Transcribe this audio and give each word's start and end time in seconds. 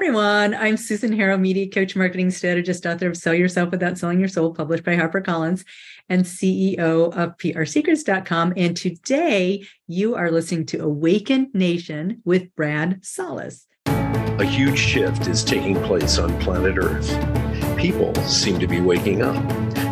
everyone. 0.00 0.54
I'm 0.54 0.76
Susan 0.76 1.12
Harrow, 1.12 1.36
media 1.36 1.68
coach, 1.68 1.96
marketing 1.96 2.30
strategist, 2.30 2.86
author 2.86 3.08
of 3.08 3.16
Sell 3.16 3.34
Yourself 3.34 3.72
Without 3.72 3.98
Selling 3.98 4.20
Your 4.20 4.28
Soul, 4.28 4.54
published 4.54 4.84
by 4.84 4.94
HarperCollins, 4.94 5.64
and 6.08 6.24
CEO 6.24 7.12
of 7.12 7.36
PRSecrets.com. 7.36 8.52
And 8.56 8.76
today 8.76 9.66
you 9.88 10.14
are 10.14 10.30
listening 10.30 10.66
to 10.66 10.84
Awaken 10.84 11.50
Nation 11.52 12.22
with 12.24 12.54
Brad 12.54 13.02
Szollose. 13.02 13.64
A 13.86 14.44
huge 14.44 14.78
shift 14.78 15.26
is 15.26 15.42
taking 15.42 15.74
place 15.82 16.16
on 16.18 16.38
planet 16.38 16.78
Earth. 16.78 17.76
People 17.76 18.14
seem 18.22 18.60
to 18.60 18.68
be 18.68 18.80
waking 18.80 19.22
up. 19.22 19.44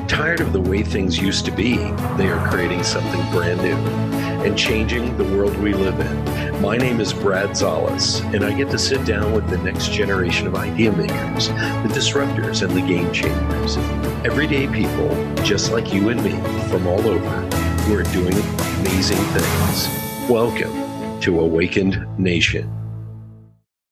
Tired 0.06 0.40
of 0.40 0.52
the 0.52 0.60
way 0.60 0.84
things 0.84 1.18
used 1.18 1.44
to 1.46 1.50
be, 1.50 1.78
they 2.16 2.28
are 2.28 2.48
creating 2.48 2.84
something 2.84 3.20
brand 3.32 3.60
new 3.60 4.15
and 4.44 4.56
changing 4.56 5.16
the 5.16 5.24
world 5.24 5.56
we 5.58 5.72
live 5.72 5.98
in. 6.00 6.60
My 6.62 6.76
name 6.76 7.00
is 7.00 7.12
Brad 7.12 7.50
Szollose, 7.50 8.22
and 8.34 8.44
I 8.44 8.52
get 8.52 8.70
to 8.70 8.78
sit 8.78 9.04
down 9.04 9.32
with 9.32 9.48
the 9.48 9.58
next 9.58 9.92
generation 9.92 10.46
of 10.46 10.54
idea 10.54 10.92
makers, 10.92 11.48
the 11.48 11.90
disruptors, 11.92 12.62
and 12.62 12.76
the 12.76 12.86
game 12.86 13.12
changers. 13.12 13.76
Everyday 14.24 14.66
people, 14.68 15.08
just 15.42 15.72
like 15.72 15.92
you 15.92 16.08
and 16.10 16.22
me, 16.22 16.32
from 16.68 16.86
all 16.86 17.06
over, 17.06 17.40
who 17.82 17.96
are 17.96 18.02
doing 18.04 18.34
amazing 18.80 19.18
things. 19.34 20.30
Welcome 20.30 21.20
to 21.20 21.40
Awakened 21.40 22.06
Nation. 22.18 22.85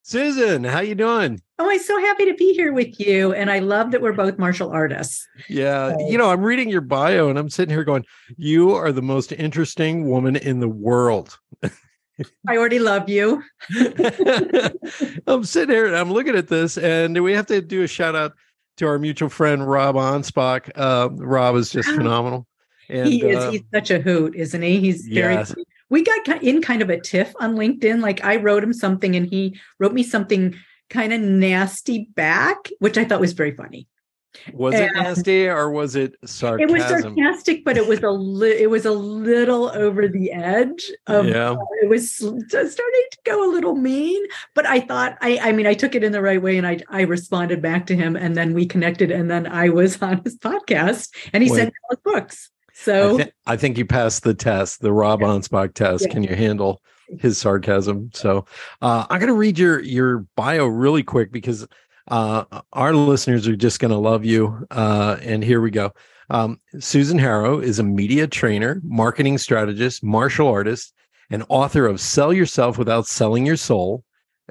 Susan, 0.07 0.65
how 0.65 0.81
you 0.81 0.95
doing? 0.95 1.41
Oh, 1.59 1.71
I'm 1.71 1.79
so 1.79 1.99
happy 1.99 2.27
to 2.27 2.35
be 2.35 2.53
here 2.53 2.75
with 2.75 3.01
you. 3.01 3.33
And 3.33 3.51
I 3.51 3.61
love 3.61 3.91
that 3.91 4.03
we're 4.03 4.13
both 4.13 4.37
martial 4.37 4.71
artists. 4.71 5.27
Yeah. 5.49 5.97
So. 5.97 6.11
You 6.11 6.19
know, 6.19 6.30
I'm 6.30 6.43
reading 6.43 6.69
your 6.69 6.83
bio 6.83 7.30
and 7.30 7.39
I'm 7.39 7.49
sitting 7.49 7.75
here 7.75 7.85
going, 7.85 8.05
You 8.37 8.73
are 8.73 8.93
the 8.93 9.01
most 9.01 9.33
interesting 9.33 10.07
woman 10.11 10.37
in 10.37 10.61
the 10.61 10.69
world. 10.69 11.39
I 12.47 12.59
already 12.59 12.80
love 12.80 13.09
you. 13.09 13.43
I'm 15.27 15.45
sitting 15.45 15.75
here 15.75 15.87
and 15.87 15.97
I'm 15.97 16.13
looking 16.13 16.37
at 16.37 16.49
this, 16.49 16.77
and 16.77 17.25
we 17.25 17.33
have 17.33 17.47
to 17.47 17.63
do 17.63 17.83
a 17.83 17.89
shout 17.89 18.15
out 18.15 18.35
to 18.77 18.87
our 18.87 18.99
mutual 18.99 19.30
friend 19.30 19.66
Rob 19.66 19.96
Anspach. 19.96 20.71
Uh, 20.77 21.09
Rob 21.13 21.57
is 21.57 21.71
just 21.71 21.89
phenomenal. 21.95 22.46
And, 22.91 23.09
he 23.09 23.24
is. 23.24 23.43
Uh, 23.43 23.51
he's 23.52 23.63
such 23.73 23.91
a 23.91 24.01
hoot, 24.01 24.37
isn't 24.37 24.61
he? 24.61 24.80
He's 24.80 25.07
very 25.07 25.35
yes 25.35 25.55
we 25.90 26.02
got 26.02 26.43
in 26.43 26.63
kind 26.63 26.82
of 26.82 26.90
a 26.90 27.01
tiff 27.01 27.32
on 27.40 27.57
LinkedIn. 27.57 28.01
Like 28.01 28.24
I 28.24 28.37
wrote 28.37 28.65
him 28.65 28.73
something 28.73 29.16
and 29.16 29.27
he 29.27 29.59
wrote 29.79 29.93
me 29.93 30.02
something 30.02 30.54
kind 30.90 31.13
of 31.13 31.21
nasty 31.21 32.09
back, 32.15 32.71
which 32.79 32.99
I 32.99 33.04
thought 33.04 33.21
was 33.21 33.32
very 33.32 33.54
funny. 33.54 33.88
Was 34.52 34.74
and 34.74 34.85
it 34.85 34.95
nasty 34.95 35.46
or 35.46 35.71
was 35.71 35.95
it 35.95 36.16
sarcasm? 36.24 36.68
It 36.68 36.73
was 36.73 36.82
sarcastic, 36.82 37.65
but 37.65 37.77
it 37.77 37.87
was 37.87 38.01
a 38.01 38.10
li- 38.10 38.59
it 38.59 38.68
was 38.68 38.85
a 38.85 38.90
little 38.90 39.71
over 39.71 40.09
the 40.09 40.32
edge. 40.32 40.90
Of, 41.07 41.27
yeah, 41.27 41.51
uh, 41.52 41.57
it 41.82 41.88
was 41.88 42.16
starting 42.16 42.43
to 42.59 43.18
go 43.24 43.49
a 43.49 43.51
little 43.51 43.77
mean. 43.77 44.23
But 44.55 44.66
I 44.66 44.80
thought 44.80 45.16
I 45.21 45.38
I 45.40 45.52
mean 45.52 45.66
I 45.66 45.74
took 45.74 45.95
it 45.95 46.02
in 46.02 46.10
the 46.10 46.21
right 46.21 46.43
way, 46.43 46.59
and 46.59 46.66
I 46.66 46.80
I 46.88 47.02
responded 47.02 47.62
back 47.62 47.87
to 47.87 47.96
him, 47.96 48.16
and 48.16 48.37
then 48.37 48.55
we 48.55 48.66
connected, 48.66 49.12
and 49.12 49.30
then 49.30 49.46
I 49.46 49.68
was 49.68 50.02
on 50.02 50.21
his 50.24 50.37
podcast, 50.37 51.15
and 51.32 51.43
he 51.43 51.51
Wait. 51.51 51.57
sent 51.57 51.68
me 51.68 51.79
his 51.90 51.99
books. 52.01 52.51
So 52.75 53.15
I, 53.15 53.17
th- 53.17 53.35
I, 53.47 53.57
think 53.57 53.79
you 53.79 53.87
passed 53.87 54.25
the 54.25 54.35
test, 54.35 54.80
the 54.80 54.93
Rob 54.93 55.21
yeah. 55.21 55.67
Test. 55.75 56.05
Yeah. 56.05 56.13
Can 56.13 56.25
you 56.25 56.35
handle 56.35 56.83
his 57.21 57.39
sarcasm? 57.39 58.11
So 58.13 58.47
uh, 58.83 59.07
I'm 59.09 59.21
going 59.21 59.29
to 59.29 59.35
read 59.35 59.59
your 59.59 59.80
your 59.80 60.27
bio 60.37 60.67
really 60.67 61.05
quick 61.05 61.30
because 61.30 61.67
uh, 62.09 62.45
our 62.73 62.93
listeners 62.93 63.47
are 63.47 63.57
just 63.57 63.80
going 63.80 63.93
to 63.93 63.97
love 63.97 64.25
you. 64.25 64.67
Uh, 64.71 65.17
and 65.22 65.43
here 65.43 65.61
we 65.61 65.71
go. 65.71 65.93
Um, 66.31 66.61
Susan 66.81 67.19
Harrow 67.19 67.61
is 67.61 67.78
a 67.78 67.84
media 67.84 68.27
trainer, 68.27 68.81
marketing 68.83 69.39
strategist, 69.39 70.03
martial 70.03 70.49
artist, 70.49 70.93
and 71.31 71.45
author 71.49 71.87
of 71.87 72.00
Sell 72.00 72.33
Yourself 72.33 72.77
Without 72.77 73.06
Selling 73.06 73.47
Your 73.47 73.56
Soul. 73.56 74.05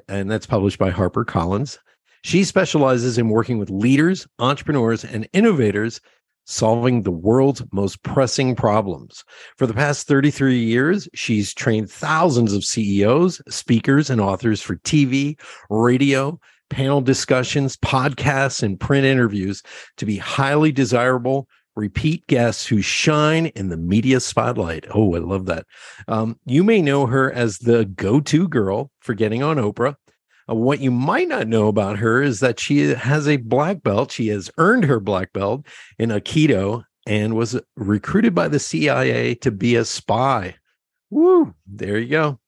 And 0.08 0.30
that's 0.30 0.46
published 0.46 0.78
by 0.78 0.90
HarperCollins. 0.90 1.78
She 2.22 2.44
specializes 2.44 3.18
in 3.18 3.28
working 3.28 3.58
with 3.58 3.70
leaders, 3.70 4.26
entrepreneurs, 4.38 5.04
and 5.04 5.28
innovators 5.32 6.00
solving 6.44 7.02
the 7.02 7.10
world's 7.10 7.62
most 7.72 8.02
pressing 8.02 8.54
problems. 8.54 9.24
For 9.56 9.66
the 9.66 9.74
past 9.74 10.06
33 10.06 10.58
years, 10.58 11.08
she's 11.14 11.54
trained 11.54 11.90
thousands 11.90 12.52
of 12.52 12.64
CEOs, 12.64 13.40
speakers, 13.48 14.10
and 14.10 14.20
authors 14.20 14.60
for 14.60 14.76
TV, 14.76 15.38
radio, 15.70 16.38
panel 16.70 17.00
discussions, 17.00 17.76
podcasts, 17.76 18.62
and 18.62 18.78
print 18.78 19.06
interviews 19.06 19.62
to 19.96 20.06
be 20.06 20.16
highly 20.16 20.72
desirable 20.72 21.48
repeat 21.76 22.26
guests 22.26 22.66
who 22.66 22.80
shine 22.80 23.46
in 23.46 23.68
the 23.68 23.76
media 23.76 24.20
spotlight. 24.20 24.86
Oh, 24.94 25.14
I 25.14 25.18
love 25.18 25.46
that. 25.46 25.66
Um, 26.08 26.38
you 26.46 26.62
may 26.62 26.80
know 26.80 27.06
her 27.06 27.32
as 27.32 27.58
the 27.58 27.84
go 27.84 28.20
to 28.20 28.48
girl 28.48 28.90
for 29.00 29.14
getting 29.14 29.42
on 29.42 29.56
Oprah 29.56 29.96
uh, 30.48 30.54
what 30.54 30.80
you 30.80 30.90
might 30.90 31.28
not 31.28 31.48
know 31.48 31.68
about 31.68 31.98
her 31.98 32.22
is 32.22 32.40
that 32.40 32.60
she 32.60 32.80
has 32.88 33.28
a 33.28 33.36
black 33.36 33.82
belt. 33.82 34.12
She 34.12 34.28
has 34.28 34.50
earned 34.58 34.84
her 34.84 35.00
black 35.00 35.32
belt 35.32 35.66
in 35.98 36.10
Aikido 36.10 36.84
and 37.06 37.34
was 37.34 37.60
recruited 37.76 38.34
by 38.34 38.48
the 38.48 38.58
CIA 38.58 39.34
to 39.36 39.50
be 39.50 39.76
a 39.76 39.84
spy. 39.84 40.56
Woo! 41.10 41.54
There 41.66 41.98
you 41.98 42.08
go. 42.08 42.38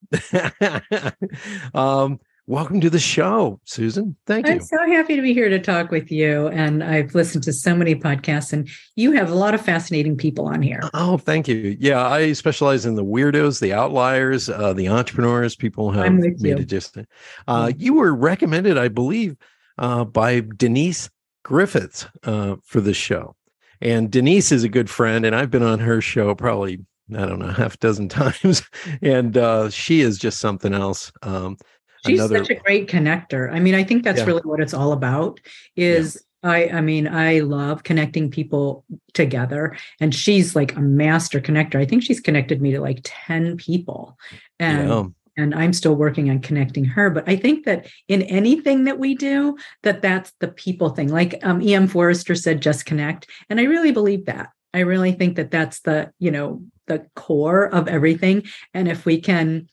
um, 1.75 2.21
Welcome 2.49 2.81
to 2.83 2.91
the 2.91 3.01
show, 3.01 3.59
Susan. 3.65 4.15
Thank 4.25 4.47
you. 4.47 4.53
I'm 4.53 4.61
so 4.61 4.77
happy 4.87 5.17
to 5.17 5.23
be 5.23 5.35
here 5.35 5.49
to 5.49 5.59
talk 5.59 5.91
with 5.91 6.13
you. 6.13 6.47
And 6.49 6.85
I've 6.85 7.13
listened 7.13 7.43
to 7.45 7.53
so 7.53 7.75
many 7.75 7.97
podcasts, 7.97 8.53
and 8.53 8.69
you 8.95 9.11
have 9.11 9.33
a 9.33 9.35
lot 9.35 9.53
of 9.53 9.61
fascinating 9.61 10.17
people 10.17 10.47
on 10.47 10.63
here. 10.63 10.81
Oh, 10.95 11.19
thank 11.19 11.49
you. 11.49 11.77
Yeah, 11.81 12.07
I 12.07 12.35
specialize 12.35 12.87
in 12.87 12.95
the 12.95 13.05
weirdos, 13.05 13.59
the 13.59 13.73
outliers, 13.73 14.49
uh, 14.49 14.73
the 14.75 14.89
entrepreneurs. 14.89 15.57
People 15.57 15.91
have 15.91 16.13
made 16.13 16.41
you. 16.41 16.57
it 16.57 16.67
just. 16.67 16.97
Uh, 17.49 17.73
you 17.77 17.95
were 17.95 18.15
recommended, 18.15 18.79
I 18.79 18.87
believe, 18.87 19.37
uh, 19.79 20.05
by 20.05 20.43
Denise 20.57 21.11
Griffitts 21.45 22.09
uh, 22.23 22.57
for 22.63 22.81
this 22.81 22.97
show. 22.97 23.35
And 23.81 24.09
Denise 24.09 24.53
is 24.53 24.63
a 24.63 24.69
good 24.69 24.89
friend, 24.89 25.27
and 25.27 25.35
I've 25.35 25.51
been 25.51 25.65
on 25.65 25.81
her 25.81 26.01
show 26.01 26.33
probably 26.37 26.79
I 27.15 27.25
don't 27.25 27.39
know 27.39 27.49
half 27.53 27.75
a 27.75 27.79
dozen 27.79 28.09
times, 28.09 28.63
and 29.03 29.37
uh, 29.37 29.71
she 29.71 30.01
is 30.01 30.19
just 30.19 30.39
something 30.39 30.75
else. 30.75 31.13
Um, 31.23 31.57
she's 32.07 32.21
another... 32.21 32.39
such 32.39 32.51
a 32.51 32.61
great 32.61 32.89
connector 32.89 33.53
i 33.53 33.59
mean 33.59 33.75
i 33.75 33.85
think 33.85 34.05
that's 34.05 34.21
yeah. 34.21 34.25
really 34.25 34.43
what 34.43 34.61
it's 34.61 34.75
all 34.75 34.93
about 34.93 35.41
is 35.77 36.23
yeah. 36.43 36.51
i 36.51 36.69
i 36.75 36.81
mean 36.81 37.07
i 37.07 37.41
love 37.41 37.83
connecting 37.83 38.31
people 38.31 38.85
together 39.15 39.77
and 40.01 40.15
she's 40.15 40.57
like 40.57 40.75
a 40.77 40.81
master 40.81 41.41
connector 41.41 41.77
i 41.77 41.85
think 41.85 42.03
she's 42.03 42.21
connected 42.21 42.61
me 42.61 42.73
to 42.73 42.81
like 42.81 43.01
10 43.03 43.57
people 43.57 44.19
and 44.59 44.89
yeah. 44.89 45.05
and 45.37 45.55
i'm 45.55 45.73
still 45.73 45.95
working 45.95 46.31
on 46.31 46.41
connecting 46.41 46.85
her 46.85 47.11
but 47.11 47.29
i 47.29 47.37
think 47.37 47.65
that 47.65 47.87
in 48.09 48.23
anything 48.23 48.85
that 48.85 48.99
we 48.99 49.15
do 49.15 49.57
that 49.83 50.03
that's 50.03 50.33
the 50.41 50.49
people 50.49 50.91
thing 50.91 51.09
like 51.09 51.39
um, 51.43 51.61
em 51.67 51.87
Forster 51.87 52.35
said 52.35 52.61
just 52.61 52.87
connect 52.87 53.29
and 53.51 53.61
i 53.61 53.65
really 53.65 53.93
believe 53.93 54.27
that 54.27 54.51
i 54.75 54.81
really 54.81 55.13
think 55.13 55.37
that 55.37 55.51
that's 55.51 55.81
the 55.81 56.13
you 56.19 56.31
know 56.31 56.63
the 56.87 57.07
core 57.17 57.67
of 57.67 57.89
everything 57.89 58.45
and 58.73 58.89
if 58.89 59.05
we 59.05 59.21
can 59.21 59.69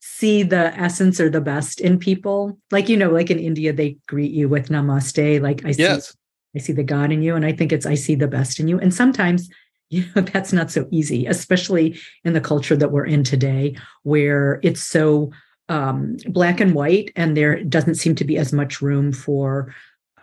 see 0.00 0.42
the 0.42 0.74
essence 0.78 1.20
or 1.20 1.30
the 1.30 1.40
best 1.40 1.80
in 1.80 1.98
people. 1.98 2.58
Like, 2.70 2.88
you 2.88 2.96
know, 2.96 3.10
like 3.10 3.30
in 3.30 3.38
India, 3.38 3.72
they 3.72 3.96
greet 4.06 4.32
you 4.32 4.48
with 4.48 4.68
namaste. 4.68 5.40
Like 5.40 5.64
I 5.64 5.72
see, 5.72 5.82
yes. 5.82 6.16
I 6.54 6.58
see 6.58 6.72
the 6.72 6.84
God 6.84 7.12
in 7.12 7.22
you. 7.22 7.34
And 7.34 7.44
I 7.44 7.52
think 7.52 7.72
it's 7.72 7.86
I 7.86 7.94
see 7.94 8.14
the 8.14 8.28
best 8.28 8.60
in 8.60 8.68
you. 8.68 8.78
And 8.78 8.92
sometimes, 8.94 9.48
you 9.90 10.04
know, 10.14 10.22
that's 10.22 10.52
not 10.52 10.70
so 10.70 10.86
easy, 10.90 11.26
especially 11.26 11.98
in 12.24 12.34
the 12.34 12.42
culture 12.42 12.76
that 12.76 12.92
we're 12.92 13.06
in 13.06 13.24
today, 13.24 13.74
where 14.02 14.60
it's 14.62 14.82
so 14.82 15.30
um, 15.70 16.16
black 16.26 16.60
and 16.60 16.74
white, 16.74 17.10
and 17.16 17.36
there 17.36 17.62
doesn't 17.64 17.96
seem 17.96 18.14
to 18.16 18.24
be 18.24 18.36
as 18.36 18.52
much 18.52 18.82
room 18.82 19.12
for 19.12 19.74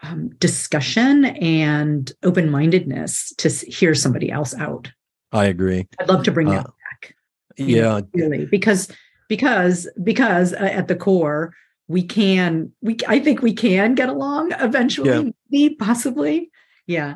um, 0.04 0.30
discussion 0.38 1.26
and 1.26 2.12
open 2.24 2.50
mindedness 2.50 3.34
to 3.38 3.50
hear 3.50 3.96
somebody 3.96 4.32
else 4.32 4.54
out. 4.56 4.92
I 5.32 5.46
agree. 5.46 5.88
I'd 6.00 6.10
love 6.10 6.24
to 6.24 6.32
bring 6.32 6.48
uh, 6.48 6.52
that 6.52 6.66
back. 6.66 7.16
Yeah, 7.58 8.02
really, 8.14 8.46
because 8.46 8.90
because 9.28 9.88
because 10.04 10.54
uh, 10.54 10.58
at 10.72 10.88
the 10.88 10.96
core 10.96 11.54
we 11.88 12.04
can 12.04 12.72
we 12.82 12.98
i 13.08 13.20
think 13.20 13.42
we 13.42 13.54
can 13.54 13.96
get 13.96 14.10
along 14.10 14.52
eventually 14.60 15.10
yeah. 15.10 15.32
maybe 15.50 15.76
possibly. 15.76 16.52
Yeah. 16.88 17.16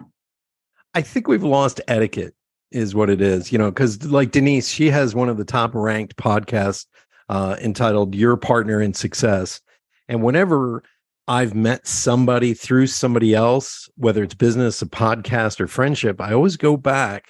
I 0.95 1.01
think 1.01 1.27
we've 1.27 1.43
lost 1.43 1.79
etiquette 1.87 2.33
is 2.71 2.93
what 2.95 3.09
it 3.09 3.21
is 3.21 3.51
you 3.51 3.57
know 3.57 3.71
because 3.71 4.05
like 4.05 4.31
denise 4.31 4.69
she 4.69 4.89
has 4.89 5.15
one 5.15 5.29
of 5.29 5.37
the 5.37 5.45
top 5.45 5.73
ranked 5.73 6.15
podcasts 6.17 6.85
uh, 7.29 7.55
entitled 7.61 8.15
your 8.15 8.37
partner 8.37 8.81
in 8.81 8.93
success. 8.93 9.61
And 10.07 10.23
whenever 10.23 10.83
i've 11.27 11.53
met 11.53 11.85
somebody 11.85 12.53
through 12.55 12.87
somebody 12.87 13.35
else 13.35 13.87
whether 13.97 14.23
it's 14.23 14.33
business 14.33 14.81
a 14.81 14.87
podcast 14.87 15.59
or 15.59 15.67
friendship 15.67 16.19
i 16.19 16.33
always 16.33 16.57
go 16.57 16.75
back 16.75 17.27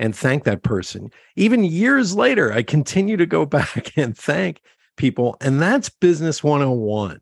and 0.00 0.16
thank 0.16 0.44
that 0.44 0.62
person. 0.64 1.10
Even 1.36 1.62
years 1.62 2.16
later, 2.16 2.52
I 2.52 2.62
continue 2.62 3.16
to 3.18 3.26
go 3.26 3.46
back 3.46 3.96
and 3.96 4.16
thank 4.16 4.62
people. 4.96 5.36
And 5.40 5.62
that's 5.62 5.88
business 5.88 6.42
101. 6.42 7.20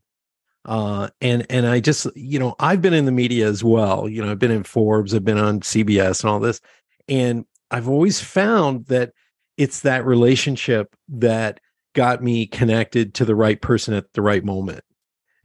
Uh, 0.65 1.09
and 1.21 1.47
and 1.49 1.67
I 1.67 1.81
just 1.81 2.07
you 2.15 2.39
know 2.39 2.55
I've 2.59 2.83
been 2.83 2.93
in 2.93 3.07
the 3.07 3.13
media 3.13 3.47
as 3.47 3.65
well. 3.65 4.07
You 4.07 4.23
know 4.23 4.31
I've 4.31 4.39
been 4.39 4.51
in 4.51 4.65
Forbes, 4.65 5.15
I've 5.15 5.25
been 5.25 5.39
on 5.39 5.61
CBS 5.61 6.23
and 6.23 6.31
all 6.31 6.41
this, 6.41 6.61
and 7.09 7.47
I've 7.71 7.89
always 7.89 8.21
found 8.21 8.85
that 8.87 9.13
it's 9.57 9.81
that 9.81 10.05
relationship 10.05 10.95
that 11.09 11.61
got 11.95 12.23
me 12.23 12.47
connected 12.47 13.15
to 13.15 13.25
the 13.25 13.35
right 13.35 13.63
person 13.63 13.95
at 13.95 14.13
the 14.13 14.21
right 14.21 14.45
moment. 14.45 14.85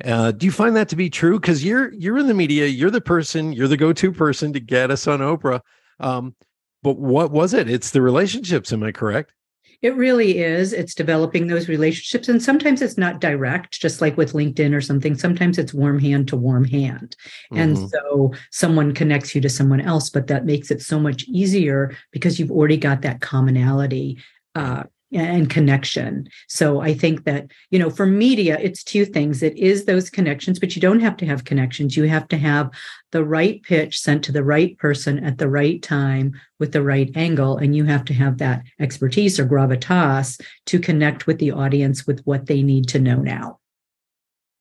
Uh, 0.03 0.31
do 0.31 0.45
you 0.45 0.51
find 0.51 0.75
that 0.75 0.89
to 0.89 0.97
be 0.97 1.09
true? 1.09 1.39
Because 1.39 1.63
you're 1.63 1.93
you're 1.93 2.17
in 2.17 2.27
the 2.27 2.33
media, 2.33 2.65
you're 2.65 2.91
the 2.91 2.99
person, 2.99 3.53
you're 3.53 3.69
the 3.69 3.77
go-to 3.77 4.11
person 4.11 4.51
to 4.51 4.59
get 4.59 4.91
us 4.91 5.07
on 5.07 5.19
Oprah. 5.19 5.61
Um, 6.01 6.35
but 6.83 6.97
what 6.97 7.31
was 7.31 7.53
it? 7.53 7.69
It's 7.69 7.91
the 7.91 8.01
relationships. 8.01 8.71
Am 8.71 8.83
I 8.83 8.91
correct? 8.91 9.33
It 9.81 9.95
really 9.97 10.37
is. 10.37 10.71
It's 10.71 10.95
developing 10.95 11.47
those 11.47 11.67
relationships. 11.67 12.29
And 12.29 12.41
sometimes 12.41 12.81
it's 12.81 12.97
not 12.97 13.19
direct, 13.19 13.81
just 13.81 13.99
like 13.99 14.15
with 14.15 14.31
LinkedIn 14.31 14.73
or 14.73 14.79
something. 14.79 15.17
Sometimes 15.17 15.57
it's 15.57 15.73
warm 15.73 15.99
hand 15.99 16.29
to 16.29 16.37
warm 16.37 16.63
hand. 16.63 17.17
Mm-hmm. 17.51 17.57
And 17.57 17.89
so 17.89 18.33
someone 18.49 18.93
connects 18.93 19.35
you 19.35 19.41
to 19.41 19.49
someone 19.49 19.81
else, 19.81 20.09
but 20.09 20.27
that 20.27 20.45
makes 20.45 20.71
it 20.71 20.81
so 20.81 21.01
much 21.01 21.25
easier 21.25 21.97
because 22.11 22.39
you've 22.39 22.51
already 22.51 22.77
got 22.77 23.01
that 23.01 23.19
commonality 23.19 24.19
uh, 24.55 24.83
and 25.15 25.49
connection. 25.49 26.27
So 26.47 26.81
I 26.81 26.93
think 26.93 27.23
that, 27.25 27.47
you 27.69 27.79
know, 27.79 27.89
for 27.89 28.05
media, 28.05 28.57
it's 28.61 28.83
two 28.83 29.05
things. 29.05 29.43
It 29.43 29.55
is 29.57 29.85
those 29.85 30.09
connections, 30.09 30.59
but 30.59 30.75
you 30.75 30.81
don't 30.81 30.99
have 30.99 31.17
to 31.17 31.25
have 31.25 31.45
connections. 31.45 31.95
You 31.95 32.03
have 32.03 32.27
to 32.29 32.37
have 32.37 32.71
the 33.11 33.23
right 33.23 33.61
pitch 33.63 33.99
sent 33.99 34.23
to 34.25 34.31
the 34.31 34.43
right 34.43 34.77
person 34.77 35.23
at 35.23 35.37
the 35.37 35.49
right 35.49 35.81
time 35.81 36.33
with 36.59 36.71
the 36.71 36.83
right 36.83 37.11
angle. 37.15 37.57
And 37.57 37.75
you 37.75 37.83
have 37.85 38.05
to 38.05 38.13
have 38.13 38.37
that 38.39 38.63
expertise 38.79 39.39
or 39.39 39.45
gravitas 39.45 40.41
to 40.65 40.79
connect 40.79 41.27
with 41.27 41.39
the 41.39 41.51
audience 41.51 42.07
with 42.07 42.21
what 42.25 42.47
they 42.47 42.61
need 42.61 42.87
to 42.89 42.99
know 42.99 43.17
now. 43.17 43.59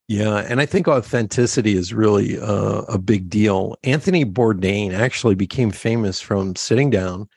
Yeah, 0.08 0.38
and 0.38 0.60
I 0.60 0.66
think 0.66 0.88
authenticity 0.88 1.74
is 1.74 1.94
really 1.94 2.38
uh, 2.38 2.82
a 2.82 2.98
big 2.98 3.30
deal. 3.30 3.76
Anthony 3.82 4.26
Bourdain 4.26 4.92
actually 4.92 5.36
became 5.36 5.70
famous 5.70 6.20
from 6.20 6.54
sitting 6.54 6.90
down 6.90 7.28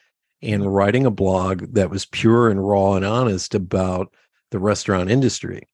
and 0.42 0.74
writing 0.74 1.06
a 1.06 1.12
blog 1.12 1.74
that 1.74 1.90
was 1.90 2.06
pure 2.06 2.50
and 2.50 2.68
raw 2.68 2.94
and 2.94 3.06
honest 3.06 3.56
about 3.56 4.14
the 4.52 4.60
restaurant 4.60 5.10
industry. 5.10 5.68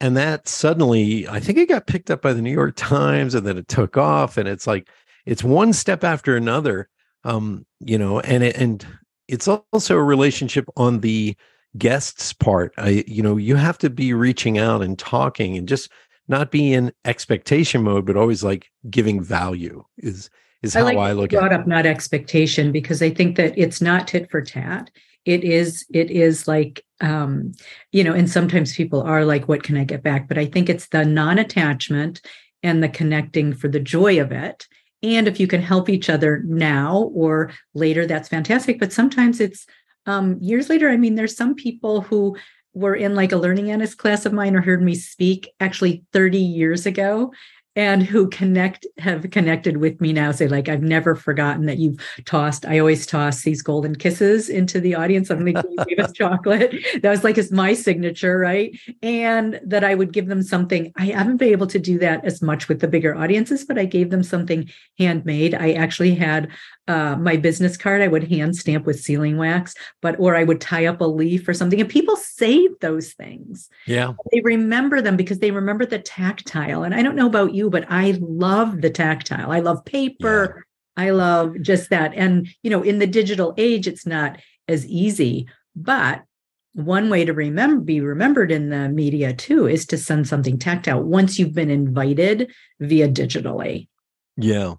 And 0.00 0.16
that 0.16 0.46
suddenly, 0.46 1.26
I 1.28 1.40
think 1.40 1.58
it 1.58 1.68
got 1.68 1.86
picked 1.86 2.10
up 2.10 2.22
by 2.22 2.32
the 2.32 2.42
New 2.42 2.52
York 2.52 2.74
Times 2.76 3.34
and 3.34 3.46
then 3.46 3.58
it 3.58 3.68
took 3.68 3.96
off. 3.96 4.36
And 4.36 4.48
it's 4.48 4.66
like, 4.66 4.88
it's 5.26 5.42
one 5.42 5.72
step 5.72 6.04
after 6.04 6.36
another. 6.36 6.88
Um, 7.24 7.66
you 7.80 7.98
know, 7.98 8.20
and 8.20 8.44
it, 8.44 8.56
and 8.56 8.86
it's 9.26 9.48
also 9.48 9.96
a 9.96 10.02
relationship 10.02 10.66
on 10.76 11.00
the 11.00 11.36
guest's 11.76 12.32
part. 12.32 12.72
I, 12.78 13.04
you 13.06 13.22
know, 13.22 13.36
you 13.36 13.56
have 13.56 13.78
to 13.78 13.90
be 13.90 14.14
reaching 14.14 14.56
out 14.56 14.82
and 14.82 14.98
talking 14.98 15.58
and 15.58 15.68
just 15.68 15.90
not 16.28 16.50
be 16.50 16.72
in 16.72 16.92
expectation 17.04 17.82
mode, 17.82 18.06
but 18.06 18.16
always 18.16 18.44
like 18.44 18.68
giving 18.88 19.20
value 19.20 19.84
is 19.98 20.30
is 20.62 20.74
how 20.74 20.80
I, 20.80 20.84
like 20.84 20.98
I 20.98 21.12
look 21.12 21.30
brought 21.30 21.52
at 21.52 21.60
up 21.60 21.66
not 21.66 21.86
expectation 21.86 22.72
because 22.72 23.02
I 23.02 23.10
think 23.10 23.36
that 23.36 23.56
it's 23.56 23.80
not 23.80 24.08
tit 24.08 24.30
for 24.30 24.40
tat. 24.40 24.90
It 25.24 25.44
is 25.44 25.86
it 25.92 26.10
is 26.10 26.48
like 26.48 26.84
um, 27.00 27.52
you 27.92 28.02
know, 28.02 28.12
and 28.12 28.28
sometimes 28.28 28.74
people 28.74 29.02
are 29.02 29.24
like, 29.24 29.46
what 29.46 29.62
can 29.62 29.76
I 29.76 29.84
get 29.84 30.02
back? 30.02 30.26
But 30.26 30.38
I 30.38 30.46
think 30.46 30.68
it's 30.68 30.88
the 30.88 31.04
non-attachment 31.04 32.20
and 32.62 32.82
the 32.82 32.88
connecting 32.88 33.54
for 33.54 33.68
the 33.68 33.78
joy 33.78 34.20
of 34.20 34.32
it. 34.32 34.66
And 35.02 35.28
if 35.28 35.38
you 35.38 35.46
can 35.46 35.62
help 35.62 35.88
each 35.88 36.10
other 36.10 36.42
now 36.44 37.10
or 37.14 37.52
later, 37.72 38.04
that's 38.04 38.28
fantastic. 38.28 38.80
But 38.80 38.92
sometimes 38.92 39.38
it's 39.38 39.64
um, 40.06 40.38
years 40.40 40.68
later. 40.68 40.88
I 40.88 40.96
mean, 40.96 41.14
there's 41.14 41.36
some 41.36 41.54
people 41.54 42.00
who 42.00 42.36
were 42.74 42.96
in 42.96 43.14
like 43.14 43.32
a 43.32 43.36
Learning 43.36 43.70
Annex 43.70 43.94
class 43.94 44.26
of 44.26 44.32
mine 44.32 44.56
or 44.56 44.60
heard 44.60 44.82
me 44.82 44.94
speak 44.94 45.50
actually 45.60 46.04
30 46.12 46.38
years 46.38 46.86
ago 46.86 47.32
and 47.78 48.02
who 48.02 48.28
connect 48.28 48.86
have 48.98 49.30
connected 49.30 49.76
with 49.76 50.00
me 50.00 50.12
now 50.12 50.32
say 50.32 50.48
like 50.48 50.68
i've 50.68 50.82
never 50.82 51.14
forgotten 51.14 51.66
that 51.66 51.78
you've 51.78 51.98
tossed 52.24 52.66
i 52.66 52.78
always 52.78 53.06
toss 53.06 53.42
these 53.42 53.62
golden 53.62 53.94
kisses 53.94 54.48
into 54.48 54.80
the 54.80 54.94
audience. 54.94 55.30
I'm 55.30 55.44
like 55.44 55.64
give 55.86 55.98
us 56.00 56.12
chocolate. 56.14 56.74
That 57.02 57.10
was 57.10 57.22
like 57.22 57.38
it's 57.38 57.52
my 57.52 57.74
signature 57.74 58.38
right? 58.38 58.76
And 59.02 59.60
that 59.64 59.84
i 59.84 59.94
would 59.94 60.12
give 60.12 60.26
them 60.26 60.42
something. 60.42 60.92
I 60.96 61.06
haven't 61.06 61.36
been 61.36 61.50
able 61.50 61.68
to 61.68 61.78
do 61.78 61.98
that 61.98 62.24
as 62.24 62.42
much 62.42 62.68
with 62.68 62.80
the 62.80 62.88
bigger 62.88 63.14
audiences 63.14 63.64
but 63.64 63.78
i 63.78 63.84
gave 63.84 64.10
them 64.10 64.22
something 64.22 64.68
handmade. 64.98 65.54
I 65.54 65.72
actually 65.72 66.14
had 66.14 66.48
uh, 66.88 67.16
my 67.16 67.36
business 67.36 67.76
card 67.76 68.00
i 68.00 68.08
would 68.08 68.28
hand 68.28 68.56
stamp 68.56 68.86
with 68.86 68.98
sealing 68.98 69.36
wax 69.36 69.74
but 70.00 70.18
or 70.18 70.34
i 70.34 70.42
would 70.42 70.60
tie 70.60 70.86
up 70.86 71.00
a 71.00 71.04
leaf 71.04 71.46
or 71.46 71.54
something 71.54 71.80
and 71.80 71.88
people 71.88 72.16
save 72.16 72.70
those 72.80 73.12
things. 73.12 73.68
Yeah. 73.86 74.14
They 74.32 74.40
remember 74.40 75.02
them 75.02 75.16
because 75.16 75.40
they 75.40 75.50
remember 75.50 75.84
the 75.84 75.98
tactile 75.98 76.82
and 76.82 76.94
i 76.94 77.02
don't 77.02 77.16
know 77.16 77.26
about 77.26 77.54
you 77.54 77.68
but 77.70 77.84
i 77.88 78.18
love 78.20 78.80
the 78.80 78.90
tactile. 78.90 79.52
I 79.52 79.60
love 79.60 79.84
paper. 79.84 80.64
Yeah. 80.96 81.04
i 81.04 81.10
love 81.10 81.54
just 81.60 81.90
that 81.90 82.12
and 82.14 82.48
you 82.62 82.70
know 82.70 82.82
in 82.82 82.98
the 82.98 83.06
digital 83.06 83.54
age 83.58 83.86
it's 83.86 84.06
not 84.06 84.40
as 84.66 84.86
easy 84.86 85.46
but 85.76 86.24
one 86.72 87.10
way 87.10 87.24
to 87.24 87.32
remember 87.32 87.80
be 87.82 88.00
remembered 88.00 88.50
in 88.50 88.70
the 88.70 88.88
media 88.88 89.34
too 89.34 89.66
is 89.66 89.84
to 89.86 89.98
send 89.98 90.26
something 90.26 90.58
tactile 90.58 91.02
once 91.02 91.38
you've 91.38 91.54
been 91.54 91.70
invited 91.70 92.52
via 92.80 93.08
digitally. 93.08 93.88
Yeah 94.36 94.74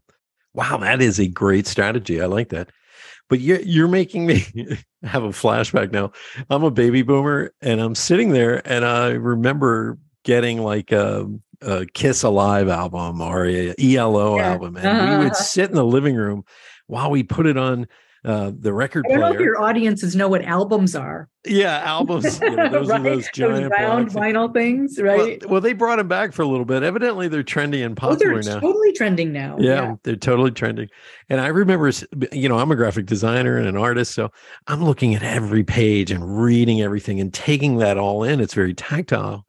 wow, 0.60 0.76
that 0.76 1.02
is 1.02 1.20
a 1.20 1.28
great 1.28 1.66
strategy. 1.66 2.22
I 2.22 2.26
like 2.26 2.50
that. 2.50 2.70
But 3.30 3.40
you're, 3.40 3.62
you're 3.62 3.88
making 3.88 4.26
me 4.26 4.46
have 5.04 5.24
a 5.24 5.30
flashback 5.30 5.94
now. 5.94 6.12
I'm 6.50 6.66
a 6.66 6.72
baby 6.72 7.02
boomer 7.02 7.54
and 7.62 7.80
I'm 7.80 7.96
sitting 7.96 8.32
there 8.32 8.62
and 8.70 8.84
I 8.84 9.12
remember 9.12 9.98
getting 10.26 10.62
like 10.62 10.92
a, 10.92 11.30
a 11.62 11.86
Kiss 11.86 12.24
Alive 12.24 12.68
album 12.68 13.22
or 13.22 13.46
a 13.46 13.74
ELO 13.80 14.36
yeah. 14.36 14.52
album. 14.52 14.76
And 14.76 14.86
uh-huh. 14.86 15.18
we 15.18 15.24
would 15.24 15.36
sit 15.38 15.70
in 15.70 15.78
the 15.78 15.86
living 15.86 16.16
room 16.16 16.44
while 16.88 17.10
we 17.10 17.24
put 17.24 17.46
it 17.46 17.56
on 17.56 17.88
uh, 18.25 18.51
the 18.57 18.74
record 18.74 19.06
I 19.06 19.10
don't 19.10 19.19
player. 19.19 19.30
know 19.31 19.36
if 19.36 19.42
your 19.42 19.62
audiences 19.62 20.16
know 20.16 20.27
what 20.27 20.44
albums 20.44 20.95
are. 20.95 21.30
Yeah, 21.48 21.80
albums. 21.80 22.39
You 22.42 22.56
know, 22.56 22.69
those 22.71 22.89
right? 22.89 23.00
are 23.00 23.04
those 23.04 23.30
giant 23.33 23.69
those 23.69 23.71
round 23.71 24.10
vinyl 24.10 24.54
things, 24.54 25.00
right? 25.00 25.42
Well, 25.42 25.51
well, 25.51 25.62
they 25.62 25.71
brought 25.71 25.98
them 25.98 26.10
back 26.10 26.33
for 26.33 26.42
a 26.42 26.45
little 26.45 26.66
bit. 26.66 26.83
Evidently, 26.83 27.30
they're 27.30 27.44
trendy 27.44 27.86
and 27.86 27.95
popular 27.95 28.33
oh, 28.33 28.42
they're 28.42 28.56
now. 28.56 28.60
Totally 28.60 28.92
trending 28.92 29.31
now. 29.31 29.56
Yeah, 29.57 29.74
yeah, 29.74 29.95
they're 30.04 30.16
totally 30.18 30.51
trending. 30.51 30.89
And 31.30 31.39
I 31.39 31.48
remember, 31.48 31.92
you 32.33 32.50
know, 32.50 32.57
I'm 32.57 32.71
a 32.71 32.75
graphic 32.75 33.06
designer 33.06 33.57
and 33.57 33.68
an 33.68 33.77
artist, 33.77 34.13
so 34.13 34.31
I'm 34.68 34.83
looking 34.83 35.15
at 35.15 35.24
every 35.24 35.63
page 35.63 36.12
and 36.12 36.42
reading 36.42 36.81
everything 36.81 37.22
and 37.22 37.33
taking 37.33 37.77
that 37.77 37.98
all 37.98 38.24
in. 38.24 38.42
It's 38.42 38.54
very 38.54 38.74
tactile. 38.74 39.45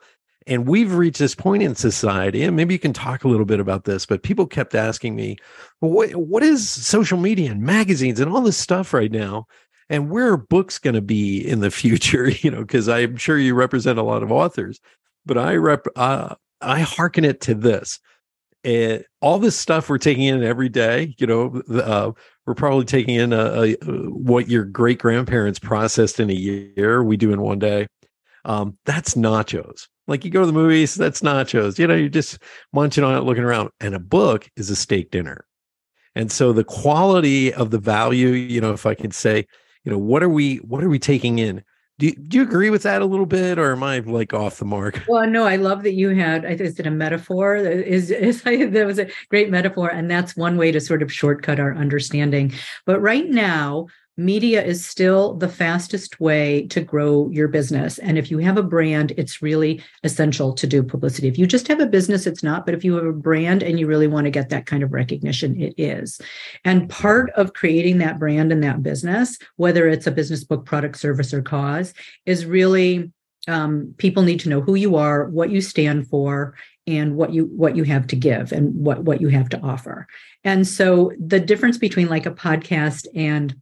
And 0.46 0.66
we've 0.66 0.94
reached 0.94 1.18
this 1.18 1.34
point 1.34 1.62
in 1.62 1.74
society, 1.74 2.42
and 2.42 2.56
maybe 2.56 2.74
you 2.74 2.78
can 2.78 2.92
talk 2.92 3.24
a 3.24 3.28
little 3.28 3.44
bit 3.44 3.60
about 3.60 3.84
this, 3.84 4.06
but 4.06 4.22
people 4.22 4.46
kept 4.46 4.74
asking 4.74 5.14
me, 5.14 5.36
what, 5.80 6.14
what 6.16 6.42
is 6.42 6.68
social 6.68 7.18
media 7.18 7.50
and 7.50 7.62
magazines 7.62 8.20
and 8.20 8.32
all 8.32 8.40
this 8.40 8.56
stuff 8.56 8.94
right 8.94 9.12
now? 9.12 9.46
And 9.90 10.08
where 10.08 10.32
are 10.32 10.36
books 10.38 10.78
going 10.78 10.94
to 10.94 11.02
be 11.02 11.46
in 11.46 11.60
the 11.60 11.70
future? 11.70 12.30
You 12.30 12.50
know, 12.50 12.62
because 12.62 12.88
I'm 12.88 13.16
sure 13.16 13.38
you 13.38 13.54
represent 13.54 13.98
a 13.98 14.02
lot 14.02 14.22
of 14.22 14.32
authors, 14.32 14.80
but 15.26 15.36
I 15.36 15.56
rep, 15.56 15.86
uh, 15.96 16.36
I 16.60 16.80
hearken 16.80 17.24
it 17.24 17.40
to 17.42 17.54
this. 17.54 18.00
And 18.62 19.04
all 19.20 19.38
this 19.38 19.56
stuff 19.56 19.88
we're 19.88 19.98
taking 19.98 20.24
in 20.24 20.42
every 20.42 20.68
day, 20.68 21.14
you 21.18 21.26
know, 21.26 21.62
uh, 21.82 22.12
we're 22.46 22.54
probably 22.54 22.84
taking 22.84 23.14
in 23.14 23.32
a, 23.32 23.62
a, 23.62 23.74
what 24.10 24.48
your 24.48 24.64
great 24.64 24.98
grandparents 24.98 25.58
processed 25.58 26.20
in 26.20 26.28
a 26.28 26.34
year. 26.34 27.02
We 27.02 27.16
do 27.16 27.32
in 27.32 27.40
one 27.40 27.58
day. 27.58 27.86
Um, 28.44 28.76
that's 28.84 29.14
nachos. 29.14 29.86
Like 30.06 30.24
you 30.24 30.30
go 30.30 30.40
to 30.40 30.46
the 30.46 30.52
movies, 30.52 30.94
that's 30.94 31.20
nachos. 31.20 31.78
You 31.78 31.86
know, 31.86 31.94
you're 31.94 32.08
just 32.08 32.38
munching 32.72 33.04
on 33.04 33.16
it, 33.16 33.20
looking 33.20 33.44
around. 33.44 33.70
And 33.80 33.94
a 33.94 34.00
book 34.00 34.50
is 34.56 34.70
a 34.70 34.76
steak 34.76 35.10
dinner. 35.10 35.46
And 36.14 36.32
so 36.32 36.52
the 36.52 36.64
quality 36.64 37.52
of 37.54 37.70
the 37.70 37.78
value, 37.78 38.28
you 38.28 38.60
know, 38.60 38.72
if 38.72 38.86
I 38.86 38.94
could 38.94 39.14
say, 39.14 39.46
you 39.84 39.92
know, 39.92 39.98
what 39.98 40.22
are 40.22 40.28
we 40.28 40.56
what 40.56 40.82
are 40.82 40.88
we 40.88 40.98
taking 40.98 41.38
in? 41.38 41.62
Do 41.98 42.06
you, 42.06 42.14
do 42.14 42.38
you 42.38 42.42
agree 42.42 42.70
with 42.70 42.82
that 42.84 43.02
a 43.02 43.04
little 43.04 43.26
bit, 43.26 43.58
or 43.58 43.72
am 43.72 43.82
I 43.82 43.98
like 43.98 44.32
off 44.32 44.56
the 44.56 44.64
mark? 44.64 45.02
Well, 45.08 45.28
no, 45.28 45.44
I 45.44 45.56
love 45.56 45.82
that 45.82 45.92
you 45.92 46.08
had. 46.10 46.46
I 46.46 46.56
think 46.56 46.78
it 46.78 46.86
a 46.86 46.90
metaphor. 46.90 47.56
Is 47.56 48.10
is 48.10 48.42
that 48.44 48.86
was 48.86 48.98
a 48.98 49.08
great 49.28 49.50
metaphor, 49.50 49.90
and 49.90 50.10
that's 50.10 50.34
one 50.34 50.56
way 50.56 50.72
to 50.72 50.80
sort 50.80 51.02
of 51.02 51.12
shortcut 51.12 51.60
our 51.60 51.74
understanding. 51.74 52.54
But 52.86 53.00
right 53.00 53.28
now, 53.28 53.88
media 54.16 54.62
is 54.62 54.84
still 54.84 55.34
the 55.34 55.48
fastest 55.48 56.20
way 56.20 56.66
to 56.68 56.80
grow 56.80 57.28
your 57.30 57.48
business. 57.48 57.98
And 57.98 58.18
if 58.18 58.30
you 58.30 58.38
have 58.38 58.56
a 58.56 58.62
brand, 58.62 59.12
it's 59.16 59.40
really 59.40 59.82
essential 60.04 60.52
to 60.54 60.66
do 60.66 60.82
publicity. 60.82 61.28
If 61.28 61.38
you 61.38 61.46
just 61.46 61.68
have 61.68 61.80
a 61.80 61.86
business, 61.86 62.26
it's 62.26 62.42
not. 62.42 62.66
But 62.66 62.74
if 62.74 62.84
you 62.84 62.94
have 62.96 63.06
a 63.06 63.12
brand 63.12 63.62
and 63.62 63.80
you 63.80 63.86
really 63.86 64.06
want 64.06 64.26
to 64.26 64.30
get 64.30 64.50
that 64.50 64.66
kind 64.66 64.82
of 64.82 64.92
recognition, 64.92 65.60
it 65.60 65.74
is. 65.78 66.20
And 66.64 66.88
part 66.90 67.30
of 67.30 67.54
creating 67.54 67.98
that 67.98 68.18
brand 68.18 68.52
and 68.52 68.62
that 68.62 68.82
business, 68.82 69.38
whether 69.56 69.88
it's 69.88 70.06
a 70.06 70.12
business 70.12 70.44
book, 70.44 70.66
product, 70.66 70.98
service, 70.98 71.32
or 71.32 71.42
cause, 71.42 71.94
is 72.26 72.44
really 72.44 73.10
um, 73.48 73.94
people 73.96 74.22
need 74.22 74.40
to 74.40 74.50
know 74.50 74.60
who 74.60 74.74
you 74.74 74.96
are, 74.96 75.28
what 75.30 75.50
you 75.50 75.62
stand 75.62 76.08
for, 76.08 76.54
and 76.86 77.16
what 77.16 77.32
you 77.32 77.44
what 77.46 77.76
you 77.76 77.84
have 77.84 78.06
to 78.08 78.16
give 78.16 78.52
and 78.52 78.74
what 78.74 79.04
what 79.04 79.20
you 79.20 79.28
have 79.28 79.48
to 79.50 79.60
offer. 79.60 80.06
And 80.44 80.66
so 80.66 81.12
the 81.18 81.40
difference 81.40 81.78
between 81.78 82.08
like 82.08 82.26
a 82.26 82.32
podcast 82.32 83.06
and 83.14 83.54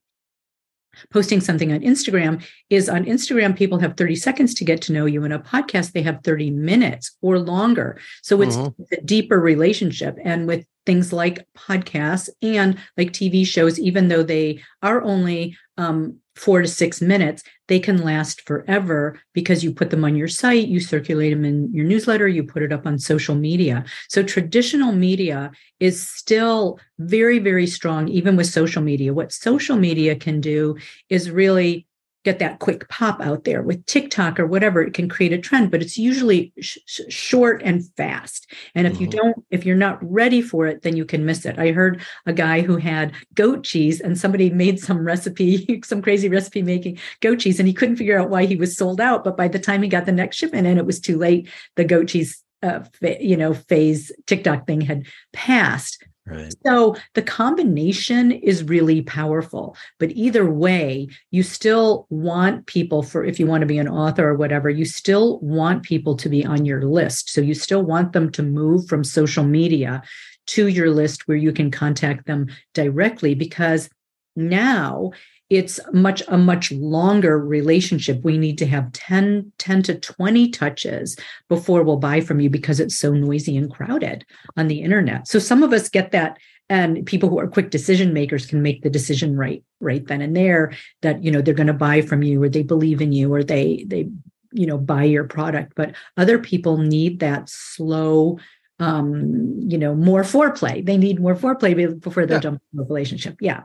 posting 1.10 1.40
something 1.40 1.72
on 1.72 1.80
Instagram 1.80 2.44
is 2.70 2.88
on 2.88 3.04
Instagram, 3.04 3.56
people 3.56 3.78
have 3.78 3.96
30 3.96 4.16
seconds 4.16 4.54
to 4.54 4.64
get 4.64 4.80
to 4.82 4.92
know 4.92 5.06
you. 5.06 5.24
In 5.24 5.32
a 5.32 5.38
podcast, 5.38 5.92
they 5.92 6.02
have 6.02 6.22
30 6.24 6.50
minutes 6.50 7.16
or 7.20 7.38
longer. 7.38 8.00
So 8.22 8.40
it's 8.42 8.56
mm-hmm. 8.56 8.82
a 8.92 9.00
deeper 9.02 9.40
relationship. 9.40 10.18
And 10.22 10.46
with 10.46 10.66
things 10.86 11.12
like 11.12 11.46
podcasts 11.54 12.30
and 12.40 12.78
like 12.96 13.12
TV 13.12 13.46
shows, 13.46 13.78
even 13.78 14.08
though 14.08 14.22
they 14.22 14.62
are 14.82 15.02
only 15.02 15.56
um, 15.76 16.16
four 16.38 16.62
to 16.62 16.68
six 16.68 17.00
minutes, 17.00 17.42
they 17.66 17.80
can 17.80 17.98
last 18.02 18.46
forever 18.46 19.20
because 19.34 19.64
you 19.64 19.72
put 19.72 19.90
them 19.90 20.04
on 20.04 20.14
your 20.14 20.28
site, 20.28 20.68
you 20.68 20.78
circulate 20.78 21.32
them 21.32 21.44
in 21.44 21.72
your 21.74 21.84
newsletter, 21.84 22.28
you 22.28 22.44
put 22.44 22.62
it 22.62 22.72
up 22.72 22.86
on 22.86 22.98
social 22.98 23.34
media. 23.34 23.84
So 24.08 24.22
traditional 24.22 24.92
media 24.92 25.50
is 25.80 26.08
still 26.08 26.78
very, 26.98 27.40
very 27.40 27.66
strong, 27.66 28.08
even 28.08 28.36
with 28.36 28.46
social 28.46 28.82
media. 28.82 29.12
What 29.12 29.32
social 29.32 29.76
media 29.76 30.14
can 30.14 30.40
do 30.40 30.76
is 31.08 31.30
really 31.30 31.87
get 32.24 32.38
that 32.40 32.58
quick 32.58 32.88
pop 32.88 33.20
out 33.20 33.44
there 33.44 33.62
with 33.62 33.84
TikTok 33.86 34.38
or 34.40 34.46
whatever, 34.46 34.82
it 34.82 34.94
can 34.94 35.08
create 35.08 35.32
a 35.32 35.38
trend, 35.38 35.70
but 35.70 35.80
it's 35.80 35.96
usually 35.96 36.52
sh- 36.60 36.78
short 37.08 37.62
and 37.64 37.84
fast. 37.96 38.50
And 38.74 38.86
if 38.86 38.94
mm-hmm. 38.94 39.02
you 39.02 39.08
don't, 39.08 39.44
if 39.50 39.64
you're 39.64 39.76
not 39.76 39.98
ready 40.02 40.42
for 40.42 40.66
it, 40.66 40.82
then 40.82 40.96
you 40.96 41.04
can 41.04 41.24
miss 41.24 41.46
it. 41.46 41.58
I 41.58 41.70
heard 41.70 42.02
a 42.26 42.32
guy 42.32 42.60
who 42.60 42.76
had 42.76 43.12
goat 43.34 43.64
cheese 43.64 44.00
and 44.00 44.18
somebody 44.18 44.50
made 44.58 44.80
some 44.80 45.04
recipe, 45.04 45.80
some 45.84 46.02
crazy 46.02 46.28
recipe 46.28 46.62
making 46.62 46.98
goat 47.20 47.38
cheese, 47.38 47.58
and 47.58 47.68
he 47.68 47.74
couldn't 47.74 47.96
figure 47.96 48.18
out 48.18 48.30
why 48.30 48.44
he 48.44 48.56
was 48.56 48.76
sold 48.76 49.00
out. 49.00 49.24
But 49.24 49.36
by 49.36 49.48
the 49.48 49.58
time 49.58 49.82
he 49.82 49.88
got 49.88 50.06
the 50.06 50.12
next 50.12 50.36
shipment 50.36 50.66
and 50.66 50.78
it 50.78 50.86
was 50.86 51.00
too 51.00 51.18
late, 51.18 51.48
the 51.76 51.84
goat 51.84 52.08
cheese 52.08 52.42
uh, 52.62 52.80
you 53.20 53.36
know 53.36 53.54
phase 53.54 54.12
TikTok 54.26 54.66
thing 54.66 54.80
had 54.80 55.06
passed. 55.32 56.04
Right. 56.30 56.54
So 56.66 56.96
the 57.14 57.22
combination 57.22 58.32
is 58.32 58.64
really 58.64 59.02
powerful. 59.02 59.76
But 59.98 60.10
either 60.12 60.50
way, 60.50 61.08
you 61.30 61.42
still 61.42 62.06
want 62.10 62.66
people 62.66 63.02
for, 63.02 63.24
if 63.24 63.40
you 63.40 63.46
want 63.46 63.62
to 63.62 63.66
be 63.66 63.78
an 63.78 63.88
author 63.88 64.28
or 64.28 64.34
whatever, 64.34 64.68
you 64.68 64.84
still 64.84 65.38
want 65.40 65.82
people 65.82 66.16
to 66.16 66.28
be 66.28 66.44
on 66.44 66.64
your 66.64 66.82
list. 66.82 67.30
So 67.30 67.40
you 67.40 67.54
still 67.54 67.82
want 67.82 68.12
them 68.12 68.30
to 68.32 68.42
move 68.42 68.88
from 68.88 69.04
social 69.04 69.44
media 69.44 70.02
to 70.48 70.66
your 70.66 70.90
list 70.90 71.28
where 71.28 71.36
you 71.36 71.52
can 71.52 71.70
contact 71.70 72.26
them 72.26 72.48
directly 72.74 73.34
because 73.34 73.88
now 74.36 75.12
it's 75.50 75.80
much 75.92 76.22
a 76.28 76.36
much 76.36 76.70
longer 76.72 77.38
relationship. 77.38 78.22
We 78.22 78.36
need 78.36 78.58
to 78.58 78.66
have 78.66 78.92
10 78.92 79.52
10 79.58 79.82
to 79.84 79.94
20 79.94 80.50
touches 80.50 81.16
before 81.48 81.82
we'll 81.82 81.96
buy 81.96 82.20
from 82.20 82.40
you 82.40 82.50
because 82.50 82.80
it's 82.80 82.98
so 82.98 83.12
noisy 83.12 83.56
and 83.56 83.72
crowded 83.72 84.26
on 84.56 84.68
the 84.68 84.82
internet. 84.82 85.26
So 85.26 85.38
some 85.38 85.62
of 85.62 85.72
us 85.72 85.88
get 85.88 86.10
that 86.12 86.38
and 86.68 87.06
people 87.06 87.30
who 87.30 87.38
are 87.38 87.48
quick 87.48 87.70
decision 87.70 88.12
makers 88.12 88.44
can 88.44 88.60
make 88.60 88.82
the 88.82 88.90
decision 88.90 89.36
right 89.36 89.64
right 89.80 90.06
then 90.06 90.20
and 90.20 90.36
there 90.36 90.72
that 91.00 91.24
you 91.24 91.30
know 91.30 91.40
they're 91.40 91.54
going 91.54 91.66
to 91.66 91.72
buy 91.72 92.02
from 92.02 92.22
you 92.22 92.42
or 92.42 92.48
they 92.50 92.62
believe 92.62 93.00
in 93.00 93.12
you 93.12 93.32
or 93.32 93.42
they 93.42 93.84
they 93.86 94.08
you 94.52 94.66
know 94.66 94.76
buy 94.76 95.04
your 95.04 95.24
product. 95.24 95.72
But 95.76 95.94
other 96.18 96.38
people 96.38 96.76
need 96.76 97.20
that 97.20 97.48
slow 97.48 98.38
um 98.80 99.58
you 99.60 99.78
know 99.78 99.94
more 99.94 100.24
foreplay. 100.24 100.84
They 100.84 100.98
need 100.98 101.20
more 101.20 101.34
foreplay 101.34 101.98
before 102.00 102.26
they 102.26 102.34
yeah. 102.34 102.40
jump 102.40 102.62
into 102.74 102.84
a 102.84 102.86
relationship. 102.86 103.36
Yeah 103.40 103.62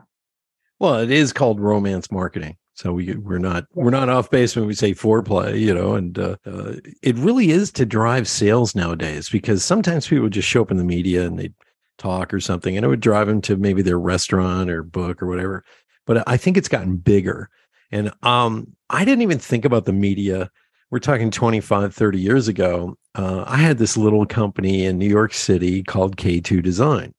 well, 0.78 0.98
it 0.98 1.10
is 1.10 1.32
called 1.32 1.60
romance 1.60 2.10
marketing. 2.10 2.56
So 2.74 2.92
we 2.92 3.14
we're 3.14 3.38
not 3.38 3.66
we're 3.72 3.90
not 3.90 4.08
off 4.08 4.30
base 4.30 4.56
when 4.56 4.66
we 4.66 4.74
say 4.74 4.94
foreplay, 4.94 5.60
you 5.60 5.72
know, 5.72 5.94
and 5.94 6.18
uh, 6.18 6.36
uh, 6.44 6.74
it 7.02 7.16
really 7.16 7.50
is 7.50 7.70
to 7.72 7.86
drive 7.86 8.26
sales 8.26 8.74
nowadays 8.74 9.28
because 9.28 9.64
sometimes 9.64 10.08
people 10.08 10.28
just 10.28 10.48
show 10.48 10.62
up 10.62 10.72
in 10.72 10.76
the 10.76 10.84
media 10.84 11.24
and 11.24 11.38
they 11.38 11.50
talk 11.98 12.34
or 12.34 12.40
something, 12.40 12.76
and 12.76 12.84
it 12.84 12.88
would 12.88 13.00
drive 13.00 13.28
them 13.28 13.40
to 13.42 13.56
maybe 13.56 13.80
their 13.80 14.00
restaurant 14.00 14.70
or 14.70 14.82
book 14.82 15.22
or 15.22 15.26
whatever. 15.26 15.64
But 16.04 16.28
I 16.28 16.36
think 16.36 16.56
it's 16.56 16.68
gotten 16.68 16.96
bigger, 16.96 17.48
and 17.92 18.12
um, 18.24 18.74
I 18.90 19.04
didn't 19.04 19.22
even 19.22 19.38
think 19.38 19.64
about 19.64 19.84
the 19.84 19.92
media. 19.92 20.50
We're 20.90 20.98
talking 20.98 21.30
25, 21.30 21.94
30 21.94 22.18
years 22.18 22.48
ago. 22.48 22.98
Uh, 23.14 23.44
I 23.46 23.56
had 23.56 23.78
this 23.78 23.96
little 23.96 24.26
company 24.26 24.84
in 24.84 24.98
New 24.98 25.08
York 25.08 25.32
City 25.32 25.84
called 25.84 26.16
K2 26.16 26.60
Design 26.62 27.14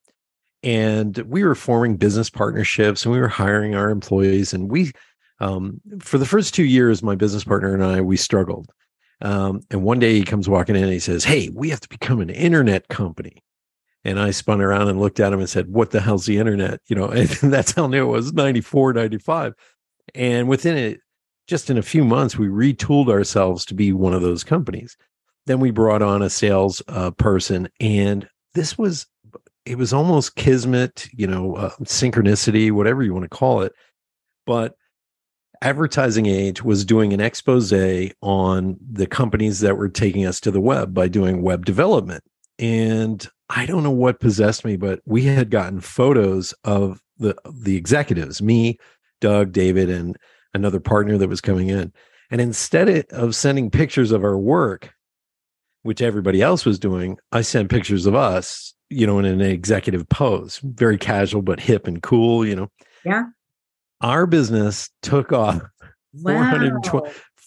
and 0.66 1.18
we 1.20 1.44
were 1.44 1.56
forming 1.56 1.96
business 1.96 2.30
partnerships 2.30 3.06
and 3.06 3.14
we 3.14 3.22
were 3.22 3.28
hiring 3.28 3.76
our 3.76 3.92
employees. 3.92 4.52
And 4.52 4.70
we 4.70 4.92
um, 5.40 5.80
for 6.00 6.18
the 6.18 6.26
first 6.26 6.54
two 6.54 6.64
years 6.64 7.04
my 7.04 7.16
business 7.16 7.44
partner 7.44 7.74
and 7.74 7.84
i 7.84 8.02
we 8.02 8.18
struggled. 8.18 8.70
Um, 9.22 9.62
and 9.72 9.84
one 9.84 10.00
day 10.00 10.14
he 10.14 10.24
comes 10.24 10.50
walking 10.50 10.76
in 10.76 10.84
and 10.84 10.92
he 10.92 11.00
says 11.00 11.24
hey 11.24 11.50
we 11.54 11.70
have 11.70 11.80
to 11.82 11.90
become 11.90 12.20
an 12.20 12.32
internet 12.32 12.88
company. 12.90 13.44
And 14.04 14.20
i 14.20 14.32
spun 14.32 14.60
around 14.60 14.90
and 14.90 15.00
looked 15.00 15.20
at 15.20 15.32
him 15.32 15.40
and 15.40 15.50
said 15.50 15.70
what 15.70 15.92
the 15.92 16.02
hell's 16.02 16.26
the 16.26 16.40
internet? 16.40 16.82
You 16.88 16.96
know 16.96 17.10
and 17.10 17.30
that's 17.30 17.72
how 17.72 17.86
new 17.88 18.10
it 18.10 18.12
was 18.12 18.34
94 18.34 18.94
95 18.94 19.54
and 20.16 20.50
within 20.50 20.78
it 20.78 21.00
just 21.48 21.70
in 21.70 21.78
a 21.78 21.84
few 21.84 22.04
months 22.04 22.38
we 22.38 22.48
retooled 22.48 23.10
ourselves 23.10 23.66
to 23.66 23.76
be 23.76 23.94
one 23.94 24.14
of 24.14 24.24
those 24.24 24.44
companies. 24.44 24.98
Then 25.46 25.60
we 25.60 25.70
brought 25.70 26.02
on 26.02 26.24
a 26.24 26.30
sales 26.30 26.82
uh, 26.88 27.12
person 27.12 27.70
and 27.80 28.28
this 28.56 28.80
was 28.80 29.06
it 29.66 29.78
was 29.78 29.94
almost 29.94 30.36
kismet, 30.36 31.08
you 31.12 31.28
know, 31.28 31.56
uh, 31.56 31.72
synchronicity, 31.84 32.72
whatever 32.72 33.04
you 33.04 33.14
want 33.14 33.24
to 33.24 33.30
call 33.30 33.62
it. 33.62 33.74
But 34.46 34.76
Advertising 35.62 36.28
Age 36.28 36.64
was 36.64 36.86
doing 36.86 37.14
an 37.14 37.20
expose 37.20 37.74
on 38.22 38.78
the 38.80 39.08
companies 39.08 39.62
that 39.62 39.78
were 39.78 39.90
taking 39.90 40.26
us 40.26 40.40
to 40.42 40.52
the 40.52 40.62
web 40.62 40.94
by 40.94 41.08
doing 41.08 41.42
web 41.42 41.66
development. 41.66 42.24
And 42.60 43.28
I 43.50 43.66
don't 43.66 43.84
know 43.84 43.92
what 43.92 44.20
possessed 44.20 44.64
me, 44.64 44.78
but 44.78 45.00
we 45.06 45.24
had 45.24 45.50
gotten 45.50 45.82
photos 45.82 46.54
of 46.64 47.02
the 47.18 47.36
the 47.52 47.76
executives, 47.76 48.42
me, 48.42 48.78
Doug, 49.22 49.52
David, 49.52 49.90
and 49.90 50.16
another 50.54 50.80
partner 50.80 51.18
that 51.18 51.30
was 51.30 51.42
coming 51.42 51.70
in. 51.70 51.92
And 52.30 52.42
instead 52.42 53.06
of 53.12 53.36
sending 53.36 53.72
pictures 53.72 54.12
of 54.12 54.24
our 54.24 54.38
work, 54.38 54.94
which 55.84 56.02
everybody 56.02 56.42
else 56.42 56.66
was 56.66 56.80
doing, 56.80 57.18
I 57.32 57.42
sent 57.42 57.70
pictures 57.70 58.06
of 58.06 58.16
us 58.16 58.75
you 58.90 59.08
know, 59.08 59.20
in 59.20 59.26
an 59.26 59.42
executive 59.42 60.08
pose, 60.10 60.60
very 60.64 60.98
casual 60.98 61.42
but 61.42 61.60
hip 61.60 61.88
and 61.88 62.02
cool, 62.02 62.46
you 62.46 62.56
know. 62.56 62.70
Yeah. 63.04 63.24
Our 64.02 64.26
business 64.26 64.90
took 65.02 65.32
off 65.32 65.62
wow. 66.14 66.54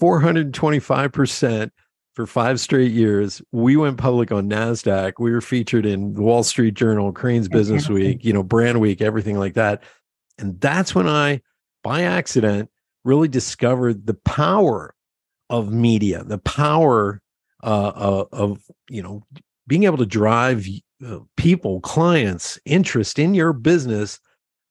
425% 0.01 1.71
for 2.15 2.27
five 2.27 2.59
straight 2.59 2.91
years. 2.91 3.41
We 3.53 3.77
went 3.77 3.99
public 3.99 4.33
on 4.33 4.49
NASDAQ. 4.49 5.13
We 5.19 5.31
were 5.31 5.41
featured 5.41 5.87
in 5.87 6.15
the 6.15 6.23
Wall 6.23 6.43
Street 6.43 6.75
Journal, 6.75 7.13
Crain's 7.13 7.49
Business 7.49 7.89
Week, 7.89 8.25
you 8.25 8.33
know, 8.33 8.43
Brand 8.43 8.81
Week, 8.81 9.01
everything 9.01 9.39
like 9.39 9.55
that. 9.55 9.85
And 10.39 10.61
that's 10.61 10.95
when 10.95 11.09
I, 11.09 11.43
by 11.85 12.03
accident, 12.03 12.71
really 13.05 13.29
discovered 13.29 14.07
the 14.07 14.15
power 14.15 14.95
of 15.51 15.73
media, 15.73 16.25
the 16.25 16.39
power 16.39 17.23
uh, 17.63 17.93
uh 17.95 18.25
of, 18.33 18.63
you 18.89 19.03
know, 19.03 19.23
being 19.67 19.85
able 19.85 19.97
to 19.99 20.07
drive 20.07 20.67
people, 21.37 21.81
clients, 21.81 22.59
interest 22.65 23.19
in 23.19 23.35
your 23.35 23.53
business 23.53 24.21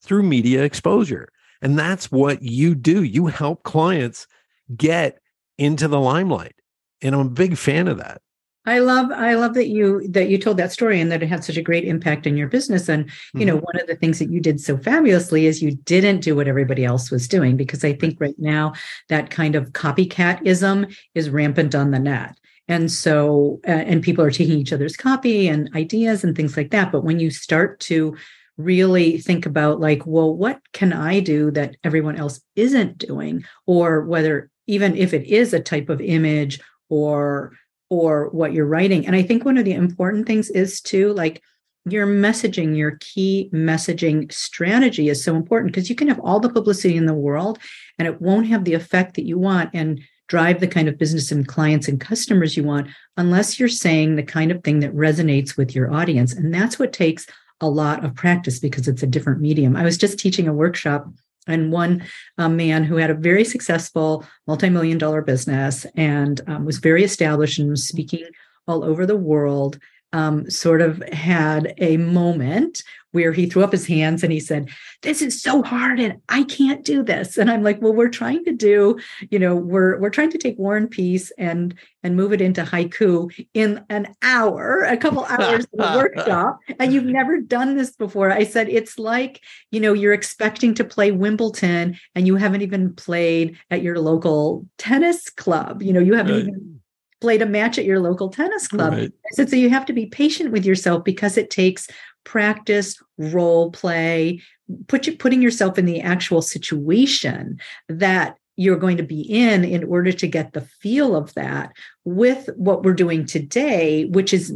through 0.01 0.23
media 0.23 0.63
exposure. 0.63 1.29
And 1.61 1.77
that's 1.77 2.11
what 2.11 2.41
you 2.41 2.75
do. 2.75 3.03
You 3.03 3.27
help 3.27 3.63
clients 3.63 4.27
get 4.75 5.19
into 5.57 5.87
the 5.87 5.99
limelight. 5.99 6.55
And 7.01 7.15
I'm 7.15 7.27
a 7.27 7.29
big 7.29 7.57
fan 7.57 7.87
of 7.87 7.97
that. 7.97 8.21
I 8.65 8.79
love 8.79 9.11
I 9.11 9.35
love 9.35 9.53
that 9.53 9.69
you 9.69 10.05
that 10.09 10.27
you 10.27 10.37
told 10.37 10.57
that 10.57 10.73
story 10.73 10.99
and 10.99 11.09
that 11.09 11.23
it 11.23 11.27
had 11.27 11.45
such 11.45 11.55
a 11.55 11.61
great 11.61 11.85
impact 11.85 12.27
in 12.27 12.35
your 12.35 12.49
business. 12.49 12.89
And 12.89 13.05
you 13.05 13.11
mm-hmm. 13.11 13.47
know, 13.47 13.55
one 13.55 13.79
of 13.79 13.87
the 13.87 13.95
things 13.95 14.19
that 14.19 14.29
you 14.29 14.41
did 14.41 14.59
so 14.59 14.77
fabulously 14.77 15.45
is 15.45 15.61
you 15.61 15.75
didn't 15.85 16.19
do 16.19 16.35
what 16.35 16.49
everybody 16.49 16.83
else 16.83 17.09
was 17.09 17.29
doing 17.29 17.55
because 17.55 17.85
I 17.85 17.93
think 17.93 18.19
right 18.19 18.37
now 18.37 18.73
that 19.07 19.29
kind 19.29 19.55
of 19.55 19.71
copycatism 19.71 20.93
is 21.15 21.29
rampant 21.29 21.75
on 21.75 21.91
the 21.91 21.99
net 21.99 22.37
and 22.67 22.91
so 22.91 23.59
uh, 23.67 23.71
and 23.71 24.03
people 24.03 24.23
are 24.23 24.31
taking 24.31 24.57
each 24.57 24.73
other's 24.73 24.97
copy 24.97 25.47
and 25.47 25.69
ideas 25.75 26.23
and 26.23 26.35
things 26.35 26.57
like 26.57 26.71
that. 26.71 26.91
But 26.91 27.03
when 27.03 27.19
you 27.19 27.29
start 27.29 27.79
to 27.81 28.15
really 28.57 29.19
think 29.19 29.45
about 29.45 29.79
like 29.79 30.01
well 30.07 30.35
what 30.35 30.59
can 30.73 30.91
i 30.91 31.19
do 31.19 31.51
that 31.51 31.75
everyone 31.83 32.17
else 32.17 32.41
isn't 32.55 32.97
doing? 32.97 33.45
Or 33.65 34.01
whether 34.01 34.49
even 34.65 34.97
if 34.97 35.13
it 35.13 35.25
is 35.27 35.53
a 35.53 35.59
type 35.59 35.89
of 35.89 36.01
image 36.01 36.59
or 36.89 37.53
or 37.89 38.29
what 38.29 38.53
you're 38.53 38.65
writing. 38.65 39.05
And 39.05 39.15
i 39.15 39.21
think 39.21 39.45
one 39.45 39.57
of 39.57 39.65
the 39.65 39.73
important 39.73 40.27
things 40.27 40.49
is 40.49 40.81
to 40.81 41.13
like 41.13 41.41
your 41.89 42.05
messaging 42.05 42.75
your 42.75 42.97
key 42.99 43.49
messaging 43.53 44.29
strategy 44.31 45.07
is 45.07 45.23
so 45.23 45.35
important 45.35 45.73
because 45.73 45.89
you 45.89 45.95
can 45.95 46.09
have 46.09 46.19
all 46.19 46.39
the 46.39 46.49
publicity 46.49 46.97
in 46.97 47.05
the 47.05 47.13
world 47.13 47.59
and 47.97 48.07
it 48.07 48.21
won't 48.21 48.47
have 48.47 48.65
the 48.65 48.73
effect 48.73 49.15
that 49.15 49.25
you 49.25 49.39
want. 49.39 49.69
And 49.73 50.01
drive 50.27 50.59
the 50.59 50.67
kind 50.67 50.87
of 50.87 50.97
business 50.97 51.31
and 51.31 51.47
clients 51.47 51.87
and 51.87 51.99
customers 51.99 52.57
you 52.57 52.63
want 52.63 52.87
unless 53.15 53.59
you're 53.59 53.69
saying 53.69 54.15
the 54.15 54.23
kind 54.23 54.51
of 54.51 54.63
thing 54.63 54.79
that 54.79 54.93
resonates 54.93 55.57
with 55.57 55.75
your 55.75 55.93
audience. 55.93 56.33
And 56.33 56.53
that's 56.53 56.77
what 56.77 56.93
takes 56.93 57.25
a 57.61 57.69
lot 57.69 58.05
of 58.05 58.13
practice 58.13 58.59
because 58.59 58.87
it's 58.87 59.03
a 59.03 59.07
different 59.07 59.41
medium. 59.41 59.75
I 59.75 59.83
was 59.83 59.97
just 59.97 60.19
teaching 60.19 60.47
a 60.47 60.53
workshop 60.53 61.07
and 61.47 61.71
one 61.71 62.03
um, 62.37 62.57
man 62.57 62.83
who 62.83 62.97
had 62.97 63.09
a 63.09 63.15
very 63.15 63.45
successful 63.45 64.25
multi-million 64.47 64.97
dollar 64.97 65.21
business 65.21 65.85
and 65.95 66.41
um, 66.47 66.65
was 66.65 66.77
very 66.77 67.03
established 67.03 67.57
and 67.57 67.69
was 67.69 67.87
speaking 67.87 68.25
all 68.67 68.83
over 68.83 69.05
the 69.05 69.15
world 69.15 69.79
um, 70.13 70.49
sort 70.49 70.81
of 70.81 71.01
had 71.11 71.73
a 71.77 71.97
moment 71.97 72.83
where 73.11 73.31
he 73.31 73.47
threw 73.47 73.63
up 73.63 73.71
his 73.71 73.87
hands 73.87 74.23
and 74.23 74.31
he 74.31 74.39
said, 74.39 74.69
This 75.01 75.21
is 75.21 75.41
so 75.41 75.63
hard 75.63 75.99
and 75.99 76.21
I 76.29 76.43
can't 76.43 76.83
do 76.83 77.01
this. 77.01 77.37
And 77.37 77.49
I'm 77.49 77.63
like, 77.63 77.81
Well, 77.81 77.93
we're 77.93 78.09
trying 78.09 78.43
to 78.45 78.53
do, 78.53 78.99
you 79.31 79.39
know, 79.39 79.55
we're 79.55 79.99
we're 79.99 80.09
trying 80.09 80.29
to 80.31 80.37
take 80.37 80.57
War 80.59 80.77
and 80.77 80.89
Peace 80.91 81.31
and 81.37 81.73
and 82.03 82.15
move 82.15 82.31
it 82.31 82.41
into 82.41 82.63
haiku 82.63 83.33
in 83.53 83.83
an 83.89 84.13
hour, 84.21 84.83
a 84.83 84.97
couple 84.97 85.25
hours 85.29 85.65
in 85.73 85.79
the 85.79 85.93
workshop. 85.95 86.59
And 86.79 86.93
you've 86.93 87.05
never 87.05 87.39
done 87.39 87.75
this 87.75 87.95
before. 87.95 88.31
I 88.31 88.43
said, 88.43 88.69
It's 88.69 88.99
like, 88.99 89.41
you 89.71 89.79
know, 89.79 89.93
you're 89.93 90.13
expecting 90.13 90.73
to 90.75 90.83
play 90.83 91.11
Wimbledon 91.11 91.97
and 92.13 92.27
you 92.27 92.35
haven't 92.35 92.61
even 92.61 92.93
played 92.93 93.57
at 93.71 93.81
your 93.81 93.99
local 93.99 94.67
tennis 94.77 95.29
club. 95.29 95.81
You 95.81 95.93
know, 95.93 96.01
you 96.01 96.13
haven't 96.13 96.33
right. 96.33 96.41
even 96.47 96.81
played 97.21 97.41
a 97.41 97.45
match 97.45 97.77
at 97.77 97.85
your 97.85 97.99
local 97.99 98.29
tennis 98.29 98.67
club. 98.67 98.93
Right. 98.93 99.11
I 99.11 99.29
said, 99.33 99.49
so 99.49 99.55
you 99.55 99.69
have 99.69 99.85
to 99.87 99.93
be 99.93 100.05
patient 100.05 100.51
with 100.51 100.65
yourself 100.65 101.03
because 101.03 101.37
it 101.37 101.49
takes 101.49 101.87
practice, 102.23 103.01
role 103.17 103.71
play, 103.71 104.41
put 104.87 105.07
you 105.07 105.15
putting 105.15 105.41
yourself 105.41 105.77
in 105.77 105.85
the 105.85 106.01
actual 106.01 106.41
situation 106.41 107.59
that 107.89 108.37
you're 108.57 108.77
going 108.77 108.97
to 108.97 109.03
be 109.03 109.21
in 109.21 109.63
in 109.63 109.83
order 109.83 110.11
to 110.11 110.27
get 110.27 110.51
the 110.51 110.61
feel 110.61 111.15
of 111.15 111.33
that 111.35 111.71
with 112.03 112.49
what 112.55 112.83
we're 112.83 112.93
doing 112.93 113.25
today 113.25 114.05
which 114.05 114.33
is 114.33 114.53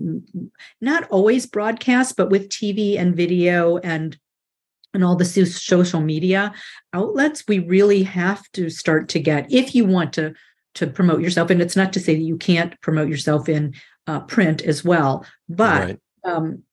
not 0.82 1.08
always 1.10 1.46
broadcast 1.46 2.18
but 2.18 2.30
with 2.30 2.50
TV 2.50 2.98
and 3.00 3.16
video 3.16 3.78
and 3.78 4.18
and 4.94 5.06
all 5.06 5.16
the 5.16 5.24
social 5.24 6.02
media 6.02 6.52
outlets 6.94 7.46
we 7.48 7.60
really 7.60 8.04
have 8.04 8.44
to 8.52 8.70
start 8.70 9.08
to 9.08 9.20
get 9.20 9.50
if 9.52 9.74
you 9.76 9.86
want 9.86 10.14
to 10.14 10.34
to 10.76 10.88
promote 10.88 11.22
yourself 11.22 11.50
and 11.50 11.62
it's 11.62 11.76
not 11.76 11.94
to 11.94 12.00
say 12.00 12.16
that 12.16 12.22
you 12.22 12.38
can't 12.38 12.80
promote 12.82 13.10
yourself 13.10 13.50
in 13.50 13.74
uh, 14.08 14.20
print 14.22 14.62
as 14.62 14.84
well 14.84 15.26
but 15.50 15.82
right. 15.82 16.00
um, 16.26 16.64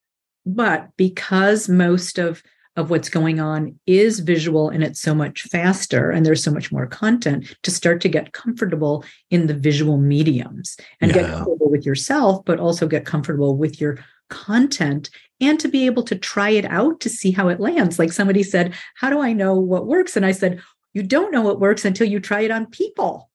but 0.47 0.89
because 0.97 1.69
most 1.69 2.19
of 2.19 2.43
of 2.79 2.91
what's 2.91 3.09
going 3.09 3.41
on 3.41 3.77
is 3.89 4.21
visual 4.21 4.71
and 4.71 4.85
it's 4.85 5.01
so 5.01 5.13
much 5.13 5.43
faster 5.43 6.13
and 6.13 6.25
there's 6.25 6.45
so 6.45 6.53
much 6.53 6.71
more 6.71 6.87
content 6.87 7.57
to 7.65 7.73
start 7.73 8.01
to 8.01 8.09
get 8.09 8.33
comfortable 8.33 9.05
in 9.31 9.49
the 9.49 9.55
visual 9.55 9.99
mediums 9.99 10.77
and 11.01 11.11
yeah. 11.11 11.23
get 11.23 11.31
comfortable 11.31 11.69
with 11.69 11.85
yourself 11.85 12.45
but 12.45 12.61
also 12.61 12.87
get 12.87 13.05
comfortable 13.05 13.57
with 13.57 13.81
your 13.81 13.99
content 14.31 15.11
and 15.41 15.59
to 15.59 15.67
be 15.67 15.87
able 15.87 16.05
to 16.05 16.15
try 16.15 16.51
it 16.51 16.65
out 16.67 17.01
to 17.01 17.09
see 17.09 17.33
how 17.33 17.49
it 17.49 17.59
lands 17.59 17.99
like 17.99 18.13
somebody 18.13 18.45
said 18.45 18.73
how 18.95 19.11
do 19.11 19.21
i 19.21 19.33
know 19.33 19.55
what 19.55 19.89
works 19.89 20.17
and 20.17 20.25
i 20.25 20.31
said 20.31 20.61
you 20.95 21.03
don't 21.03 21.33
know 21.33 21.43
what 21.43 21.61
works 21.61 21.85
until 21.85 22.07
you 22.07 22.21
try 22.21 22.43
it 22.43 22.51
on 22.53 22.65
people 22.67 23.28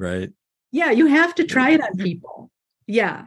right 0.00 0.30
yeah 0.72 0.90
you 0.90 1.06
have 1.06 1.34
to 1.34 1.44
try 1.44 1.70
it 1.70 1.82
on 1.82 1.96
people 1.96 2.50
yeah 2.86 3.26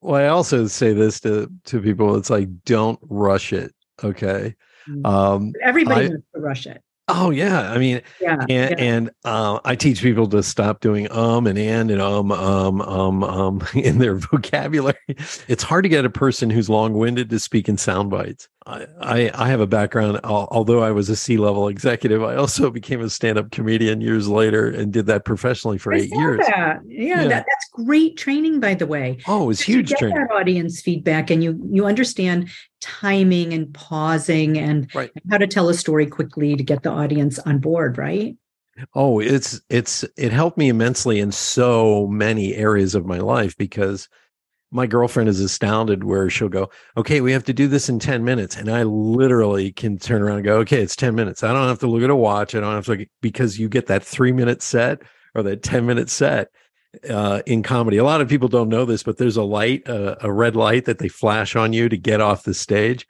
well 0.00 0.20
i 0.20 0.26
also 0.26 0.66
say 0.66 0.92
this 0.92 1.20
to 1.20 1.50
to 1.64 1.80
people 1.80 2.16
it's 2.16 2.30
like 2.30 2.48
don't 2.64 2.98
rush 3.02 3.52
it 3.52 3.74
okay 4.02 4.54
mm. 4.88 5.06
um 5.06 5.52
everybody 5.62 6.06
I, 6.06 6.08
wants 6.08 6.26
to 6.34 6.40
rush 6.40 6.66
it 6.66 6.82
Oh 7.08 7.30
yeah, 7.30 7.70
I 7.70 7.78
mean, 7.78 8.02
yeah, 8.20 8.44
and, 8.48 8.50
yeah. 8.50 8.84
and 8.84 9.10
uh, 9.24 9.60
I 9.64 9.76
teach 9.76 10.02
people 10.02 10.26
to 10.28 10.42
stop 10.42 10.80
doing 10.80 11.08
um 11.12 11.46
and 11.46 11.56
and 11.56 11.88
and 11.88 12.02
um 12.02 12.32
um 12.32 12.82
um 12.82 13.22
um 13.22 13.62
in 13.76 13.98
their 13.98 14.16
vocabulary. 14.16 14.96
It's 15.46 15.62
hard 15.62 15.84
to 15.84 15.88
get 15.88 16.04
a 16.04 16.10
person 16.10 16.50
who's 16.50 16.68
long-winded 16.68 17.30
to 17.30 17.38
speak 17.38 17.68
in 17.68 17.76
sound 17.76 18.10
bites. 18.10 18.48
I, 18.66 19.30
I, 19.32 19.48
have 19.48 19.60
a 19.60 19.66
background, 19.66 20.18
although 20.24 20.82
I 20.82 20.90
was 20.90 21.08
a 21.08 21.14
C 21.14 21.36
level 21.36 21.68
executive, 21.68 22.24
I 22.24 22.34
also 22.34 22.68
became 22.72 23.00
a 23.00 23.08
stand 23.08 23.38
up 23.38 23.52
comedian 23.52 24.00
years 24.00 24.28
later 24.28 24.68
and 24.68 24.92
did 24.92 25.06
that 25.06 25.24
professionally 25.24 25.78
for 25.78 25.94
I 25.94 25.98
eight 25.98 26.10
years. 26.10 26.40
That. 26.46 26.80
Yeah, 26.84 27.22
yeah. 27.22 27.28
That, 27.28 27.46
that's 27.48 27.86
great 27.86 28.16
training, 28.16 28.58
by 28.58 28.74
the 28.74 28.86
way. 28.86 29.18
Oh, 29.28 29.44
it 29.44 29.46
was 29.46 29.60
huge 29.60 29.90
you 29.90 29.96
get 29.96 29.98
training. 30.00 30.26
Audience 30.32 30.80
feedback, 30.80 31.30
and 31.30 31.44
you 31.44 31.60
you 31.70 31.86
understand 31.86 32.48
timing 32.80 33.52
and 33.52 33.72
pausing 33.72 34.58
and 34.58 34.92
right. 34.94 35.12
how 35.30 35.38
to 35.38 35.46
tell 35.46 35.68
a 35.68 35.74
story 35.74 36.06
quickly 36.06 36.56
to 36.56 36.62
get 36.62 36.82
the 36.82 36.90
audience 36.90 37.38
on 37.40 37.58
board, 37.58 37.96
right? 37.98 38.36
Oh, 38.94 39.20
it's 39.20 39.60
it's 39.70 40.04
it 40.16 40.32
helped 40.32 40.58
me 40.58 40.68
immensely 40.68 41.20
in 41.20 41.30
so 41.30 42.08
many 42.08 42.54
areas 42.54 42.96
of 42.96 43.06
my 43.06 43.18
life 43.18 43.56
because 43.56 44.08
my 44.70 44.86
girlfriend 44.86 45.28
is 45.28 45.40
astounded 45.40 46.04
where 46.04 46.28
she'll 46.28 46.48
go, 46.48 46.70
okay, 46.96 47.20
we 47.20 47.32
have 47.32 47.44
to 47.44 47.52
do 47.52 47.68
this 47.68 47.88
in 47.88 47.98
10 47.98 48.24
minutes. 48.24 48.56
And 48.56 48.68
I 48.68 48.82
literally 48.82 49.72
can 49.72 49.98
turn 49.98 50.22
around 50.22 50.38
and 50.38 50.44
go, 50.44 50.58
okay, 50.58 50.82
it's 50.82 50.96
10 50.96 51.14
minutes. 51.14 51.42
I 51.42 51.52
don't 51.52 51.68
have 51.68 51.78
to 51.80 51.86
look 51.86 52.02
at 52.02 52.10
a 52.10 52.16
watch. 52.16 52.54
I 52.54 52.60
don't 52.60 52.74
have 52.74 52.86
to, 52.86 53.06
because 53.20 53.58
you 53.58 53.68
get 53.68 53.86
that 53.86 54.02
three 54.02 54.32
minute 54.32 54.62
set 54.62 55.02
or 55.34 55.42
that 55.44 55.62
10 55.62 55.86
minute 55.86 56.10
set 56.10 56.48
uh, 57.08 57.42
in 57.46 57.62
comedy. 57.62 57.96
A 57.98 58.04
lot 58.04 58.20
of 58.20 58.28
people 58.28 58.48
don't 58.48 58.68
know 58.68 58.84
this, 58.84 59.02
but 59.02 59.18
there's 59.18 59.36
a 59.36 59.42
light, 59.42 59.88
uh, 59.88 60.16
a 60.20 60.32
red 60.32 60.56
light 60.56 60.86
that 60.86 60.98
they 60.98 61.08
flash 61.08 61.54
on 61.54 61.72
you 61.72 61.88
to 61.88 61.96
get 61.96 62.20
off 62.20 62.42
the 62.42 62.54
stage. 62.54 63.06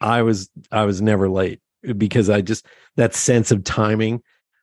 I 0.00 0.22
was, 0.22 0.50
I 0.70 0.84
was 0.84 1.00
never 1.00 1.28
late 1.28 1.60
because 1.96 2.28
I 2.28 2.42
just, 2.42 2.66
that 2.96 3.14
sense 3.14 3.50
of 3.50 3.64
timing 3.64 4.22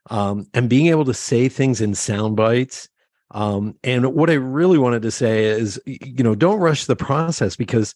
um, 0.10 0.48
and 0.54 0.70
being 0.70 0.88
able 0.88 1.06
to 1.06 1.14
say 1.14 1.50
things 1.50 1.82
in 1.82 1.96
sound 1.96 2.36
bites 2.36 2.90
um, 3.36 3.76
and 3.84 4.14
what 4.14 4.30
I 4.30 4.36
really 4.36 4.78
wanted 4.78 5.02
to 5.02 5.12
say 5.12 5.44
is, 5.44 5.80
you 5.86 6.24
know, 6.24 6.36
don't 6.36 6.62
rush 6.62 6.86
the 6.86 6.96
process 6.96 7.58
because 7.58 7.94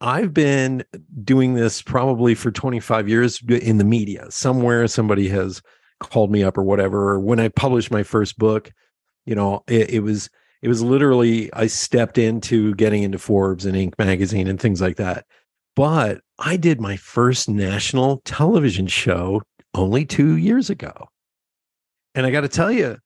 I've 0.00 0.32
been 0.32 0.82
doing 1.22 1.52
this 1.52 1.82
probably 1.82 2.34
for 2.34 2.50
25 2.50 3.06
years 3.06 3.42
in 3.42 3.76
the 3.76 3.84
media. 3.84 4.30
Somewhere 4.30 4.88
somebody 4.88 5.28
has 5.28 5.60
called 6.00 6.32
me 6.32 6.42
up 6.42 6.56
or 6.56 6.62
whatever. 6.62 7.10
Or 7.10 7.20
when 7.20 7.38
I 7.38 7.48
published 7.48 7.90
my 7.90 8.02
first 8.02 8.38
book, 8.38 8.72
you 9.26 9.34
know, 9.34 9.62
it, 9.66 9.90
it 9.90 10.00
was 10.00 10.30
it 10.62 10.68
was 10.68 10.82
literally 10.82 11.52
I 11.52 11.66
stepped 11.66 12.16
into 12.16 12.74
getting 12.76 13.02
into 13.02 13.18
Forbes 13.18 13.66
and 13.66 13.76
Inc. 13.76 13.92
magazine 13.98 14.48
and 14.48 14.58
things 14.58 14.80
like 14.80 14.96
that. 14.96 15.26
But 15.76 16.22
I 16.38 16.56
did 16.56 16.80
my 16.80 16.96
first 16.96 17.46
national 17.46 18.22
television 18.24 18.86
show 18.86 19.42
only 19.74 20.06
two 20.06 20.36
years 20.36 20.70
ago. 20.70 21.10
And 22.14 22.24
I 22.24 22.30
got 22.30 22.40
to 22.40 22.48
tell 22.48 22.72
you, 22.72 22.96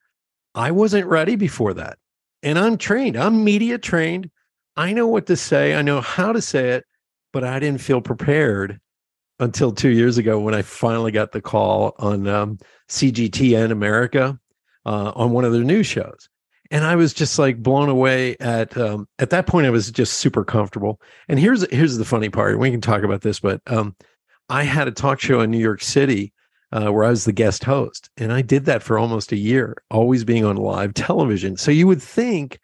I 0.55 0.71
wasn't 0.71 1.07
ready 1.07 1.35
before 1.35 1.73
that. 1.75 1.97
And 2.41 2.59
I'm 2.59 2.77
trained, 2.77 3.15
I'm 3.15 3.43
media 3.43 3.77
trained. 3.77 4.29
I 4.75 4.93
know 4.93 5.07
what 5.07 5.27
to 5.27 5.35
say, 5.35 5.75
I 5.75 5.81
know 5.81 6.01
how 6.01 6.33
to 6.33 6.41
say 6.41 6.69
it, 6.69 6.85
but 7.31 7.43
I 7.43 7.59
didn't 7.59 7.81
feel 7.81 8.01
prepared 8.01 8.79
until 9.39 9.71
two 9.71 9.89
years 9.89 10.17
ago 10.17 10.39
when 10.39 10.53
I 10.53 10.61
finally 10.61 11.11
got 11.11 11.31
the 11.31 11.41
call 11.41 11.95
on 11.99 12.27
um, 12.27 12.59
CGTN 12.89 13.71
America 13.71 14.39
uh, 14.85 15.11
on 15.15 15.31
one 15.31 15.45
of 15.45 15.53
their 15.53 15.63
news 15.63 15.87
shows. 15.87 16.29
And 16.71 16.83
I 16.83 16.95
was 16.95 17.13
just 17.13 17.37
like 17.37 17.61
blown 17.61 17.89
away 17.89 18.35
at 18.39 18.75
um, 18.77 19.07
at 19.19 19.29
that 19.29 19.45
point. 19.45 19.67
I 19.67 19.69
was 19.69 19.91
just 19.91 20.13
super 20.13 20.43
comfortable. 20.43 20.99
And 21.27 21.39
here's 21.39 21.69
here's 21.71 21.97
the 21.97 22.05
funny 22.05 22.29
part. 22.29 22.57
We 22.57 22.71
can 22.71 22.81
talk 22.81 23.03
about 23.03 23.21
this, 23.21 23.39
but 23.39 23.61
um, 23.67 23.95
I 24.49 24.63
had 24.63 24.87
a 24.87 24.91
talk 24.91 25.19
show 25.19 25.41
in 25.41 25.51
New 25.51 25.59
York 25.59 25.83
City 25.83 26.33
uh, 26.73 26.89
where 26.89 27.03
I 27.03 27.09
was 27.11 27.25
the 27.25 27.31
guest 27.31 27.63
host. 27.63 28.09
And 28.17 28.33
I 28.33 28.41
did 28.41 28.65
that 28.65 28.81
for 28.81 28.97
almost 28.97 29.31
a 29.31 29.37
year, 29.37 29.77
always 29.91 30.23
being 30.23 30.43
on 30.43 30.57
live 30.57 30.93
television. 30.95 31.55
So 31.55 31.71
you 31.71 31.87
would 31.87 32.01
think 32.01 32.59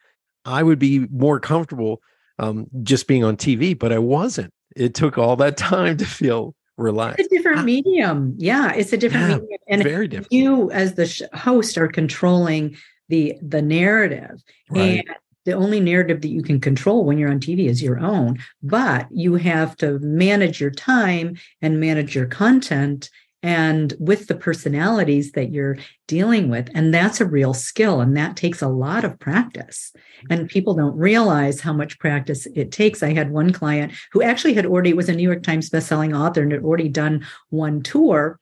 I 0.45 0.63
would 0.63 0.79
be 0.79 1.07
more 1.11 1.39
comfortable 1.39 2.01
um, 2.39 2.67
just 2.81 3.07
being 3.07 3.23
on 3.23 3.37
TV, 3.37 3.77
but 3.77 3.93
I 3.93 3.99
wasn't. 3.99 4.51
It 4.75 4.95
took 4.95 5.17
all 5.17 5.35
that 5.37 5.57
time 5.57 5.97
to 5.97 6.05
feel 6.05 6.55
relaxed. 6.77 7.19
It's 7.19 7.31
a 7.31 7.37
different 7.37 7.65
medium. 7.65 8.33
Yeah, 8.37 8.73
it's 8.73 8.93
a 8.93 8.97
different 8.97 9.29
yeah, 9.29 9.37
medium. 9.37 9.59
And 9.67 9.83
very 9.83 10.07
different. 10.07 10.33
You, 10.33 10.71
as 10.71 10.95
the 10.95 11.29
host, 11.33 11.77
are 11.77 11.87
controlling 11.87 12.77
the 13.09 13.37
the 13.41 13.61
narrative. 13.61 14.41
Right. 14.69 15.05
And 15.07 15.15
the 15.45 15.53
only 15.53 15.79
narrative 15.79 16.21
that 16.21 16.29
you 16.29 16.41
can 16.41 16.59
control 16.59 17.05
when 17.05 17.17
you're 17.17 17.31
on 17.31 17.39
TV 17.39 17.67
is 17.67 17.81
your 17.81 17.99
own, 17.99 18.39
but 18.61 19.07
you 19.11 19.35
have 19.35 19.75
to 19.77 19.99
manage 19.99 20.61
your 20.61 20.71
time 20.71 21.37
and 21.61 21.79
manage 21.79 22.15
your 22.15 22.27
content 22.27 23.09
and 23.41 23.93
with 23.99 24.27
the 24.27 24.35
personalities 24.35 25.31
that 25.31 25.51
you're 25.51 25.77
dealing 26.07 26.49
with. 26.49 26.69
And 26.73 26.93
that's 26.93 27.21
a 27.21 27.25
real 27.25 27.53
skill. 27.53 28.01
And 28.01 28.15
that 28.17 28.35
takes 28.35 28.61
a 28.61 28.67
lot 28.67 29.05
of 29.05 29.19
practice. 29.19 29.93
And 30.29 30.41
mm-hmm. 30.41 30.47
people 30.47 30.73
don't 30.73 30.97
realize 30.97 31.61
how 31.61 31.73
much 31.73 31.99
practice 31.99 32.47
it 32.55 32.71
takes. 32.71 33.01
I 33.01 33.13
had 33.13 33.31
one 33.31 33.53
client 33.53 33.93
who 34.11 34.21
actually 34.21 34.55
had 34.55 34.65
already 34.65 34.93
was 34.93 35.09
a 35.09 35.15
New 35.15 35.23
York 35.23 35.43
Times 35.43 35.69
bestselling 35.69 36.17
author 36.17 36.41
and 36.41 36.51
had 36.51 36.63
already 36.63 36.89
done 36.89 37.25
one 37.49 37.81
tour. 37.81 38.39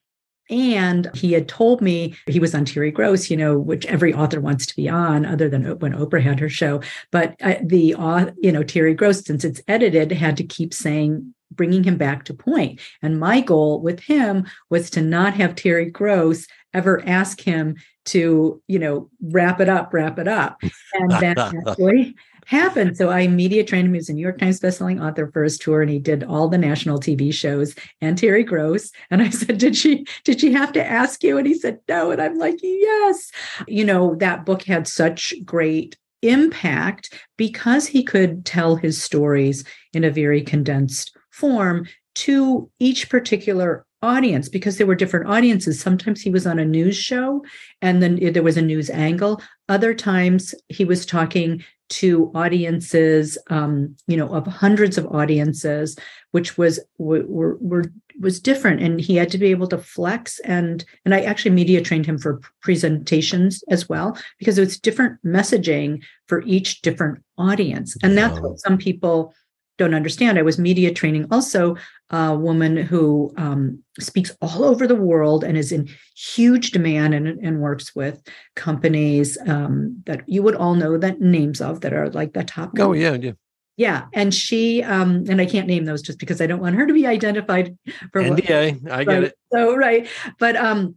And 0.50 1.10
he 1.14 1.34
had 1.34 1.48
told 1.48 1.82
me 1.82 2.16
he 2.28 2.40
was 2.40 2.56
on 2.56 2.66
Terry 2.66 2.92
Gross, 2.92 3.30
you 3.30 3.38
know, 3.38 3.58
which 3.58 3.86
every 3.86 4.14
author 4.14 4.40
wants 4.40 4.66
to 4.68 4.76
be 4.76 4.88
on, 4.88 5.26
other 5.26 5.50
than 5.50 5.64
when 5.80 5.94
Oprah 5.94 6.22
had 6.22 6.40
her 6.40 6.50
show. 6.50 6.82
But 7.12 7.36
uh, 7.42 7.56
the, 7.64 7.96
you 8.38 8.52
know, 8.52 8.64
Terry 8.64 8.94
Gross, 8.94 9.26
since 9.26 9.44
it's 9.44 9.62
edited, 9.68 10.12
had 10.12 10.38
to 10.38 10.44
keep 10.44 10.74
saying 10.74 11.34
bringing 11.52 11.84
him 11.84 11.98
back 11.98 12.26
to 12.26 12.34
point. 12.34 12.80
And 13.02 13.20
my 13.20 13.42
goal 13.42 13.82
with 13.82 14.00
him 14.00 14.46
was 14.70 14.90
to 14.92 15.02
not 15.02 15.34
have 15.36 15.56
Terry 15.56 15.90
Gross 15.90 16.46
ever 16.74 17.02
ask 17.06 17.42
him 17.42 17.76
to, 18.06 18.62
you 18.68 18.80
know, 18.80 19.10
wrap 19.22 19.60
it 19.60 19.70
up, 19.70 19.94
wrap 19.94 20.20
it 20.20 20.28
up. 20.28 20.62
And 20.94 21.12
that 21.12 21.38
actually 21.68 22.16
happened. 22.48 22.96
So 22.98 23.10
I 23.10 23.28
media 23.28 23.64
trained 23.64 23.88
him. 23.88 23.94
He 23.94 24.00
was 24.00 24.10
a 24.10 24.14
New 24.14 24.22
York 24.22 24.40
Times 24.40 24.60
bestselling 24.60 25.06
author 25.06 25.30
for 25.32 25.44
his 25.44 25.58
tour, 25.58 25.82
and 25.82 25.92
he 25.92 26.00
did 26.00 26.24
all 26.24 26.48
the 26.48 26.58
national 26.58 27.00
TV 27.00 27.34
shows 27.34 27.76
and 28.02 28.18
Terry 28.18 28.44
Gross. 28.44 28.92
And 29.12 29.22
I 29.22 29.30
said, 29.32 29.58
Did 29.58 29.76
she 29.76 30.06
did 30.24 30.40
she 30.40 30.54
have 30.54 30.72
to 30.74 30.86
ask 30.86 31.24
you? 31.24 31.38
And 31.38 31.46
he 31.46 31.54
said, 31.54 31.80
No. 31.88 32.12
And 32.12 32.22
I'm 32.22 32.38
like, 32.38 32.60
Yes. 32.64 33.32
You 33.68 33.86
know, 33.86 34.16
that 34.16 34.46
book 34.46 34.64
had 34.64 34.88
such 34.88 35.34
great 35.46 35.98
impact 36.22 37.14
because 37.38 37.86
he 37.86 38.04
could 38.04 38.46
tell 38.46 38.76
his 38.76 39.02
stories 39.02 39.64
in 39.94 40.04
a 40.04 40.10
very 40.10 40.42
condensed 40.42 41.16
form 41.32 41.86
to 42.16 42.70
each 42.80 43.10
particular 43.10 43.86
audience 44.02 44.48
because 44.48 44.78
there 44.78 44.88
were 44.88 44.96
different 44.96 45.28
audiences. 45.28 45.80
Sometimes 45.80 46.22
he 46.22 46.30
was 46.30 46.48
on 46.48 46.60
a 46.60 46.66
news 46.66 46.96
show 46.96 47.44
and 47.82 48.02
then 48.02 48.32
there 48.32 48.44
was 48.44 48.58
a 48.58 48.62
news 48.62 48.90
angle. 48.90 49.42
Other 49.70 49.94
times 49.94 50.56
he 50.70 50.86
was 50.86 51.06
talking 51.06 51.64
to 51.90 52.32
audiences, 52.36 53.38
um, 53.50 53.96
you 54.08 54.18
know, 54.18 54.34
of 54.34 54.46
hundreds 54.46 54.98
of 54.98 55.08
audiences, 55.08 55.98
which 56.32 56.58
was 56.58 56.80
were, 56.98 57.58
were 57.60 57.86
was 58.20 58.40
different, 58.40 58.82
and 58.82 59.00
he 59.00 59.16
had 59.16 59.30
to 59.30 59.38
be 59.38 59.48
able 59.48 59.68
to 59.68 59.78
flex. 59.78 60.40
and 60.40 60.84
And 61.06 61.14
I 61.14 61.22
actually 61.22 61.52
media 61.52 61.82
trained 61.82 62.06
him 62.06 62.18
for 62.18 62.42
presentations 62.62 63.64
as 63.70 63.88
well 63.88 64.18
because 64.40 64.58
it's 64.58 64.80
different 64.80 65.24
messaging 65.24 66.04
for 66.28 66.42
each 66.44 66.82
different 66.82 67.24
audience, 67.38 67.96
and 68.04 68.18
that's 68.18 68.40
what 68.40 68.60
some 68.60 68.78
people 68.78 69.34
don't 69.78 69.94
understand. 69.94 70.38
I 70.38 70.42
was 70.42 70.58
media 70.58 70.92
training 70.92 71.28
also 71.32 71.76
a 72.10 72.36
woman 72.36 72.78
who 72.78 73.34
um, 73.38 73.84
speaks 74.00 74.36
all 74.42 74.64
over 74.64 74.88
the 74.88 74.96
world 74.96 75.44
and 75.44 75.58
is 75.58 75.72
in 75.72 75.90
huge 76.16 76.72
demand 76.72 77.14
and, 77.14 77.28
and 77.28 77.60
works 77.60 77.96
with 77.96 78.22
companies 78.56 79.38
um, 79.46 80.02
that 80.06 80.28
you 80.28 80.42
would 80.42 80.56
all 80.56 80.76
know 80.76 80.98
the 80.98 81.12
names 81.20 81.60
of 81.60 81.82
that 81.82 81.94
are 81.94 82.10
like 82.10 82.34
the 82.34 82.44
top. 82.44 82.72
Oh 82.80 82.94
yeah, 82.94 83.14
yeah. 83.14 83.34
Yeah, 83.76 84.06
and 84.14 84.34
she 84.34 84.82
um, 84.82 85.26
and 85.30 85.40
I 85.40 85.46
can't 85.46 85.68
name 85.68 85.86
those 85.86 86.02
just 86.02 86.18
because 86.18 86.42
I 86.42 86.48
don't 86.48 86.62
want 86.62 86.76
her 86.76 86.88
to 86.88 86.94
be 86.94 87.06
identified 87.06 87.78
for 88.12 88.24
NDA. 88.24 88.82
What, 88.82 88.92
I 88.92 89.04
get 89.04 89.24
it. 89.26 89.36
So 89.54 89.76
right, 89.76 90.08
but 90.40 90.56
um, 90.56 90.96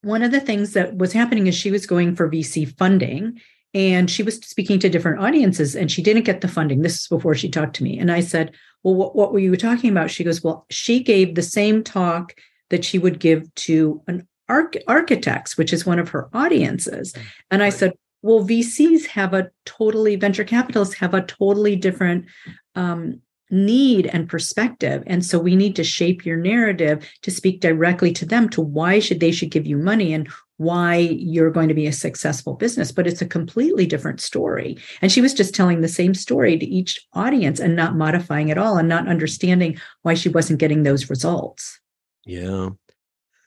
one 0.00 0.22
of 0.22 0.30
the 0.30 0.40
things 0.40 0.72
that 0.72 0.96
was 0.96 1.12
happening 1.12 1.46
is 1.46 1.54
she 1.54 1.70
was 1.70 1.84
going 1.84 2.16
for 2.16 2.30
VC 2.30 2.74
funding, 2.78 3.38
and 3.74 4.10
she 4.10 4.22
was 4.22 4.36
speaking 4.36 4.78
to 4.80 4.88
different 4.88 5.20
audiences 5.20 5.76
and 5.76 5.90
she 5.90 6.02
didn't 6.02 6.24
get 6.24 6.40
the 6.40 6.48
funding. 6.48 6.82
This 6.82 7.00
is 7.00 7.08
before 7.08 7.34
she 7.34 7.48
talked 7.48 7.76
to 7.76 7.84
me. 7.84 7.98
And 7.98 8.10
i 8.10 8.20
said 8.20 8.54
well 8.82 8.94
what, 8.94 9.16
what 9.16 9.32
were 9.32 9.38
you 9.38 9.56
talking 9.56 9.90
about? 9.90 10.10
She 10.10 10.24
goes 10.24 10.42
well 10.42 10.66
she 10.70 11.02
gave 11.02 11.34
the 11.34 11.42
same 11.42 11.82
talk 11.82 12.34
that 12.70 12.84
she 12.84 12.98
would 12.98 13.18
give 13.18 13.54
to 13.54 14.02
an 14.06 14.26
arch- 14.48 14.76
architects 14.88 15.56
which 15.56 15.72
is 15.72 15.86
one 15.86 15.98
of 15.98 16.08
her 16.10 16.28
audiences. 16.32 17.14
And 17.50 17.62
i 17.62 17.68
said 17.68 17.92
well 18.22 18.46
vcs 18.46 19.06
have 19.06 19.34
a 19.34 19.50
totally 19.64 20.16
venture 20.16 20.44
capitalists 20.44 20.94
have 20.94 21.14
a 21.14 21.22
totally 21.22 21.76
different 21.76 22.26
um, 22.74 23.20
need 23.50 24.06
and 24.06 24.28
perspective. 24.28 25.02
And 25.06 25.24
so 25.24 25.38
we 25.38 25.56
need 25.56 25.76
to 25.76 25.84
shape 25.84 26.26
your 26.26 26.36
narrative 26.36 27.08
to 27.22 27.30
speak 27.30 27.60
directly 27.60 28.12
to 28.14 28.26
them 28.26 28.48
to 28.50 28.60
why 28.60 28.98
should 28.98 29.20
they 29.20 29.32
should 29.32 29.50
give 29.50 29.66
you 29.66 29.76
money 29.76 30.12
and 30.12 30.28
why 30.58 30.96
you're 30.96 31.50
going 31.50 31.68
to 31.68 31.74
be 31.74 31.86
a 31.86 31.92
successful 31.92 32.54
business 32.54 32.90
but 32.90 33.06
it's 33.06 33.22
a 33.22 33.26
completely 33.26 33.86
different 33.86 34.20
story. 34.20 34.76
And 35.02 35.12
she 35.12 35.20
was 35.20 35.34
just 35.34 35.54
telling 35.54 35.80
the 35.80 35.88
same 35.88 36.14
story 36.14 36.58
to 36.58 36.66
each 36.66 37.04
audience 37.12 37.60
and 37.60 37.76
not 37.76 37.96
modifying 37.96 38.50
at 38.50 38.58
all 38.58 38.78
and 38.78 38.88
not 38.88 39.08
understanding 39.08 39.78
why 40.02 40.14
she 40.14 40.28
wasn't 40.28 40.60
getting 40.60 40.82
those 40.82 41.10
results. 41.10 41.80
Yeah. 42.24 42.70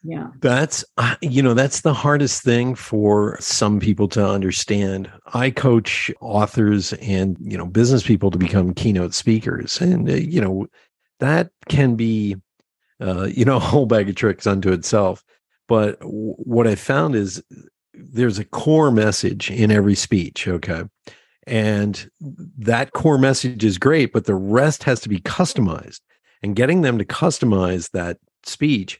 Yeah. 0.03 0.27
That's 0.39 0.85
uh, 0.97 1.15
you 1.21 1.41
know 1.41 1.53
that's 1.53 1.81
the 1.81 1.93
hardest 1.93 2.41
thing 2.41 2.73
for 2.73 3.37
some 3.41 3.79
people 3.79 4.07
to 4.09 4.25
understand. 4.25 5.11
I 5.33 5.51
coach 5.51 6.09
authors 6.21 6.93
and 6.93 7.35
you 7.41 7.57
know 7.57 7.65
business 7.65 8.03
people 8.03 8.31
to 8.31 8.37
become 8.37 8.73
keynote 8.73 9.13
speakers. 9.13 9.81
And 9.81 10.09
uh, 10.09 10.13
you 10.13 10.39
know 10.39 10.67
that 11.19 11.49
can 11.67 11.95
be 11.95 12.37
uh, 13.01 13.23
you 13.35 13.43
know 13.43 13.57
a 13.57 13.59
whole 13.59 13.85
bag 13.85 14.07
of 14.07 14.15
tricks 14.15 14.47
unto 14.47 14.71
itself 14.71 15.23
but 15.69 15.99
w- 16.01 16.34
what 16.38 16.67
I 16.67 16.75
found 16.75 17.15
is 17.15 17.41
there's 17.93 18.39
a 18.39 18.45
core 18.45 18.91
message 18.91 19.49
in 19.49 19.71
every 19.71 19.95
speech. 19.95 20.47
Okay. 20.47 20.84
And 21.47 22.10
that 22.58 22.91
core 22.91 23.17
message 23.17 23.63
is 23.63 23.77
great, 23.77 24.12
but 24.12 24.25
the 24.25 24.36
rest 24.36 24.84
has 24.84 24.99
to 25.01 25.10
be 25.10 25.19
customized. 25.19 26.01
And 26.43 26.55
getting 26.55 26.82
them 26.82 26.97
to 26.97 27.05
customize 27.05 27.91
that 27.91 28.17
speech 28.43 28.99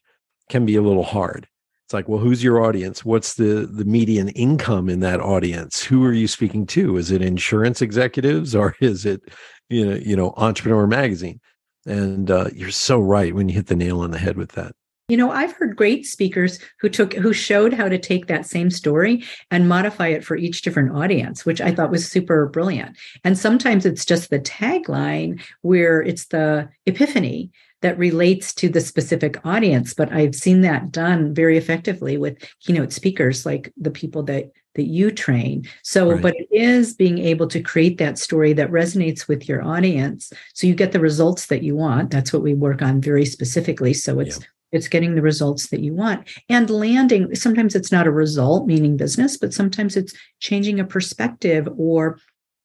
can 0.50 0.66
be 0.66 0.76
a 0.76 0.82
little 0.82 1.04
hard. 1.04 1.48
It's 1.86 1.94
like, 1.94 2.08
well, 2.08 2.20
who's 2.20 2.44
your 2.44 2.64
audience? 2.64 3.04
What's 3.04 3.36
the 3.36 3.68
the 3.72 3.86
median 3.86 4.30
income 4.30 4.90
in 4.90 5.00
that 5.00 5.20
audience? 5.22 5.82
Who 5.82 6.06
are 6.06 6.14
you 6.14 6.28
speaking 6.28 6.68
to? 6.68 6.98
Is 6.98 7.10
it 7.12 7.22
insurance 7.22 7.82
executives 7.82 8.54
or 8.56 8.76
is 8.82 9.06
it, 9.06 9.22
you 9.70 9.86
know, 9.86 9.96
you 9.96 10.16
know, 10.16 10.34
Entrepreneur 10.38 10.86
Magazine? 10.86 11.40
And 11.86 12.30
uh, 12.30 12.50
you're 12.54 12.72
so 12.72 13.00
right 13.00 13.34
when 13.34 13.50
you 13.50 13.56
hit 13.56 13.68
the 13.68 13.76
nail 13.76 14.02
on 14.02 14.12
the 14.12 14.20
head 14.20 14.38
with 14.38 14.52
that. 14.52 14.74
You 15.10 15.18
know, 15.18 15.32
I've 15.32 15.54
heard 15.54 15.76
great 15.76 16.06
speakers 16.06 16.60
who 16.80 16.88
took 16.88 17.14
who 17.14 17.34
showed 17.34 17.74
how 17.74 17.90
to 17.90 17.98
take 17.98 18.28
that 18.28 18.46
same 18.46 18.70
story 18.70 19.24
and 19.50 19.68
modify 19.68 20.08
it 20.08 20.24
for 20.24 20.38
each 20.38 20.62
different 20.62 20.96
audience, 20.96 21.48
which 21.48 21.60
I 21.60 21.74
thought 21.74 21.90
was 21.90 22.08
super 22.08 22.46
brilliant. 22.46 22.96
And 23.24 23.36
sometimes 23.36 23.88
it's 23.88 24.06
just 24.06 24.30
the 24.30 24.40
tagline 24.40 25.42
where 25.62 26.02
it's 26.02 26.28
the 26.28 26.70
epiphany 26.86 27.50
that 27.82 27.98
relates 27.98 28.54
to 28.54 28.70
the 28.70 28.82
specific 28.82 29.44
audience, 29.46 29.94
but 29.94 30.12
I've 30.12 30.36
seen 30.36 30.62
that 30.62 30.92
done 30.92 31.34
very 31.34 31.58
effectively 31.58 32.18
with 32.18 32.38
keynote 32.60 32.92
speakers 32.92 33.46
like 33.46 33.74
the 33.78 33.92
people 33.92 34.22
that 34.24 34.52
that 34.76 34.84
you 34.84 35.10
train. 35.10 35.68
So, 35.82 36.12
right. 36.12 36.22
but 36.22 36.36
it 36.36 36.48
is 36.52 36.94
being 36.94 37.18
able 37.18 37.48
to 37.48 37.62
create 37.62 37.98
that 37.98 38.20
story 38.20 38.54
that 38.54 38.70
resonates 38.70 39.28
with 39.28 39.50
your 39.50 39.64
audience 39.64 40.32
so 40.54 40.68
you 40.68 40.76
get 40.76 40.92
the 40.92 41.00
results 41.00 41.48
that 41.48 41.64
you 41.64 41.76
want. 41.76 42.12
That's 42.12 42.32
what 42.32 42.44
we 42.44 42.54
work 42.54 42.84
on 42.84 43.02
very 43.02 43.26
specifically. 43.26 43.94
So 43.94 44.20
it's 44.20 44.38
yeah 44.40 44.46
it's 44.72 44.88
getting 44.88 45.16
the 45.16 45.22
results 45.22 45.70
that 45.70 45.82
you 45.82 45.94
want. 45.94 46.28
And 46.50 46.70
landing 46.70 47.36
sometimes 47.36 47.76
it's 47.76 47.92
not 47.92 48.08
a 48.08 48.12
result 48.12 48.68
meaning 48.68 48.98
business 48.98 49.38
but 49.38 49.54
sometimes 49.54 49.96
it's 49.96 50.14
changing 50.40 50.80
a 50.80 50.86
perspective 50.86 51.68
or 51.78 52.20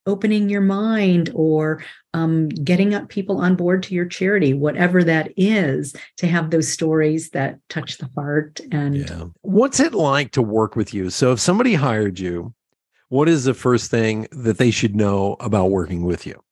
opening 0.07 0.51
your 0.51 0.61
mind 0.61 1.31
or 1.35 1.83
um, 2.13 2.49
getting 2.51 2.95
up 2.95 3.09
people 3.09 3.39
on 3.39 3.57
board 3.57 3.83
to 3.83 3.95
your 3.95 4.05
charity 4.05 4.53
whatever 4.53 5.03
that 5.03 5.33
is 5.37 5.95
to 6.19 6.27
have 6.27 6.51
those 6.51 6.71
stories 6.71 7.31
that 7.31 7.59
touch 7.69 7.99
the 7.99 8.09
heart 8.15 8.61
and 8.71 8.97
yeah. 8.97 9.25
what's 9.43 9.81
it 9.81 9.95
like 9.95 10.31
to 10.33 10.43
work 10.43 10.77
with 10.77 10.93
you? 10.93 11.11
So 11.11 11.33
if 11.33 11.41
somebody 11.41 11.75
hired 11.75 12.19
you 12.19 12.55
what 13.09 13.29
is 13.29 13.45
the 13.45 13.55
first 13.55 13.91
thing 13.91 14.27
that 14.33 14.59
they 14.59 14.71
should 14.71 14.97
know 14.97 15.37
about 15.39 15.71
working 15.71 16.05
with 16.05 16.27
you? 16.27 16.43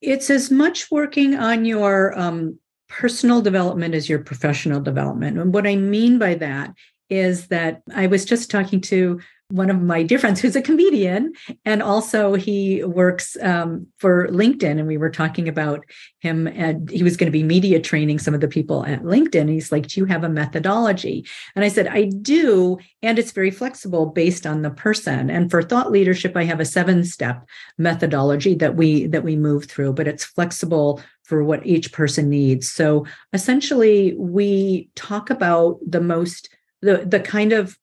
It's 0.00 0.30
as 0.30 0.50
much 0.50 0.90
working 0.90 1.34
on 1.34 1.66
your 1.66 2.18
um, 2.18 2.58
personal 2.90 3.40
development 3.40 3.94
is 3.94 4.08
your 4.08 4.18
professional 4.18 4.80
development. 4.80 5.38
And 5.38 5.54
what 5.54 5.66
I 5.66 5.76
mean 5.76 6.18
by 6.18 6.34
that 6.34 6.74
is 7.08 7.46
that 7.48 7.82
I 7.94 8.08
was 8.08 8.24
just 8.24 8.50
talking 8.50 8.80
to 8.82 9.20
one 9.50 9.68
of 9.68 9.82
my 9.82 10.02
dear 10.02 10.18
friends 10.18 10.40
who's 10.40 10.54
a 10.54 10.62
comedian 10.62 11.32
and 11.64 11.82
also 11.82 12.34
he 12.34 12.84
works 12.84 13.36
um, 13.42 13.86
for 13.98 14.28
linkedin 14.28 14.78
and 14.78 14.86
we 14.86 14.96
were 14.96 15.10
talking 15.10 15.48
about 15.48 15.84
him 16.20 16.46
and 16.46 16.88
he 16.88 17.02
was 17.02 17.16
going 17.16 17.26
to 17.26 17.36
be 17.36 17.42
media 17.42 17.80
training 17.80 18.18
some 18.18 18.32
of 18.32 18.40
the 18.40 18.48
people 18.48 18.86
at 18.86 19.02
linkedin 19.02 19.50
he's 19.50 19.72
like 19.72 19.88
do 19.88 20.00
you 20.00 20.04
have 20.06 20.22
a 20.22 20.28
methodology 20.28 21.26
and 21.56 21.64
i 21.64 21.68
said 21.68 21.88
i 21.88 22.04
do 22.04 22.78
and 23.02 23.18
it's 23.18 23.32
very 23.32 23.50
flexible 23.50 24.06
based 24.06 24.46
on 24.46 24.62
the 24.62 24.70
person 24.70 25.28
and 25.28 25.50
for 25.50 25.62
thought 25.62 25.90
leadership 25.90 26.36
i 26.36 26.44
have 26.44 26.60
a 26.60 26.64
seven 26.64 27.02
step 27.04 27.44
methodology 27.76 28.54
that 28.54 28.76
we 28.76 29.06
that 29.08 29.24
we 29.24 29.34
move 29.34 29.64
through 29.64 29.92
but 29.92 30.06
it's 30.06 30.24
flexible 30.24 31.02
for 31.30 31.44
what 31.44 31.64
each 31.64 31.92
person 31.92 32.28
needs. 32.28 32.68
So 32.68 33.06
essentially 33.32 34.14
we 34.18 34.90
talk 34.96 35.30
about 35.30 35.78
the 35.86 36.00
most 36.00 36.50
the 36.82 37.04
the 37.06 37.20
kind 37.20 37.52
of 37.52 37.78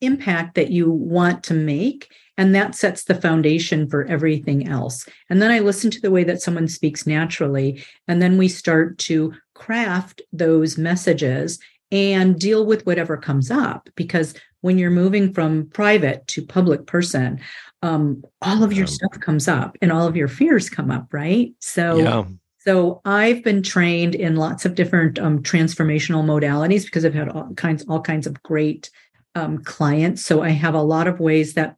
impact 0.00 0.54
that 0.54 0.70
you 0.70 0.88
want 0.88 1.42
to 1.42 1.54
make 1.54 2.12
and 2.38 2.54
that 2.54 2.76
sets 2.76 3.04
the 3.04 3.14
foundation 3.14 3.90
for 3.90 4.04
everything 4.04 4.68
else. 4.68 5.08
And 5.28 5.42
then 5.42 5.50
i 5.50 5.58
listen 5.58 5.90
to 5.90 6.00
the 6.00 6.12
way 6.12 6.22
that 6.22 6.40
someone 6.40 6.68
speaks 6.68 7.08
naturally 7.08 7.84
and 8.06 8.22
then 8.22 8.38
we 8.38 8.46
start 8.46 8.98
to 8.98 9.34
craft 9.54 10.22
those 10.32 10.78
messages 10.78 11.58
and 11.90 12.38
deal 12.38 12.64
with 12.66 12.86
whatever 12.86 13.16
comes 13.16 13.50
up. 13.50 13.88
Because 13.96 14.34
when 14.60 14.78
you're 14.78 14.90
moving 14.90 15.32
from 15.32 15.70
private 15.70 16.24
to 16.28 16.46
public 16.46 16.86
person 16.86 17.40
um, 17.82 18.22
all 18.42 18.62
of 18.62 18.72
your 18.72 18.86
stuff 18.86 19.20
comes 19.20 19.48
up 19.48 19.76
and 19.82 19.90
all 19.92 20.06
of 20.06 20.16
your 20.16 20.28
fears 20.28 20.70
come 20.70 20.92
up 20.92 21.12
right? 21.12 21.52
So 21.58 21.96
yeah. 21.96 22.24
So 22.66 23.00
I've 23.04 23.44
been 23.44 23.62
trained 23.62 24.16
in 24.16 24.34
lots 24.34 24.64
of 24.64 24.74
different 24.74 25.20
um, 25.20 25.40
transformational 25.40 26.24
modalities 26.24 26.84
because 26.84 27.04
I've 27.04 27.14
had 27.14 27.28
all 27.28 27.54
kinds 27.54 27.84
all 27.88 28.00
kinds 28.00 28.26
of 28.26 28.42
great 28.42 28.90
um, 29.36 29.58
clients. 29.58 30.24
So 30.24 30.42
I 30.42 30.48
have 30.48 30.74
a 30.74 30.82
lot 30.82 31.06
of 31.06 31.20
ways 31.20 31.54
that 31.54 31.76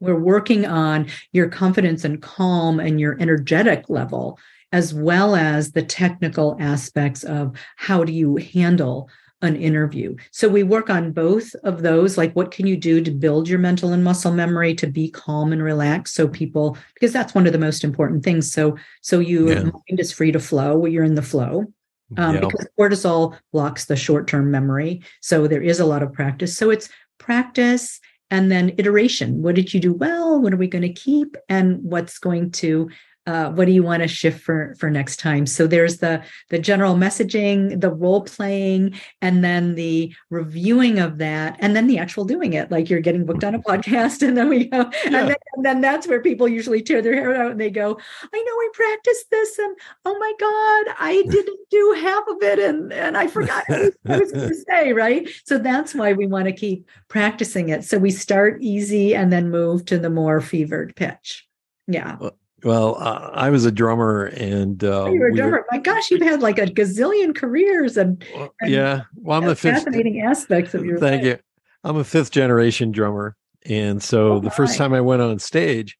we're 0.00 0.18
working 0.18 0.64
on 0.64 1.08
your 1.32 1.48
confidence 1.48 2.04
and 2.04 2.22
calm 2.22 2.80
and 2.80 2.98
your 2.98 3.18
energetic 3.20 3.90
level, 3.90 4.38
as 4.72 4.94
well 4.94 5.36
as 5.36 5.72
the 5.72 5.82
technical 5.82 6.56
aspects 6.58 7.22
of 7.22 7.54
how 7.76 8.02
do 8.02 8.12
you 8.12 8.36
handle 8.36 9.10
an 9.42 9.56
interview. 9.56 10.14
So 10.32 10.48
we 10.48 10.62
work 10.62 10.90
on 10.90 11.12
both 11.12 11.54
of 11.64 11.82
those. 11.82 12.18
Like, 12.18 12.34
what 12.34 12.50
can 12.50 12.66
you 12.66 12.76
do 12.76 13.00
to 13.00 13.10
build 13.10 13.48
your 13.48 13.58
mental 13.58 13.92
and 13.92 14.04
muscle 14.04 14.32
memory 14.32 14.74
to 14.74 14.86
be 14.86 15.10
calm 15.10 15.52
and 15.52 15.62
relaxed? 15.62 16.14
So 16.14 16.28
people, 16.28 16.76
because 16.94 17.12
that's 17.12 17.34
one 17.34 17.46
of 17.46 17.52
the 17.52 17.58
most 17.58 17.82
important 17.82 18.22
things. 18.22 18.52
So, 18.52 18.76
so 19.00 19.18
your 19.18 19.48
yeah. 19.48 19.62
mind 19.62 19.98
is 19.98 20.12
free 20.12 20.32
to 20.32 20.40
flow. 20.40 20.76
When 20.76 20.92
you're 20.92 21.04
in 21.04 21.14
the 21.14 21.22
flow 21.22 21.72
um, 22.16 22.34
yeah. 22.34 22.40
because 22.40 22.68
cortisol 22.78 23.36
blocks 23.52 23.86
the 23.86 23.96
short 23.96 24.26
term 24.26 24.50
memory. 24.50 25.02
So 25.20 25.46
there 25.46 25.62
is 25.62 25.80
a 25.80 25.86
lot 25.86 26.02
of 26.02 26.12
practice. 26.12 26.56
So 26.56 26.70
it's 26.70 26.88
practice 27.18 28.00
and 28.30 28.50
then 28.50 28.72
iteration 28.78 29.42
what 29.42 29.54
did 29.54 29.74
you 29.74 29.80
do 29.80 29.92
well 29.92 30.40
what 30.40 30.54
are 30.54 30.58
we 30.58 30.68
going 30.68 30.82
to 30.82 30.92
keep 30.92 31.36
and 31.48 31.78
what's 31.82 32.18
going 32.18 32.50
to 32.50 32.88
uh, 33.30 33.50
what 33.50 33.66
do 33.66 33.72
you 33.72 33.82
want 33.82 34.02
to 34.02 34.08
shift 34.08 34.40
for 34.40 34.74
for 34.78 34.90
next 34.90 35.16
time? 35.18 35.46
So 35.46 35.66
there's 35.66 35.98
the 35.98 36.22
the 36.48 36.58
general 36.58 36.94
messaging 36.94 37.80
the 37.80 37.90
role 37.90 38.22
playing 38.22 38.98
and 39.22 39.44
then 39.44 39.74
the 39.74 40.14
reviewing 40.30 40.98
of 40.98 41.18
that 41.18 41.56
and 41.60 41.74
then 41.74 41.86
the 41.86 41.98
actual 41.98 42.24
doing 42.24 42.52
it 42.52 42.70
like 42.70 42.90
you're 42.90 43.00
getting 43.00 43.24
booked 43.24 43.44
on 43.44 43.54
a 43.54 43.58
podcast 43.60 44.22
and 44.26 44.36
then 44.36 44.48
we 44.48 44.66
go 44.66 44.78
yeah. 44.78 45.04
and, 45.04 45.14
then, 45.14 45.36
and 45.54 45.64
then 45.64 45.80
that's 45.80 46.06
where 46.06 46.20
people 46.20 46.48
usually 46.48 46.82
tear 46.82 47.02
their 47.02 47.14
hair 47.14 47.34
out 47.34 47.52
and 47.52 47.60
they 47.60 47.70
go 47.70 47.98
i 48.22 48.36
know 48.36 48.52
I 48.52 48.68
practiced 48.72 49.30
this 49.30 49.58
and 49.58 49.76
oh 50.04 50.18
my 50.18 50.32
god 50.38 50.94
i 50.98 51.22
didn't 51.30 51.58
do 51.70 51.96
half 52.00 52.26
of 52.28 52.42
it 52.42 52.58
and 52.58 52.92
and 52.92 53.16
i 53.16 53.26
forgot 53.26 53.64
what 53.68 53.94
i 54.06 54.18
was 54.18 54.32
going 54.32 54.48
to 54.48 54.54
say 54.68 54.92
right? 54.92 55.28
So 55.44 55.58
that's 55.58 55.94
why 55.94 56.12
we 56.12 56.26
want 56.26 56.46
to 56.46 56.52
keep 56.52 56.86
practicing 57.08 57.68
it. 57.68 57.84
So 57.84 57.98
we 57.98 58.10
start 58.10 58.62
easy 58.62 59.14
and 59.14 59.32
then 59.32 59.50
move 59.50 59.84
to 59.86 59.98
the 59.98 60.10
more 60.10 60.40
fevered 60.40 60.94
pitch. 60.96 61.46
Yeah. 61.86 62.16
Well, 62.20 62.36
well, 62.64 62.96
uh, 63.00 63.30
I 63.32 63.50
was 63.50 63.64
a 63.64 63.72
drummer, 63.72 64.26
and 64.26 64.82
uh, 64.84 65.04
oh, 65.04 65.12
you 65.12 65.20
were 65.20 65.28
a 65.28 65.34
drummer. 65.34 65.64
We 65.70 65.78
My 65.78 65.82
gosh, 65.82 66.10
you've 66.10 66.22
had 66.22 66.42
like 66.42 66.58
a 66.58 66.66
gazillion 66.66 67.34
careers, 67.34 67.96
and, 67.96 68.24
and 68.60 68.70
yeah, 68.70 69.02
well, 69.16 69.38
I'm 69.38 69.46
the 69.46 69.56
fifth 69.56 69.84
fascinating 69.84 70.20
aspects 70.20 70.74
of 70.74 70.84
your. 70.84 70.98
Thank 70.98 71.22
life. 71.22 71.38
you. 71.38 71.38
I'm 71.84 71.96
a 71.96 72.04
fifth 72.04 72.30
generation 72.30 72.92
drummer, 72.92 73.36
and 73.66 74.02
so 74.02 74.34
oh, 74.34 74.40
the 74.40 74.50
first 74.50 74.76
time 74.76 74.92
I 74.92 75.00
went 75.00 75.22
on 75.22 75.38
stage 75.38 75.98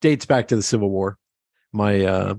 dates 0.00 0.26
back 0.26 0.48
to 0.48 0.56
the 0.56 0.62
Civil 0.62 0.90
War. 0.90 1.18
My 1.72 2.04
uh, 2.04 2.34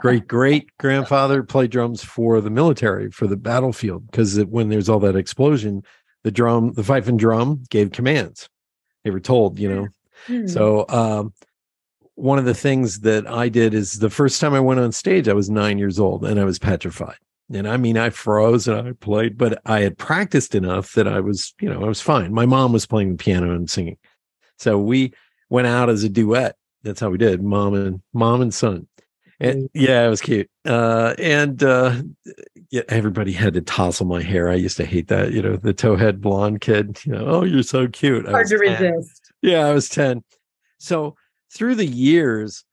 great 0.00 0.26
great 0.26 0.70
grandfather 0.78 1.42
played 1.42 1.70
drums 1.70 2.02
for 2.02 2.40
the 2.40 2.50
military 2.50 3.10
for 3.10 3.26
the 3.26 3.36
battlefield 3.36 4.06
because 4.10 4.42
when 4.44 4.70
there's 4.70 4.88
all 4.88 5.00
that 5.00 5.16
explosion, 5.16 5.82
the 6.24 6.30
drum, 6.30 6.72
the 6.72 6.84
fife 6.84 7.08
and 7.08 7.18
drum 7.18 7.62
gave 7.68 7.92
commands. 7.92 8.48
They 9.04 9.10
were 9.10 9.20
told, 9.20 9.58
you 9.58 9.68
know. 9.68 9.88
Mm-hmm. 10.28 10.46
So 10.48 10.86
um, 10.88 11.32
one 12.20 12.38
of 12.38 12.44
the 12.44 12.54
things 12.54 13.00
that 13.00 13.26
I 13.26 13.48
did 13.48 13.72
is 13.72 13.98
the 13.98 14.10
first 14.10 14.40
time 14.40 14.52
I 14.52 14.60
went 14.60 14.78
on 14.78 14.92
stage, 14.92 15.28
I 15.28 15.32
was 15.32 15.48
nine 15.48 15.78
years 15.78 15.98
old 15.98 16.24
and 16.24 16.38
I 16.38 16.44
was 16.44 16.58
petrified. 16.58 17.16
And 17.52 17.66
I 17.66 17.76
mean, 17.78 17.96
I 17.96 18.10
froze 18.10 18.68
and 18.68 18.88
I 18.88 18.92
played, 18.92 19.38
but 19.38 19.60
I 19.64 19.80
had 19.80 19.98
practiced 19.98 20.54
enough 20.54 20.92
that 20.92 21.08
I 21.08 21.20
was, 21.20 21.54
you 21.60 21.68
know, 21.68 21.82
I 21.82 21.88
was 21.88 22.00
fine. 22.00 22.32
My 22.32 22.46
mom 22.46 22.72
was 22.72 22.86
playing 22.86 23.12
the 23.12 23.16
piano 23.16 23.54
and 23.54 23.68
singing. 23.68 23.96
So 24.58 24.78
we 24.78 25.14
went 25.48 25.66
out 25.66 25.88
as 25.88 26.04
a 26.04 26.08
duet. 26.08 26.56
That's 26.82 27.00
how 27.00 27.08
we 27.08 27.18
did, 27.18 27.42
mom 27.42 27.74
and 27.74 28.02
mom 28.12 28.42
and 28.42 28.52
son. 28.52 28.86
And 29.40 29.70
yeah, 29.72 30.06
it 30.06 30.10
was 30.10 30.20
cute. 30.20 30.50
Uh, 30.66 31.14
and 31.18 31.62
uh, 31.62 32.02
yeah, 32.70 32.82
everybody 32.90 33.32
had 33.32 33.54
to 33.54 33.62
tousle 33.62 34.06
my 34.06 34.22
hair. 34.22 34.50
I 34.50 34.54
used 34.54 34.76
to 34.76 34.84
hate 34.84 35.08
that, 35.08 35.32
you 35.32 35.40
know, 35.40 35.56
the 35.56 35.72
towhead 35.72 36.20
blonde 36.20 36.60
kid. 36.60 37.00
You 37.06 37.12
know, 37.12 37.24
oh, 37.26 37.44
you're 37.44 37.62
so 37.62 37.88
cute. 37.88 38.28
Hard 38.28 38.46
to 38.48 38.58
10. 38.58 38.82
resist. 38.82 39.32
Yeah, 39.40 39.66
I 39.66 39.72
was 39.72 39.88
ten. 39.88 40.22
So 40.78 41.16
through 41.50 41.74
the 41.74 41.86
years, 41.86 42.64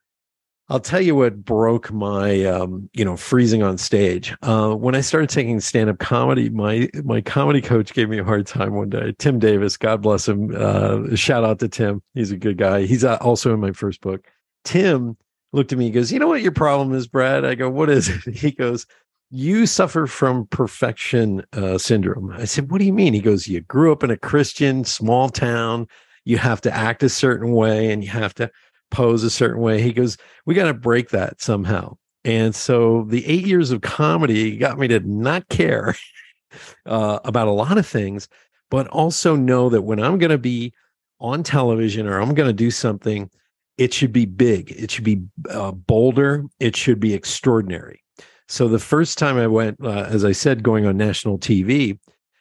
I'll 0.70 0.80
tell 0.80 1.00
you 1.00 1.14
what 1.14 1.44
broke 1.44 1.90
my, 1.90 2.44
um, 2.44 2.90
you 2.92 3.04
know, 3.04 3.16
freezing 3.16 3.62
on 3.62 3.78
stage. 3.78 4.36
Uh, 4.42 4.74
when 4.74 4.94
I 4.94 5.00
started 5.00 5.30
taking 5.30 5.60
stand-up 5.60 5.98
comedy, 5.98 6.50
my 6.50 6.90
my 7.04 7.22
comedy 7.22 7.62
coach 7.62 7.94
gave 7.94 8.10
me 8.10 8.18
a 8.18 8.24
hard 8.24 8.46
time 8.46 8.74
one 8.74 8.90
day. 8.90 9.14
Tim 9.18 9.38
Davis, 9.38 9.78
God 9.78 10.02
bless 10.02 10.28
him. 10.28 10.54
Uh, 10.54 11.16
shout 11.16 11.42
out 11.42 11.58
to 11.60 11.68
Tim. 11.68 12.02
He's 12.14 12.32
a 12.32 12.36
good 12.36 12.58
guy. 12.58 12.84
He's 12.84 13.02
uh, 13.02 13.16
also 13.22 13.54
in 13.54 13.60
my 13.60 13.72
first 13.72 14.02
book. 14.02 14.26
Tim 14.64 15.16
looked 15.54 15.72
at 15.72 15.78
me. 15.78 15.86
He 15.86 15.90
goes, 15.90 16.12
"You 16.12 16.18
know 16.18 16.28
what 16.28 16.42
your 16.42 16.52
problem 16.52 16.92
is, 16.92 17.06
Brad?" 17.06 17.46
I 17.46 17.54
go, 17.54 17.70
"What 17.70 17.88
is 17.88 18.08
it?" 18.08 18.34
He 18.36 18.50
goes, 18.50 18.86
"You 19.30 19.64
suffer 19.64 20.06
from 20.06 20.48
perfection 20.48 21.44
uh, 21.54 21.78
syndrome." 21.78 22.30
I 22.32 22.44
said, 22.44 22.70
"What 22.70 22.78
do 22.78 22.84
you 22.84 22.92
mean?" 22.92 23.14
He 23.14 23.20
goes, 23.22 23.48
"You 23.48 23.62
grew 23.62 23.90
up 23.90 24.04
in 24.04 24.10
a 24.10 24.18
Christian 24.18 24.84
small 24.84 25.30
town. 25.30 25.86
You 26.26 26.36
have 26.36 26.60
to 26.60 26.76
act 26.76 27.02
a 27.02 27.08
certain 27.08 27.52
way, 27.52 27.90
and 27.90 28.04
you 28.04 28.10
have 28.10 28.34
to." 28.34 28.50
Pose 28.90 29.22
a 29.24 29.30
certain 29.30 29.60
way. 29.60 29.80
He 29.80 29.92
goes, 29.92 30.16
We 30.46 30.54
got 30.54 30.66
to 30.66 30.74
break 30.74 31.10
that 31.10 31.40
somehow. 31.40 31.96
And 32.24 32.54
so 32.54 33.04
the 33.08 33.26
eight 33.26 33.46
years 33.46 33.70
of 33.70 33.80
comedy 33.80 34.56
got 34.56 34.78
me 34.78 34.88
to 34.88 35.00
not 35.00 35.48
care 35.48 35.94
uh, 36.86 37.20
about 37.24 37.48
a 37.48 37.52
lot 37.52 37.78
of 37.78 37.86
things, 37.86 38.28
but 38.70 38.86
also 38.88 39.36
know 39.36 39.68
that 39.70 39.82
when 39.82 40.00
I'm 40.00 40.18
going 40.18 40.30
to 40.30 40.38
be 40.38 40.72
on 41.20 41.42
television 41.42 42.06
or 42.06 42.20
I'm 42.20 42.34
going 42.34 42.48
to 42.48 42.52
do 42.52 42.70
something, 42.70 43.30
it 43.76 43.94
should 43.94 44.12
be 44.12 44.26
big, 44.26 44.72
it 44.72 44.90
should 44.90 45.04
be 45.04 45.22
uh, 45.50 45.72
bolder, 45.72 46.44
it 46.58 46.76
should 46.76 47.00
be 47.00 47.14
extraordinary. 47.14 48.02
So 48.48 48.66
the 48.66 48.78
first 48.78 49.18
time 49.18 49.36
I 49.36 49.46
went, 49.46 49.78
uh, 49.82 50.06
as 50.08 50.24
I 50.24 50.32
said, 50.32 50.62
going 50.62 50.86
on 50.86 50.96
national 50.96 51.38
TV, 51.38 51.98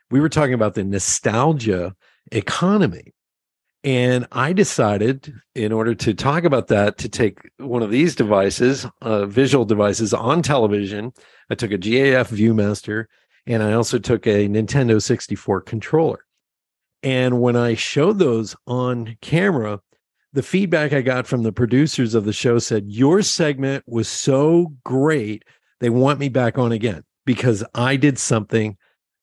we 0.10 0.20
were 0.20 0.30
talking 0.30 0.54
about 0.54 0.74
the 0.74 0.84
nostalgia 0.84 1.94
economy. 2.32 3.14
And 3.84 4.28
I 4.32 4.54
decided, 4.54 5.34
in 5.56 5.72
order 5.72 5.94
to 5.96 6.14
talk 6.14 6.44
about 6.44 6.68
that, 6.68 6.98
to 7.00 7.10
take 7.10 7.40
one 7.58 7.84
of 7.84 7.92
these 7.92 8.16
devices, 8.16 8.86
uh, 9.02 9.26
visual 9.26 9.66
devices 9.66 10.14
on 10.14 10.42
television. 10.42 11.14
I 11.50 11.56
took 11.56 11.72
a 11.72 11.78
GAF 11.78 12.30
Viewmaster 12.30 13.06
and 13.46 13.64
I 13.64 13.74
also 13.74 13.98
took 13.98 14.28
a 14.28 14.48
Nintendo 14.48 15.02
64 15.02 15.62
controller. 15.62 16.26
And 17.04 17.40
when 17.40 17.56
I 17.56 17.76
showed 17.76 18.20
those 18.20 18.56
on 18.66 19.18
camera, 19.22 19.80
the 20.34 20.44
feedback 20.44 20.92
I 20.92 21.02
got 21.02 21.26
from 21.26 21.44
the 21.44 21.54
producers 21.54 22.14
of 22.14 22.26
the 22.26 22.34
show 22.34 22.60
said, 22.60 22.92
Your 22.92 23.22
segment 23.22 23.84
was 23.88 24.08
so 24.10 24.74
great. 24.84 25.44
They 25.80 25.90
want 25.90 26.20
me 26.20 26.28
back 26.30 26.58
on 26.58 26.72
again 26.72 27.04
because 27.26 27.64
I 27.74 27.96
did 27.96 28.20
something 28.20 28.76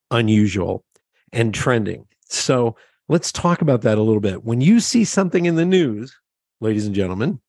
unusual 0.09 0.83
and 1.31 1.53
trending. 1.53 2.07
So 2.27 2.75
Let's 3.07 3.31
talk 3.31 3.61
about 3.61 3.81
that 3.83 3.97
a 3.97 4.01
little 4.01 4.21
bit. 4.21 4.43
When 4.43 4.61
you 4.61 4.79
see 4.79 5.05
something 5.05 5.45
in 5.45 5.55
the 5.55 5.65
news, 5.65 6.15
ladies 6.59 6.87
and 6.87 6.95
gentlemen, 6.95 7.39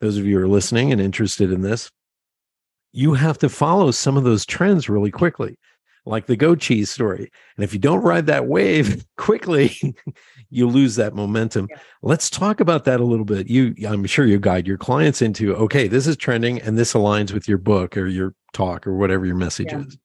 those 0.00 0.18
of 0.18 0.26
you 0.26 0.38
who 0.38 0.44
are 0.44 0.48
listening 0.48 0.92
and 0.92 1.00
interested 1.00 1.50
in 1.50 1.62
this, 1.62 1.90
you 2.92 3.14
have 3.14 3.38
to 3.38 3.48
follow 3.48 3.90
some 3.90 4.16
of 4.16 4.24
those 4.24 4.44
trends 4.44 4.88
really 4.88 5.10
quickly, 5.10 5.58
like 6.04 6.26
the 6.26 6.36
goat 6.36 6.60
cheese 6.60 6.90
story. 6.90 7.30
And 7.56 7.64
if 7.64 7.72
you 7.72 7.78
don't 7.78 8.02
ride 8.02 8.26
that 8.26 8.46
wave 8.46 9.06
quickly, 9.16 9.76
you 10.50 10.68
lose 10.68 10.96
that 10.96 11.14
momentum. 11.14 11.68
Yeah. 11.70 11.78
Let's 12.02 12.28
talk 12.28 12.60
about 12.60 12.84
that 12.84 13.00
a 13.00 13.04
little 13.04 13.24
bit. 13.24 13.48
You, 13.48 13.74
I'm 13.86 14.04
sure 14.04 14.26
you 14.26 14.38
guide 14.38 14.66
your 14.66 14.78
clients 14.78 15.22
into, 15.22 15.54
okay, 15.56 15.88
this 15.88 16.06
is 16.06 16.16
trending 16.16 16.60
and 16.60 16.76
this 16.76 16.92
aligns 16.92 17.32
with 17.32 17.48
your 17.48 17.58
book 17.58 17.96
or 17.96 18.06
your 18.06 18.34
talk 18.52 18.86
or 18.86 18.94
whatever 18.94 19.24
your 19.24 19.36
message 19.36 19.72
yeah. 19.72 19.80
is. 19.80 19.96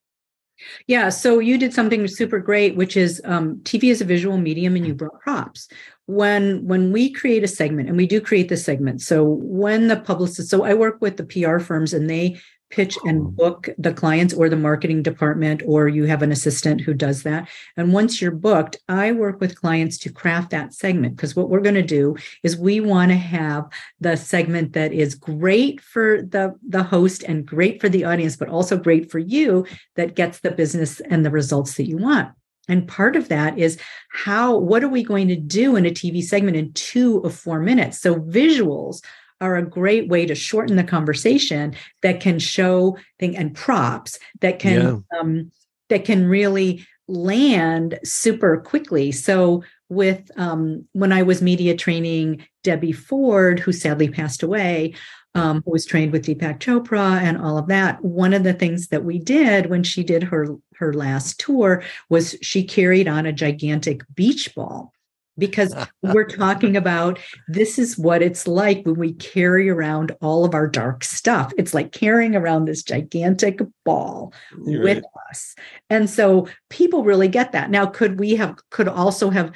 Yeah, 0.86 1.08
so 1.08 1.38
you 1.38 1.58
did 1.58 1.72
something 1.72 2.06
super 2.08 2.38
great, 2.38 2.76
which 2.76 2.96
is 2.96 3.20
um, 3.24 3.56
TV 3.64 3.84
is 3.84 4.00
a 4.00 4.04
visual 4.04 4.36
medium, 4.36 4.76
and 4.76 4.86
you 4.86 4.94
brought 4.94 5.20
props. 5.20 5.68
When 6.06 6.66
when 6.66 6.92
we 6.92 7.10
create 7.10 7.44
a 7.44 7.48
segment, 7.48 7.88
and 7.88 7.96
we 7.96 8.06
do 8.06 8.20
create 8.20 8.48
the 8.48 8.56
segment, 8.56 9.00
so 9.00 9.24
when 9.24 9.88
the 9.88 9.96
publicist, 9.96 10.50
so 10.50 10.64
I 10.64 10.74
work 10.74 10.98
with 11.00 11.16
the 11.16 11.24
PR 11.24 11.58
firms, 11.58 11.94
and 11.94 12.08
they 12.10 12.40
pitch 12.74 12.98
and 13.04 13.20
uh-huh. 13.20 13.30
book 13.30 13.68
the 13.78 13.92
clients 13.92 14.34
or 14.34 14.48
the 14.48 14.56
marketing 14.56 15.00
department, 15.00 15.62
or 15.64 15.86
you 15.86 16.04
have 16.04 16.22
an 16.22 16.32
assistant 16.32 16.80
who 16.80 16.92
does 16.92 17.22
that. 17.22 17.48
And 17.76 17.92
once 17.92 18.20
you're 18.20 18.32
booked, 18.32 18.76
I 18.88 19.12
work 19.12 19.40
with 19.40 19.60
clients 19.60 19.96
to 19.98 20.12
craft 20.12 20.50
that 20.50 20.74
segment 20.74 21.14
because 21.14 21.36
what 21.36 21.48
we're 21.48 21.60
going 21.60 21.76
to 21.76 21.82
do 21.82 22.16
is 22.42 22.56
we 22.56 22.80
want 22.80 23.12
to 23.12 23.16
have 23.16 23.66
the 24.00 24.16
segment 24.16 24.72
that 24.72 24.92
is 24.92 25.14
great 25.14 25.80
for 25.80 26.22
the, 26.22 26.54
the 26.68 26.82
host 26.82 27.22
and 27.22 27.46
great 27.46 27.80
for 27.80 27.88
the 27.88 28.04
audience, 28.04 28.36
but 28.36 28.48
also 28.48 28.76
great 28.76 29.08
for 29.08 29.20
you 29.20 29.64
that 29.94 30.16
gets 30.16 30.40
the 30.40 30.50
business 30.50 31.00
and 31.00 31.24
the 31.24 31.30
results 31.30 31.76
that 31.76 31.88
you 31.88 31.96
want. 31.96 32.30
And 32.68 32.88
part 32.88 33.14
of 33.14 33.28
that 33.28 33.58
is 33.58 33.78
how, 34.10 34.56
what 34.56 34.82
are 34.82 34.88
we 34.88 35.04
going 35.04 35.28
to 35.28 35.36
do 35.36 35.76
in 35.76 35.86
a 35.86 35.90
TV 35.90 36.24
segment 36.24 36.56
in 36.56 36.72
two 36.72 37.18
of 37.18 37.34
four 37.34 37.60
minutes? 37.60 38.00
So 38.00 38.16
visuals 38.16 39.00
are 39.40 39.56
a 39.56 39.62
great 39.62 40.08
way 40.08 40.26
to 40.26 40.34
shorten 40.34 40.76
the 40.76 40.84
conversation 40.84 41.74
that 42.02 42.20
can 42.20 42.38
show 42.38 42.96
thing 43.18 43.36
and 43.36 43.54
props 43.54 44.18
that 44.40 44.58
can 44.58 45.04
yeah. 45.12 45.18
um, 45.20 45.50
that 45.88 46.04
can 46.04 46.26
really 46.26 46.86
land 47.08 47.98
super 48.04 48.56
quickly. 48.58 49.12
So 49.12 49.62
with 49.88 50.30
um, 50.36 50.86
when 50.92 51.12
I 51.12 51.22
was 51.22 51.42
media 51.42 51.76
training 51.76 52.46
Debbie 52.62 52.92
Ford, 52.92 53.60
who 53.60 53.72
sadly 53.72 54.08
passed 54.08 54.42
away, 54.42 54.94
um, 55.34 55.62
who 55.64 55.72
was 55.72 55.84
trained 55.84 56.12
with 56.12 56.24
Deepak 56.24 56.58
Chopra 56.60 57.20
and 57.20 57.36
all 57.36 57.58
of 57.58 57.66
that. 57.68 58.02
One 58.04 58.32
of 58.32 58.44
the 58.44 58.54
things 58.54 58.88
that 58.88 59.04
we 59.04 59.18
did 59.18 59.66
when 59.66 59.82
she 59.82 60.02
did 60.04 60.22
her 60.22 60.56
her 60.76 60.92
last 60.92 61.38
tour 61.38 61.82
was 62.08 62.36
she 62.40 62.64
carried 62.64 63.08
on 63.08 63.26
a 63.26 63.32
gigantic 63.32 64.02
beach 64.14 64.54
ball 64.54 64.93
because 65.38 65.74
we're 66.02 66.28
talking 66.28 66.76
about 66.84 67.18
this 67.48 67.78
is 67.78 67.98
what 67.98 68.22
it's 68.22 68.46
like 68.46 68.84
when 68.84 68.96
we 68.96 69.12
carry 69.14 69.68
around 69.68 70.12
all 70.20 70.44
of 70.44 70.54
our 70.54 70.66
dark 70.66 71.04
stuff. 71.04 71.52
It's 71.58 71.74
like 71.74 71.92
carrying 71.92 72.36
around 72.36 72.66
this 72.66 72.82
gigantic 72.82 73.60
ball 73.84 74.32
You're 74.64 74.82
with 74.82 74.98
right. 74.98 75.30
us. 75.30 75.54
And 75.90 76.08
so 76.08 76.48
people 76.70 77.04
really 77.04 77.28
get 77.28 77.52
that. 77.52 77.70
Now, 77.70 77.86
could 77.86 78.18
we 78.18 78.36
have, 78.36 78.56
could 78.70 78.88
also 78.88 79.30
have 79.30 79.52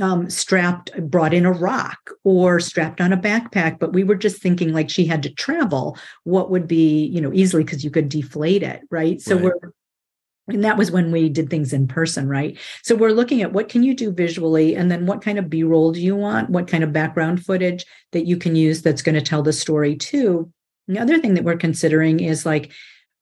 um, 0.00 0.28
strapped, 0.28 0.92
brought 1.10 1.32
in 1.32 1.46
a 1.46 1.52
rock 1.52 2.10
or 2.22 2.60
strapped 2.60 3.00
on 3.00 3.12
a 3.12 3.16
backpack, 3.16 3.78
but 3.78 3.92
we 3.92 4.04
were 4.04 4.14
just 4.14 4.42
thinking 4.42 4.72
like 4.72 4.90
she 4.90 5.06
had 5.06 5.22
to 5.22 5.30
travel. 5.30 5.96
What 6.24 6.50
would 6.50 6.68
be, 6.68 7.06
you 7.06 7.20
know, 7.20 7.32
easily 7.32 7.64
because 7.64 7.84
you 7.84 7.90
could 7.90 8.08
deflate 8.08 8.62
it, 8.62 8.82
right? 8.90 9.20
So 9.20 9.36
right. 9.36 9.44
we're 9.44 9.72
and 10.48 10.64
that 10.64 10.76
was 10.76 10.90
when 10.90 11.10
we 11.10 11.28
did 11.28 11.50
things 11.50 11.72
in 11.72 11.88
person 11.88 12.28
right? 12.28 12.58
So 12.82 12.94
we're 12.94 13.10
looking 13.10 13.42
at 13.42 13.52
what 13.52 13.68
can 13.68 13.82
you 13.82 13.94
do 13.94 14.12
visually 14.12 14.76
and 14.76 14.90
then 14.90 15.06
what 15.06 15.22
kind 15.22 15.38
of 15.38 15.50
b-roll 15.50 15.92
do 15.92 16.00
you 16.00 16.16
want? 16.16 16.50
What 16.50 16.68
kind 16.68 16.84
of 16.84 16.92
background 16.92 17.44
footage 17.44 17.84
that 18.12 18.26
you 18.26 18.36
can 18.36 18.56
use 18.56 18.82
that's 18.82 19.02
going 19.02 19.14
to 19.14 19.22
tell 19.22 19.42
the 19.42 19.52
story 19.52 19.96
too? 19.96 20.50
The 20.88 20.98
other 20.98 21.18
thing 21.18 21.34
that 21.34 21.44
we're 21.44 21.56
considering 21.56 22.20
is 22.20 22.46
like 22.46 22.72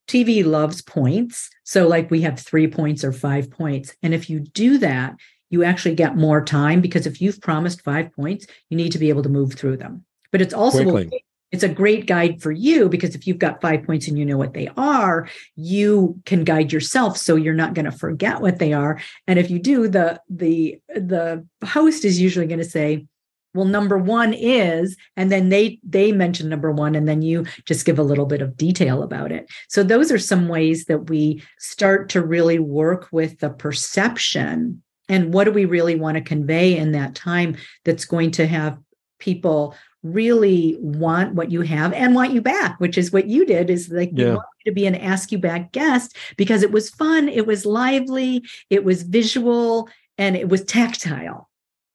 tv 0.08 0.44
loves 0.44 0.82
points. 0.82 1.48
So 1.64 1.88
like 1.88 2.10
we 2.10 2.22
have 2.22 2.38
three 2.38 2.68
points 2.68 3.04
or 3.04 3.12
five 3.12 3.50
points. 3.50 3.94
And 4.02 4.12
if 4.14 4.28
you 4.28 4.40
do 4.40 4.78
that 4.78 5.14
you 5.50 5.62
actually 5.62 5.94
get 5.94 6.16
more 6.16 6.44
time 6.44 6.80
because 6.80 7.06
if 7.06 7.20
you've 7.20 7.40
promised 7.40 7.82
five 7.82 8.12
points 8.12 8.46
you 8.70 8.76
need 8.76 8.92
to 8.92 8.98
be 8.98 9.08
able 9.08 9.22
to 9.22 9.28
move 9.28 9.54
through 9.54 9.76
them. 9.76 10.04
But 10.30 10.42
it's 10.42 10.54
also 10.54 10.82
Quickly 10.82 11.24
it's 11.54 11.62
a 11.62 11.68
great 11.68 12.06
guide 12.06 12.42
for 12.42 12.50
you 12.50 12.88
because 12.88 13.14
if 13.14 13.28
you've 13.28 13.38
got 13.38 13.60
five 13.60 13.84
points 13.84 14.08
and 14.08 14.18
you 14.18 14.26
know 14.26 14.36
what 14.36 14.54
they 14.54 14.68
are, 14.76 15.28
you 15.54 16.20
can 16.26 16.42
guide 16.42 16.72
yourself 16.72 17.16
so 17.16 17.36
you're 17.36 17.54
not 17.54 17.74
going 17.74 17.84
to 17.84 17.92
forget 17.92 18.40
what 18.40 18.58
they 18.58 18.72
are. 18.72 19.00
And 19.28 19.38
if 19.38 19.52
you 19.52 19.60
do, 19.60 19.86
the 19.86 20.20
the 20.28 20.80
the 20.88 21.46
host 21.64 22.04
is 22.04 22.20
usually 22.20 22.48
going 22.48 22.58
to 22.58 22.64
say, 22.64 23.06
well 23.54 23.66
number 23.66 23.96
one 23.96 24.34
is 24.34 24.96
and 25.16 25.30
then 25.30 25.48
they 25.48 25.78
they 25.84 26.10
mention 26.10 26.48
number 26.48 26.72
one 26.72 26.96
and 26.96 27.06
then 27.06 27.22
you 27.22 27.46
just 27.66 27.86
give 27.86 28.00
a 28.00 28.02
little 28.10 28.26
bit 28.26 28.42
of 28.42 28.56
detail 28.56 29.04
about 29.04 29.30
it 29.30 29.48
so 29.68 29.84
those 29.84 30.10
are 30.10 30.18
some 30.18 30.48
ways 30.48 30.86
that 30.86 31.08
we 31.08 31.40
start 31.60 32.08
to 32.08 32.20
really 32.20 32.58
work 32.58 33.06
with 33.12 33.38
the 33.38 33.50
perception 33.50 34.82
and 35.08 35.32
what 35.32 35.44
do 35.44 35.52
we 35.52 35.66
really 35.66 35.94
want 35.94 36.16
to 36.16 36.20
convey 36.20 36.76
in 36.76 36.90
that 36.90 37.14
time 37.14 37.56
that's 37.84 38.06
going 38.06 38.32
to 38.32 38.44
have 38.44 38.76
people 39.20 39.76
really 40.04 40.76
want 40.80 41.34
what 41.34 41.50
you 41.50 41.62
have 41.62 41.92
and 41.94 42.14
want 42.14 42.32
you 42.32 42.40
back, 42.40 42.78
which 42.78 42.96
is 42.96 43.12
what 43.12 43.26
you 43.26 43.44
did, 43.44 43.70
is 43.70 43.88
like 43.88 44.10
yeah. 44.12 44.34
want 44.34 44.46
to 44.66 44.72
be 44.72 44.86
an 44.86 44.94
ask 44.94 45.32
you 45.32 45.38
back 45.38 45.72
guest 45.72 46.16
because 46.36 46.62
it 46.62 46.70
was 46.70 46.90
fun, 46.90 47.28
it 47.28 47.46
was 47.46 47.66
lively, 47.66 48.44
it 48.70 48.84
was 48.84 49.02
visual, 49.02 49.88
and 50.18 50.36
it 50.36 50.48
was 50.48 50.62
tactile. 50.64 51.48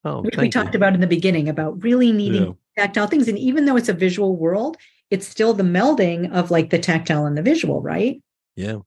Oh, 0.04 0.22
which 0.22 0.36
we 0.36 0.46
you. 0.46 0.50
talked 0.50 0.74
about 0.74 0.94
in 0.94 1.00
the 1.00 1.06
beginning 1.06 1.48
about 1.48 1.82
really 1.82 2.10
needing 2.10 2.44
yeah. 2.44 2.84
tactile 2.84 3.06
things. 3.06 3.28
And 3.28 3.38
even 3.38 3.66
though 3.66 3.76
it's 3.76 3.88
a 3.88 3.94
visual 3.94 4.36
world, 4.36 4.76
it's 5.10 5.28
still 5.28 5.52
the 5.52 5.62
melding 5.62 6.32
of 6.32 6.50
like 6.50 6.70
the 6.70 6.78
tactile 6.78 7.26
and 7.26 7.36
the 7.36 7.42
visual, 7.42 7.82
right? 7.82 8.20
Yeah. 8.56 8.78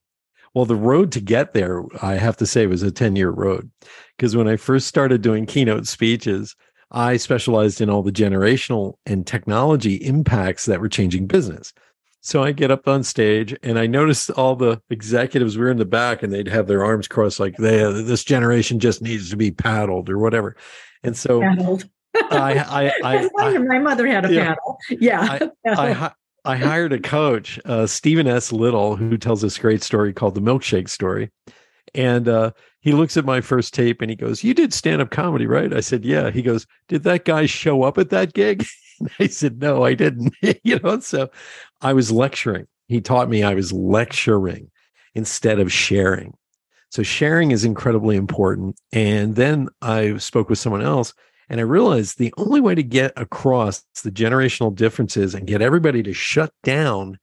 Well, 0.53 0.65
the 0.65 0.75
road 0.75 1.11
to 1.13 1.19
get 1.19 1.53
there, 1.53 1.83
I 2.01 2.13
have 2.13 2.37
to 2.37 2.45
say, 2.45 2.67
was 2.67 2.83
a 2.83 2.91
10 2.91 3.15
year 3.15 3.29
road. 3.29 3.71
Because 4.17 4.35
when 4.35 4.47
I 4.47 4.55
first 4.55 4.87
started 4.87 5.21
doing 5.21 5.45
keynote 5.45 5.87
speeches, 5.87 6.55
I 6.93 7.17
specialized 7.17 7.81
in 7.81 7.89
all 7.89 8.03
the 8.03 8.11
generational 8.11 8.93
and 9.05 9.25
technology 9.25 9.95
impacts 9.95 10.65
that 10.65 10.79
were 10.79 10.89
changing 10.89 11.27
business. 11.27 11.73
So 12.21 12.41
I 12.41 12.53
get 12.53 12.71
up 12.71 12.87
on 12.87 13.03
stage 13.03 13.53
and 13.63 13.77
I 13.77 13.85
noticed 13.85 14.29
all 14.31 14.55
the 14.55 14.81
executives 14.89 15.57
were 15.57 15.69
in 15.69 15.77
the 15.77 15.85
back 15.85 16.23
and 16.23 16.31
they'd 16.31 16.47
have 16.47 16.67
their 16.67 16.85
arms 16.85 17.05
crossed 17.05 17.39
like 17.39 17.57
they 17.57 17.79
this 17.79 18.23
generation 18.23 18.79
just 18.79 19.01
needs 19.01 19.29
to 19.31 19.35
be 19.35 19.51
paddled 19.51 20.09
or 20.09 20.17
whatever. 20.17 20.55
And 21.03 21.17
so 21.17 21.41
paddled. 21.41 21.89
I, 22.15 22.53
I, 22.93 22.93
I, 23.03 23.29
I, 23.39 23.57
my 23.57 23.79
mother 23.79 24.07
had 24.07 24.25
a 24.25 24.33
yeah, 24.33 24.45
paddle. 24.45 24.77
Yeah. 24.89 25.49
I, 25.65 26.11
I, 26.45 26.55
hired 26.55 26.93
a 26.93 26.99
coach, 26.99 27.59
uh, 27.65 27.87
Stephen 27.87 28.27
S. 28.27 28.53
Little, 28.53 28.95
who 28.95 29.17
tells 29.17 29.41
this 29.41 29.57
great 29.57 29.83
story 29.83 30.13
called 30.13 30.35
the 30.35 30.41
milkshake 30.41 30.89
story. 30.89 31.29
And 31.93 32.27
uh, 32.27 32.51
he 32.79 32.91
looks 32.91 33.17
at 33.17 33.25
my 33.25 33.41
first 33.41 33.73
tape 33.73 34.01
and 34.01 34.09
he 34.09 34.15
goes, 34.15 34.43
You 34.43 34.53
did 34.53 34.73
stand 34.73 35.01
up 35.01 35.11
comedy, 35.11 35.45
right? 35.45 35.73
I 35.73 35.79
said, 35.79 36.05
Yeah. 36.05 36.31
He 36.31 36.41
goes, 36.41 36.65
Did 36.87 37.03
that 37.03 37.25
guy 37.25 37.45
show 37.45 37.83
up 37.83 37.97
at 37.97 38.09
that 38.09 38.33
gig? 38.33 38.65
I 39.19 39.27
said, 39.27 39.61
No, 39.61 39.83
I 39.83 39.93
didn't. 39.93 40.33
you 40.63 40.79
know, 40.79 40.99
so 40.99 41.29
I 41.81 41.93
was 41.93 42.11
lecturing. 42.11 42.67
He 42.87 43.01
taught 43.01 43.29
me 43.29 43.43
I 43.43 43.53
was 43.53 43.71
lecturing 43.71 44.69
instead 45.15 45.59
of 45.59 45.71
sharing. 45.71 46.33
So 46.89 47.03
sharing 47.03 47.51
is 47.51 47.65
incredibly 47.65 48.15
important. 48.15 48.75
And 48.91 49.35
then 49.35 49.69
I 49.81 50.17
spoke 50.17 50.49
with 50.49 50.59
someone 50.59 50.83
else 50.83 51.13
and 51.49 51.59
I 51.59 51.63
realized 51.63 52.17
the 52.17 52.33
only 52.37 52.61
way 52.61 52.75
to 52.75 52.83
get 52.83 53.13
across 53.15 53.83
the 54.03 54.11
generational 54.11 54.73
differences 54.73 55.33
and 55.33 55.47
get 55.47 55.61
everybody 55.61 56.03
to 56.03 56.13
shut 56.13 56.53
down 56.63 57.19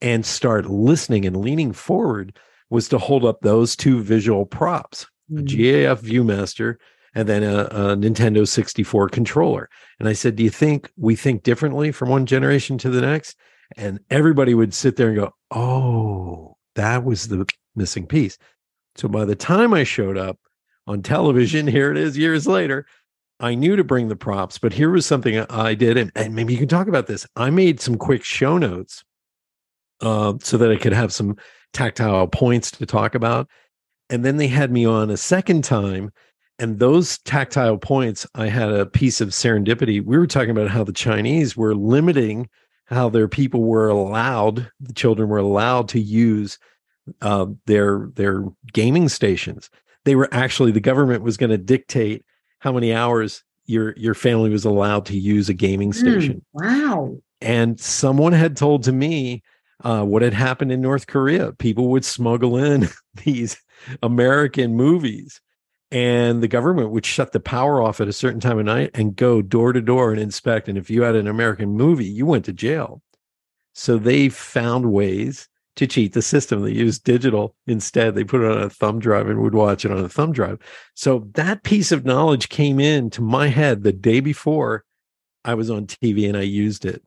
and 0.00 0.26
start 0.26 0.66
listening 0.66 1.24
and 1.24 1.36
leaning 1.36 1.72
forward 1.72 2.38
was 2.72 2.88
to 2.88 2.98
hold 2.98 3.22
up 3.24 3.42
those 3.42 3.76
two 3.76 4.02
visual 4.02 4.46
props 4.46 5.06
mm-hmm. 5.30 5.40
a 5.40 5.42
GAF 5.42 6.00
Viewmaster 6.00 6.76
and 7.14 7.28
then 7.28 7.42
a, 7.42 7.64
a, 7.64 7.96
Nintendo 7.96 8.48
64 8.48 9.10
controller. 9.10 9.68
And 10.00 10.08
I 10.08 10.14
said, 10.14 10.36
Do 10.36 10.42
you 10.42 10.50
think 10.50 10.90
we 10.96 11.14
think 11.14 11.42
differently 11.42 11.92
from 11.92 12.08
one 12.08 12.24
generation 12.24 12.78
to 12.78 12.90
the 12.90 13.02
next? 13.02 13.36
And 13.76 14.00
everybody 14.10 14.54
would 14.54 14.72
sit 14.72 14.96
there 14.96 15.08
and 15.08 15.16
go, 15.16 15.34
Oh, 15.50 16.56
that 16.74 17.04
was 17.04 17.28
the 17.28 17.46
missing 17.76 18.06
piece. 18.06 18.38
So 18.96 19.06
by 19.06 19.26
the 19.26 19.36
time 19.36 19.74
I 19.74 19.84
showed 19.84 20.16
up 20.16 20.38
on 20.86 21.02
television, 21.02 21.66
here 21.68 21.90
it 21.90 21.98
is 21.98 22.16
years 22.16 22.46
later, 22.46 22.86
I 23.38 23.54
knew 23.54 23.76
to 23.76 23.84
bring 23.84 24.08
the 24.08 24.16
props, 24.16 24.56
but 24.56 24.72
here 24.72 24.90
was 24.90 25.04
something 25.04 25.38
I 25.50 25.74
did. 25.74 25.98
And, 25.98 26.10
and 26.14 26.34
maybe 26.34 26.54
you 26.54 26.58
can 26.58 26.68
talk 26.68 26.88
about 26.88 27.06
this. 27.06 27.26
I 27.36 27.50
made 27.50 27.80
some 27.80 27.98
quick 27.98 28.24
show 28.24 28.56
notes 28.56 29.04
uh, 30.00 30.34
so 30.40 30.56
that 30.56 30.70
I 30.70 30.76
could 30.76 30.92
have 30.92 31.12
some 31.12 31.36
tactile 31.72 32.26
points 32.26 32.70
to 32.72 32.86
talk 32.86 33.14
about. 33.14 33.48
And 34.10 34.24
then 34.24 34.36
they 34.36 34.48
had 34.48 34.70
me 34.70 34.84
on 34.84 35.10
a 35.10 35.16
second 35.16 35.64
time. 35.64 36.10
And 36.58 36.78
those 36.78 37.18
tactile 37.18 37.78
points, 37.78 38.26
I 38.34 38.46
had 38.46 38.70
a 38.70 38.86
piece 38.86 39.20
of 39.20 39.30
serendipity. 39.30 40.04
We 40.04 40.18
were 40.18 40.26
talking 40.26 40.50
about 40.50 40.68
how 40.68 40.84
the 40.84 40.92
Chinese 40.92 41.56
were 41.56 41.74
limiting 41.74 42.48
how 42.92 43.08
their 43.08 43.28
people 43.28 43.62
were 43.62 43.88
allowed, 43.88 44.70
the 44.80 44.92
children 44.92 45.28
were 45.28 45.38
allowed 45.38 45.88
to 45.88 46.00
use 46.00 46.58
uh, 47.20 47.46
their 47.66 48.10
their 48.14 48.44
gaming 48.72 49.08
stations. 49.08 49.70
They 50.04 50.14
were 50.14 50.28
actually 50.32 50.72
the 50.72 50.80
government 50.80 51.22
was 51.22 51.36
going 51.36 51.50
to 51.50 51.58
dictate 51.58 52.24
how 52.58 52.72
many 52.72 52.92
hours 52.92 53.42
your 53.66 53.94
your 53.96 54.14
family 54.14 54.50
was 54.50 54.64
allowed 54.64 55.06
to 55.06 55.16
use 55.16 55.48
a 55.48 55.54
gaming 55.54 55.92
hmm, 55.92 55.98
station. 55.98 56.44
Mm, 56.54 56.90
wow! 56.90 57.16
And 57.40 57.80
someone 57.80 58.32
had 58.32 58.56
told 58.56 58.84
to 58.84 58.92
me 58.92 59.42
uh, 59.80 60.04
what 60.04 60.22
had 60.22 60.34
happened 60.34 60.72
in 60.72 60.80
North 60.80 61.06
Korea. 61.06 61.52
People 61.52 61.88
would 61.88 62.04
smuggle 62.04 62.56
in 62.56 62.88
these 63.24 63.60
American 64.02 64.76
movies, 64.76 65.40
and 65.90 66.42
the 66.42 66.48
government 66.48 66.90
would 66.90 67.06
shut 67.06 67.32
the 67.32 67.40
power 67.40 67.82
off 67.82 68.00
at 68.00 68.08
a 68.08 68.12
certain 68.12 68.40
time 68.40 68.58
of 68.58 68.64
night 68.64 68.90
and 68.94 69.16
go 69.16 69.42
door 69.42 69.72
to 69.72 69.80
door 69.80 70.12
and 70.12 70.20
inspect. 70.20 70.68
And 70.68 70.78
if 70.78 70.88
you 70.88 71.02
had 71.02 71.16
an 71.16 71.28
American 71.28 71.70
movie, 71.70 72.06
you 72.06 72.26
went 72.26 72.44
to 72.46 72.52
jail. 72.52 73.02
So 73.74 73.98
they 73.98 74.28
found 74.28 74.92
ways 74.92 75.48
to 75.76 75.86
cheat 75.86 76.12
the 76.12 76.22
system. 76.22 76.62
They 76.62 76.72
used 76.72 77.04
digital 77.04 77.54
instead. 77.66 78.14
They 78.14 78.24
put 78.24 78.42
it 78.42 78.50
on 78.50 78.62
a 78.62 78.70
thumb 78.70 78.98
drive 78.98 79.28
and 79.28 79.40
would 79.40 79.54
watch 79.54 79.84
it 79.84 79.90
on 79.90 80.04
a 80.04 80.08
thumb 80.08 80.32
drive. 80.32 80.58
So 80.94 81.28
that 81.34 81.62
piece 81.62 81.92
of 81.92 82.04
knowledge 82.04 82.48
came 82.48 82.78
into 82.78 83.22
my 83.22 83.48
head 83.48 83.82
the 83.82 83.92
day 83.92 84.20
before 84.20 84.84
I 85.44 85.54
was 85.54 85.70
on 85.70 85.86
TV 85.86 86.28
and 86.28 86.36
I 86.36 86.42
used 86.42 86.84
it 86.84 87.02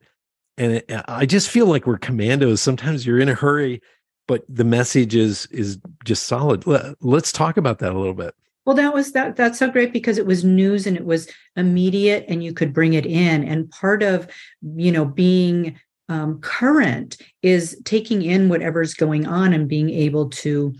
and 0.58 0.72
it, 0.72 0.90
I 1.08 1.26
just 1.26 1.50
feel 1.50 1.66
like 1.66 1.86
we're 1.86 1.98
commandos. 1.98 2.60
Sometimes 2.60 3.06
you're 3.06 3.20
in 3.20 3.28
a 3.28 3.34
hurry, 3.34 3.80
but 4.26 4.44
the 4.48 4.64
message 4.64 5.14
is 5.14 5.46
is 5.46 5.78
just 6.04 6.24
solid. 6.24 6.66
Let, 6.66 6.96
let's 7.00 7.32
talk 7.32 7.56
about 7.56 7.78
that 7.80 7.92
a 7.92 7.98
little 7.98 8.14
bit. 8.14 8.34
Well, 8.64 8.76
that 8.76 8.92
was 8.92 9.12
that 9.12 9.36
that's 9.36 9.58
so 9.58 9.70
great 9.70 9.92
because 9.92 10.18
it 10.18 10.26
was 10.26 10.44
news 10.44 10.86
and 10.86 10.96
it 10.96 11.04
was 11.04 11.28
immediate 11.54 12.24
and 12.28 12.42
you 12.42 12.52
could 12.52 12.72
bring 12.72 12.94
it 12.94 13.06
in. 13.06 13.44
And 13.44 13.70
part 13.70 14.02
of, 14.02 14.26
you 14.62 14.90
know, 14.90 15.04
being 15.04 15.78
um, 16.08 16.40
current 16.40 17.16
is 17.42 17.80
taking 17.84 18.22
in 18.22 18.48
whatever's 18.48 18.94
going 18.94 19.26
on 19.26 19.52
and 19.52 19.68
being 19.68 19.90
able 19.90 20.30
to 20.30 20.74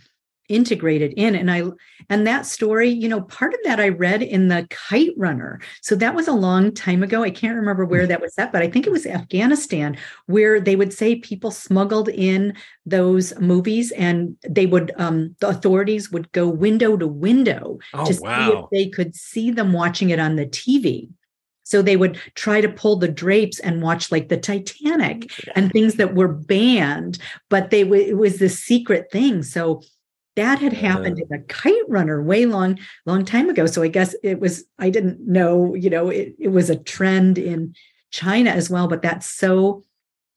integrated 0.49 1.13
in 1.17 1.35
and 1.35 1.51
i 1.51 1.63
and 2.09 2.27
that 2.27 2.47
story 2.47 2.89
you 2.89 3.09
know 3.09 3.23
part 3.23 3.53
of 3.53 3.61
that 3.65 3.81
i 3.81 3.89
read 3.89 4.23
in 4.23 4.49
the 4.49 4.67
kite 4.71 5.13
runner. 5.17 5.61
So 5.83 5.95
that 5.97 6.15
was 6.15 6.29
a 6.29 6.33
long 6.33 6.73
time 6.73 7.03
ago. 7.03 7.23
I 7.23 7.31
can't 7.31 7.57
remember 7.57 7.85
where 7.85 8.07
that 8.07 8.21
was 8.21 8.39
at 8.39 8.53
but 8.53 8.63
i 8.63 8.69
think 8.69 8.87
it 8.87 8.93
was 8.93 9.07
afghanistan 9.07 9.97
where 10.27 10.61
they 10.61 10.77
would 10.77 10.93
say 10.93 11.17
people 11.17 11.51
smuggled 11.51 12.09
in 12.09 12.55
those 12.85 13.39
movies 13.41 13.91
and 13.93 14.37
they 14.49 14.67
would 14.67 14.93
um 14.97 15.35
the 15.41 15.49
authorities 15.49 16.11
would 16.11 16.31
go 16.33 16.49
window 16.49 16.97
to 16.97 17.07
window 17.07 17.79
oh, 17.95 18.07
to 18.07 18.21
wow. 18.21 18.47
see 18.47 18.57
if 18.57 18.65
they 18.71 18.91
could 18.91 19.15
see 19.15 19.51
them 19.51 19.73
watching 19.73 20.11
it 20.11 20.19
on 20.19 20.37
the 20.37 20.47
tv 20.47 21.09
so 21.67 21.83
they 21.83 21.97
would 21.97 22.17
try 22.37 22.61
to 22.61 22.69
pull 22.69 22.95
the 22.95 23.09
drapes 23.09 23.59
and 23.59 23.83
watch 23.83 24.13
like 24.13 24.29
the 24.29 24.37
Titanic 24.37 25.29
and 25.57 25.73
things 25.73 25.97
that 25.97 26.15
were 26.15 26.29
banned, 26.29 27.19
but 27.51 27.71
they 27.71 27.83
w- 27.83 28.09
it 28.09 28.17
was 28.17 28.39
this 28.39 28.61
secret 28.61 29.11
thing. 29.11 29.43
So 29.43 29.83
that 30.37 30.59
had 30.59 30.73
happened 30.73 31.19
in 31.19 31.33
a 31.33 31.43
kite 31.45 31.89
runner 31.89 32.23
way 32.23 32.47
long 32.47 32.79
long 33.07 33.25
time 33.25 33.49
ago. 33.49 33.67
So 33.67 33.83
i 33.83 33.89
guess 33.89 34.15
it 34.23 34.39
was 34.41 34.65
i 34.79 34.91
didn't 34.91 35.21
know 35.21 35.75
you 35.75 35.91
know 35.91 36.09
it, 36.09 36.35
it 36.39 36.49
was 36.49 36.71
a 36.71 36.77
trend 36.77 37.39
in 37.39 37.75
china 38.11 38.51
as 38.51 38.71
well 38.71 38.87
but 38.87 39.03
that's 39.03 39.29
so 39.29 39.83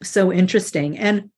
so 0.02 0.32
interesting. 0.32 0.98
And 0.98 1.30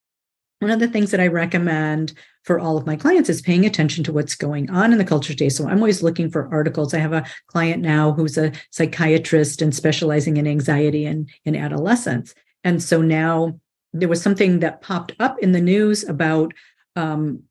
one 0.59 0.71
of 0.71 0.79
the 0.79 0.87
things 0.87 1.11
that 1.11 1.19
i 1.19 1.27
recommend 1.27 2.13
for 2.43 2.59
all 2.59 2.75
of 2.77 2.87
my 2.87 2.95
clients 2.95 3.29
is 3.29 3.41
paying 3.41 3.65
attention 3.65 4.03
to 4.03 4.13
what's 4.13 4.33
going 4.35 4.69
on 4.71 4.91
in 4.91 4.97
the 4.97 5.05
culture 5.05 5.33
today. 5.33 5.49
So 5.49 5.67
i'm 5.67 5.77
always 5.77 6.03
looking 6.03 6.29
for 6.29 6.51
articles. 6.51 6.93
I 6.93 6.99
have 6.99 7.13
a 7.13 7.25
client 7.47 7.81
now 7.81 8.13
who's 8.13 8.37
a 8.37 8.51
psychiatrist 8.71 9.61
and 9.61 9.75
specializing 9.75 10.37
in 10.37 10.47
anxiety 10.47 11.05
and 11.05 11.29
in 11.45 11.55
adolescence. 11.55 12.33
And 12.63 12.81
so 12.81 13.01
now 13.01 13.59
there 13.93 14.09
was 14.09 14.21
something 14.21 14.59
that 14.59 14.81
popped 14.81 15.13
up 15.19 15.39
in 15.39 15.51
the 15.51 15.61
news 15.61 16.07
about 16.07 16.53
um, 16.95 17.43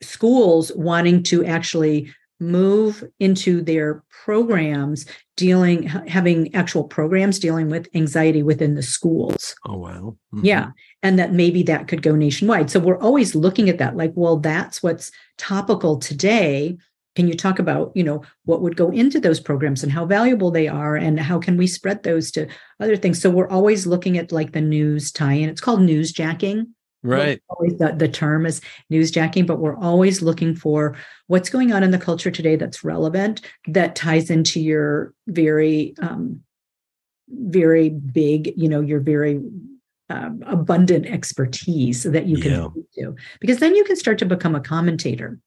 schools 0.00 0.72
wanting 0.74 1.22
to 1.24 1.44
actually 1.44 2.12
move 2.40 3.02
into 3.18 3.60
their 3.62 4.04
programs 4.24 5.06
dealing 5.36 5.82
having 5.82 6.54
actual 6.54 6.84
programs 6.84 7.38
dealing 7.38 7.68
with 7.68 7.88
anxiety 7.94 8.42
within 8.42 8.74
the 8.74 8.82
schools. 8.82 9.56
Oh 9.66 9.76
wow. 9.76 10.16
Mm-hmm. 10.34 10.44
yeah 10.44 10.70
and 11.02 11.18
that 11.18 11.32
maybe 11.32 11.62
that 11.64 11.88
could 11.88 12.02
go 12.02 12.14
nationwide. 12.14 12.70
So 12.70 12.80
we're 12.80 12.98
always 12.98 13.34
looking 13.34 13.68
at 13.68 13.78
that 13.78 13.96
like 13.96 14.12
well 14.14 14.36
that's 14.36 14.82
what's 14.82 15.10
topical 15.36 15.98
today. 15.98 16.76
Can 17.16 17.26
you 17.26 17.34
talk 17.34 17.58
about 17.58 17.90
you 17.96 18.04
know 18.04 18.22
what 18.44 18.62
would 18.62 18.76
go 18.76 18.90
into 18.90 19.18
those 19.18 19.40
programs 19.40 19.82
and 19.82 19.90
how 19.90 20.04
valuable 20.04 20.52
they 20.52 20.68
are 20.68 20.94
and 20.94 21.18
how 21.18 21.40
can 21.40 21.56
we 21.56 21.66
spread 21.66 22.04
those 22.04 22.30
to 22.32 22.46
other 22.78 22.96
things? 22.96 23.20
So 23.20 23.30
we're 23.30 23.48
always 23.48 23.86
looking 23.86 24.16
at 24.16 24.30
like 24.30 24.52
the 24.52 24.60
news 24.60 25.10
tie-in. 25.10 25.48
It's 25.48 25.60
called 25.60 25.80
newsjacking 25.80 26.66
Right. 27.02 27.40
The, 27.60 27.94
the 27.96 28.08
term 28.08 28.44
is 28.44 28.60
newsjacking, 28.92 29.46
but 29.46 29.60
we're 29.60 29.76
always 29.76 30.20
looking 30.20 30.54
for 30.54 30.96
what's 31.28 31.48
going 31.48 31.72
on 31.72 31.82
in 31.82 31.92
the 31.92 31.98
culture 31.98 32.30
today 32.30 32.56
that's 32.56 32.82
relevant, 32.82 33.40
that 33.68 33.94
ties 33.94 34.30
into 34.30 34.60
your 34.60 35.14
very, 35.28 35.94
um, 36.00 36.40
very 37.28 37.90
big, 37.90 38.52
you 38.56 38.68
know, 38.68 38.80
your 38.80 39.00
very 39.00 39.40
um, 40.10 40.42
abundant 40.46 41.06
expertise 41.06 42.02
that 42.02 42.26
you 42.26 42.38
can 42.38 42.52
yeah. 42.52 42.68
do, 42.96 43.16
because 43.40 43.58
then 43.58 43.76
you 43.76 43.84
can 43.84 43.96
start 43.96 44.18
to 44.18 44.26
become 44.26 44.54
a 44.54 44.60
commentator. 44.60 45.38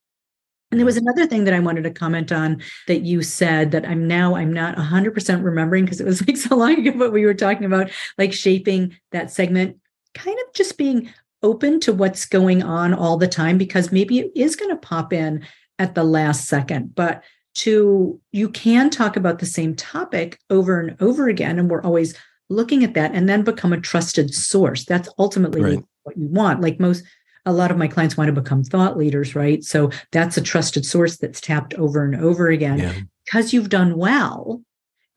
And 0.72 0.80
there 0.80 0.86
was 0.86 0.96
another 0.96 1.28
thing 1.28 1.44
that 1.44 1.54
I 1.54 1.60
wanted 1.60 1.84
to 1.84 1.92
comment 1.92 2.32
on 2.32 2.62
that 2.88 3.02
you 3.02 3.24
said 3.24 3.72
that 3.72 3.86
I'm 3.86 4.08
now 4.08 4.36
I'm 4.36 4.54
not 4.54 4.78
100% 4.78 5.44
remembering 5.44 5.84
because 5.84 6.00
it 6.00 6.06
was 6.06 6.26
like 6.26 6.38
so 6.38 6.56
long 6.56 6.80
ago 6.80 6.98
but 6.98 7.12
we 7.12 7.26
were 7.26 7.34
talking 7.34 7.66
about 7.66 7.92
like 8.18 8.32
shaping 8.32 8.96
that 9.12 9.32
segment 9.32 9.78
kind 10.14 10.38
of 10.48 10.54
just 10.54 10.78
being 10.78 11.14
open 11.44 11.80
to 11.82 11.94
what's 11.94 12.26
going 12.26 12.64
on 12.64 12.94
all 12.94 13.18
the 13.18 13.28
time 13.28 13.58
because 13.58 13.92
maybe 13.92 14.20
it 14.20 14.32
is 14.36 14.56
going 14.56 14.70
to 14.70 14.78
pop 14.78 15.12
in 15.12 15.46
at 15.80 15.96
the 15.96 16.04
last 16.04 16.48
second. 16.48 16.94
But 16.96 17.24
to 17.54 18.20
you 18.32 18.50
can 18.50 18.90
talk 18.90 19.18
about 19.18 19.40
the 19.40 19.46
same 19.46 19.76
topic 19.76 20.40
over 20.50 20.80
and 20.80 20.96
over 21.02 21.28
again 21.28 21.60
and 21.60 21.70
we're 21.70 21.84
always 21.84 22.16
looking 22.50 22.84
at 22.84 22.94
that 22.94 23.14
and 23.14 23.28
then 23.28 23.44
become 23.44 23.74
a 23.74 23.80
trusted 23.80 24.34
source. 24.34 24.86
That's 24.86 25.10
ultimately 25.18 25.62
right. 25.62 25.84
what 26.04 26.18
you 26.18 26.28
want. 26.28 26.62
Like 26.62 26.80
most 26.80 27.04
a 27.46 27.52
lot 27.52 27.72
of 27.72 27.78
my 27.78 27.88
clients 27.88 28.16
want 28.16 28.28
to 28.28 28.42
become 28.42 28.64
thought 28.64 28.98
leaders 28.98 29.36
right? 29.36 29.64
So 29.64 29.90
that's 30.12 30.38
a 30.38 30.42
trusted 30.42 30.86
source 30.86 31.18
that's 31.18 31.42
tapped 31.42 31.74
over 31.74 32.06
and 32.06 32.16
over 32.16 32.48
again. 32.50 32.80
Yeah. 32.80 32.94
because 33.26 33.52
you've 33.52 33.70
done 33.70 33.98
well 33.98 34.62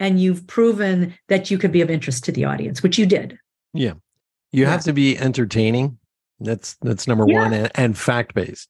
and 0.00 0.20
you've 0.20 0.46
proven 0.46 1.14
that 1.28 1.50
you 1.50 1.58
could 1.58 1.72
be 1.72 1.82
of 1.82 1.90
interest 1.90 2.24
to 2.24 2.32
the 2.32 2.46
audience 2.46 2.82
which 2.82 2.98
you 2.98 3.06
did. 3.06 3.38
Yeah. 3.72 3.94
You 4.50 4.62
yeah. 4.62 4.70
have 4.70 4.84
to 4.84 4.92
be 4.92 5.16
entertaining 5.18 5.98
that's 6.44 6.76
that's 6.82 7.08
number 7.08 7.24
yeah. 7.28 7.42
one, 7.42 7.52
and, 7.52 7.70
and 7.74 7.98
fact 7.98 8.34
based. 8.34 8.68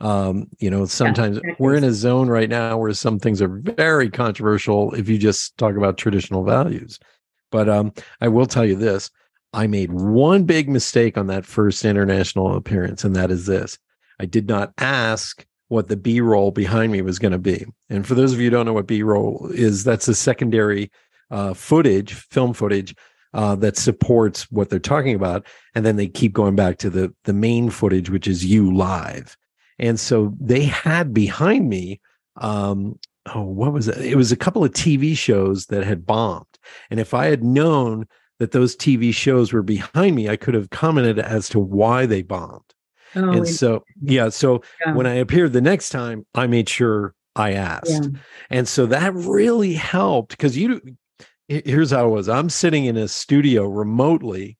Um, 0.00 0.48
you 0.58 0.70
know, 0.70 0.84
sometimes 0.84 1.38
yeah, 1.42 1.54
we're 1.58 1.74
in 1.74 1.84
a 1.84 1.92
zone 1.92 2.28
right 2.28 2.50
now 2.50 2.76
where 2.76 2.92
some 2.92 3.18
things 3.18 3.40
are 3.40 3.48
very 3.48 4.10
controversial 4.10 4.94
if 4.94 5.08
you 5.08 5.18
just 5.18 5.56
talk 5.56 5.76
about 5.76 5.96
traditional 5.96 6.44
values. 6.44 6.98
But 7.50 7.68
um, 7.68 7.92
I 8.20 8.28
will 8.28 8.46
tell 8.46 8.64
you 8.64 8.76
this: 8.76 9.10
I 9.52 9.66
made 9.66 9.92
one 9.92 10.44
big 10.44 10.68
mistake 10.68 11.16
on 11.16 11.26
that 11.28 11.46
first 11.46 11.84
international 11.84 12.56
appearance, 12.56 13.04
and 13.04 13.16
that 13.16 13.30
is 13.30 13.46
this: 13.46 13.78
I 14.20 14.26
did 14.26 14.48
not 14.48 14.72
ask 14.78 15.44
what 15.68 15.88
the 15.88 15.96
B 15.96 16.20
roll 16.20 16.50
behind 16.50 16.92
me 16.92 17.02
was 17.02 17.18
going 17.18 17.32
to 17.32 17.38
be. 17.38 17.64
And 17.90 18.06
for 18.06 18.14
those 18.14 18.32
of 18.32 18.38
you 18.38 18.44
who 18.44 18.50
don't 18.50 18.66
know 18.66 18.72
what 18.72 18.86
B 18.86 19.02
roll 19.02 19.50
is, 19.52 19.82
that's 19.82 20.08
a 20.08 20.14
secondary 20.14 20.90
uh, 21.30 21.54
footage, 21.54 22.14
film 22.14 22.52
footage 22.52 22.94
uh, 23.36 23.54
that 23.54 23.76
supports 23.76 24.50
what 24.50 24.70
they're 24.70 24.78
talking 24.78 25.14
about, 25.14 25.46
and 25.74 25.84
then 25.84 25.96
they 25.96 26.08
keep 26.08 26.32
going 26.32 26.56
back 26.56 26.78
to 26.78 26.90
the 26.90 27.14
the 27.24 27.34
main 27.34 27.68
footage, 27.70 28.08
which 28.10 28.26
is 28.26 28.44
you 28.44 28.74
live. 28.74 29.36
And 29.78 30.00
so 30.00 30.34
they 30.40 30.64
had 30.64 31.12
behind 31.12 31.68
me, 31.68 32.00
um, 32.36 32.98
oh, 33.34 33.42
what 33.42 33.74
was 33.74 33.88
it? 33.88 33.98
It 33.98 34.16
was 34.16 34.32
a 34.32 34.36
couple 34.36 34.64
of 34.64 34.72
TV 34.72 35.14
shows 35.14 35.66
that 35.66 35.84
had 35.84 36.06
bombed, 36.06 36.46
and 36.90 36.98
if 36.98 37.12
I 37.12 37.26
had 37.26 37.44
known 37.44 38.08
that 38.38 38.52
those 38.52 38.74
TV 38.74 39.14
shows 39.14 39.52
were 39.52 39.62
behind 39.62 40.16
me, 40.16 40.30
I 40.30 40.36
could 40.36 40.54
have 40.54 40.70
commented 40.70 41.18
as 41.18 41.50
to 41.50 41.60
why 41.60 42.06
they 42.06 42.22
bombed. 42.22 42.74
Oh, 43.14 43.30
and 43.30 43.48
so, 43.48 43.84
yeah. 44.02 44.30
So 44.30 44.62
yeah. 44.84 44.94
when 44.94 45.06
I 45.06 45.14
appeared 45.14 45.52
the 45.52 45.60
next 45.60 45.90
time, 45.90 46.26
I 46.34 46.46
made 46.46 46.68
sure 46.68 47.14
I 47.34 47.52
asked. 47.52 47.90
Yeah. 47.90 48.20
And 48.50 48.68
so 48.68 48.86
that 48.86 49.14
really 49.14 49.74
helped 49.74 50.30
because 50.30 50.56
you 50.56 50.80
here's 51.48 51.90
how 51.90 52.06
it 52.06 52.10
was. 52.10 52.28
I'm 52.28 52.50
sitting 52.50 52.86
in 52.86 52.96
a 52.96 53.08
studio 53.08 53.66
remotely 53.66 54.58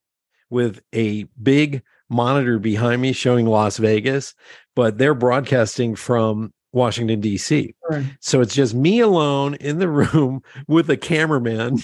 with 0.50 0.80
a 0.92 1.24
big 1.42 1.82
monitor 2.08 2.58
behind 2.58 3.02
me 3.02 3.12
showing 3.12 3.46
las 3.46 3.78
vegas 3.78 4.34
but 4.74 4.98
they're 4.98 5.14
broadcasting 5.14 5.96
from 5.96 6.52
washington 6.72 7.20
d.c 7.20 7.74
sure. 7.90 8.04
so 8.20 8.40
it's 8.40 8.54
just 8.54 8.74
me 8.74 9.00
alone 9.00 9.54
in 9.56 9.78
the 9.78 9.88
room 10.14 10.40
with 10.68 10.88
a 10.88 10.96
cameraman 10.96 11.78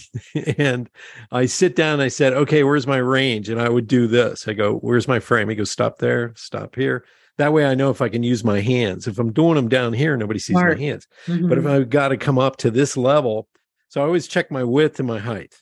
and 0.59 0.89
i 1.33 1.45
sit 1.47 1.75
down 1.75 1.95
and 1.95 2.03
i 2.03 2.09
said 2.09 2.33
okay 2.33 2.63
where's 2.63 2.87
my 2.87 2.99
range? 2.99 3.49
And 3.49 3.61
i 3.61 3.69
would 3.69 3.89
do 3.89 4.07
this. 4.07 4.47
I 4.47 4.53
go 4.53 4.77
where's 4.77 5.09
my 5.09 5.19
frame? 5.19 5.49
He 5.49 5.57
goes 5.57 5.71
stop 5.71 5.99
there 5.99 6.33
stop 6.37 6.77
here. 6.77 7.05
That 7.39 7.53
way 7.53 7.65
i 7.67 7.75
know 7.75 7.91
if 7.91 8.01
i 8.01 8.09
can 8.09 8.23
use 8.23 8.45
my 8.45 8.61
hands. 8.61 9.09
If 9.09 9.19
i'm 9.19 9.33
doing 9.33 9.57
them 9.57 9.69
down 9.69 9.93
here 9.93 10.17
nobody 10.17 10.39
sees 10.39 10.55
Smart. 10.55 10.79
my 10.79 10.85
hands. 10.85 11.09
Mm-hmm. 11.27 11.49
but 11.49 11.59
if 11.59 11.67
i've 11.67 11.91
got 11.91 12.09
to 12.09 12.17
come 12.17 12.39
up 12.39 12.59
to 12.59 12.71
this 12.71 12.97
level 12.97 13.49
so 13.93 14.01
I 14.01 14.07
always 14.07 14.27
check 14.27 14.51
my 14.51 14.65
width 14.65 14.99
and 15.01 15.07
my 15.07 15.19
height 15.19 15.55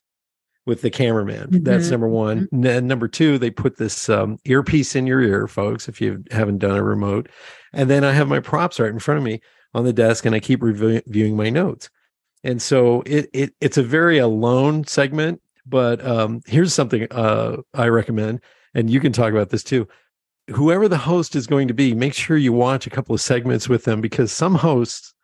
with 0.65 0.83
the 0.83 0.91
cameraman. 0.91 1.49
Mm-hmm. 1.49 1.65
That's 1.65 1.91
number 1.91 2.07
one. 2.07 2.43
Mm-hmm. 2.43 2.65
And 2.65 2.87
number 2.87 3.09
two, 3.09 3.39
they 3.39 3.51
put 3.51 3.77
this 3.77 4.09
um, 4.09 4.39
earpiece 4.45 4.95
in 4.95 5.05
your 5.05 5.21
ear, 5.21 5.49
folks, 5.49 5.89
if 5.89 6.01
you 6.01 6.23
haven't 6.31 6.59
done 6.59 6.77
a 6.77 6.83
remote. 6.85 7.29
And 7.73 7.91
then 7.91 8.05
I 8.05 8.13
have 8.13 8.29
my 8.29 8.39
props 8.39 8.79
right 8.79 8.89
in 8.89 9.01
front 9.01 9.19
of 9.19 9.25
me 9.25 9.41
on 9.75 9.83
the 9.83 9.93
desk 9.93 10.27
and 10.27 10.33
I 10.33 10.39
keep 10.39 10.63
reviewing 10.63 11.37
my 11.37 11.51
notes. 11.51 11.91
And 12.45 12.63
so 12.63 13.03
it, 13.05 13.29
it 13.33 13.53
it's 13.61 13.79
a 13.79 13.83
very 13.83 14.19
alone 14.19 14.87
segment, 14.87 15.43
but 15.67 16.01
um, 16.07 16.41
here's 16.47 16.73
something 16.73 17.09
uh, 17.11 17.57
I 17.75 17.89
recommend, 17.89 18.43
and 18.75 18.89
you 18.89 19.01
can 19.01 19.11
talk 19.11 19.33
about 19.33 19.51
this 19.51 19.65
too. 19.65 19.89
Whoever 20.51 20.87
the 20.87 20.99
host 20.99 21.35
is 21.35 21.49
going 21.49 21.67
to 21.67 21.75
be, 21.75 21.95
make 21.95 22.15
sure 22.15 22.37
you 22.37 22.53
watch 22.53 22.87
a 22.87 22.91
couple 22.91 23.13
of 23.13 23.21
segments 23.21 23.69
with 23.69 23.83
them 23.87 24.01
because 24.01 24.31
some 24.31 24.55
hosts 24.55 25.15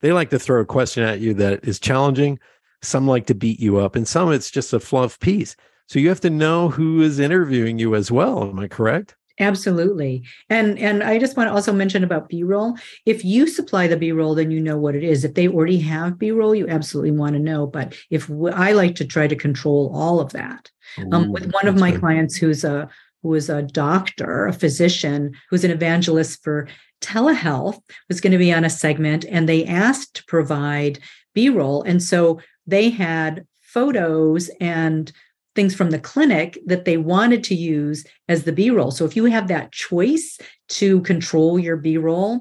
they 0.00 0.12
like 0.12 0.30
to 0.30 0.38
throw 0.38 0.60
a 0.60 0.66
question 0.66 1.02
at 1.02 1.20
you 1.20 1.34
that 1.34 1.62
is 1.68 1.78
challenging 1.78 2.38
some 2.84 3.06
like 3.06 3.26
to 3.26 3.34
beat 3.34 3.60
you 3.60 3.78
up, 3.78 3.96
and 3.96 4.06
some 4.06 4.32
it's 4.32 4.50
just 4.50 4.72
a 4.72 4.80
fluff 4.80 5.18
piece. 5.20 5.56
So 5.88 5.98
you 5.98 6.08
have 6.08 6.20
to 6.20 6.30
know 6.30 6.68
who 6.68 7.02
is 7.02 7.18
interviewing 7.18 7.78
you 7.78 7.94
as 7.94 8.10
well. 8.10 8.44
Am 8.44 8.58
I 8.58 8.68
correct? 8.68 9.16
Absolutely. 9.40 10.22
And 10.48 10.78
and 10.78 11.02
I 11.02 11.18
just 11.18 11.36
want 11.36 11.48
to 11.48 11.52
also 11.52 11.72
mention 11.72 12.04
about 12.04 12.28
B-roll. 12.28 12.76
If 13.04 13.24
you 13.24 13.48
supply 13.48 13.88
the 13.88 13.96
B-roll, 13.96 14.36
then 14.36 14.52
you 14.52 14.60
know 14.60 14.78
what 14.78 14.94
it 14.94 15.02
is. 15.02 15.24
If 15.24 15.34
they 15.34 15.48
already 15.48 15.80
have 15.80 16.18
B-roll, 16.18 16.54
you 16.54 16.68
absolutely 16.68 17.10
want 17.10 17.34
to 17.34 17.40
know. 17.40 17.66
But 17.66 17.96
if 18.10 18.28
w- 18.28 18.54
I 18.54 18.72
like 18.72 18.94
to 18.96 19.04
try 19.04 19.26
to 19.26 19.34
control 19.34 19.90
all 19.92 20.20
of 20.20 20.32
that. 20.32 20.70
Ooh, 21.00 21.08
um, 21.10 21.32
with 21.32 21.50
one 21.50 21.66
of 21.66 21.76
my 21.76 21.90
good. 21.90 22.00
clients 22.00 22.36
who's 22.36 22.62
a 22.62 22.88
who 23.22 23.34
is 23.34 23.48
a 23.48 23.62
doctor, 23.62 24.46
a 24.46 24.52
physician, 24.52 25.32
who's 25.50 25.64
an 25.64 25.70
evangelist 25.72 26.44
for 26.44 26.68
telehealth, 27.00 27.80
was 28.08 28.20
going 28.20 28.32
to 28.32 28.38
be 28.38 28.52
on 28.52 28.64
a 28.64 28.70
segment, 28.70 29.24
and 29.24 29.48
they 29.48 29.64
asked 29.64 30.14
to 30.16 30.24
provide 30.26 31.00
B-roll. 31.34 31.82
And 31.82 32.00
so 32.00 32.40
they 32.66 32.90
had 32.90 33.46
photos 33.60 34.50
and 34.60 35.12
things 35.54 35.74
from 35.74 35.90
the 35.90 35.98
clinic 35.98 36.58
that 36.66 36.84
they 36.84 36.96
wanted 36.96 37.44
to 37.44 37.54
use 37.54 38.04
as 38.28 38.42
the 38.42 38.52
b-roll. 38.52 38.90
So 38.90 39.04
if 39.04 39.14
you 39.14 39.26
have 39.26 39.48
that 39.48 39.72
choice 39.72 40.38
to 40.70 41.00
control 41.02 41.58
your 41.58 41.76
b-roll 41.76 42.40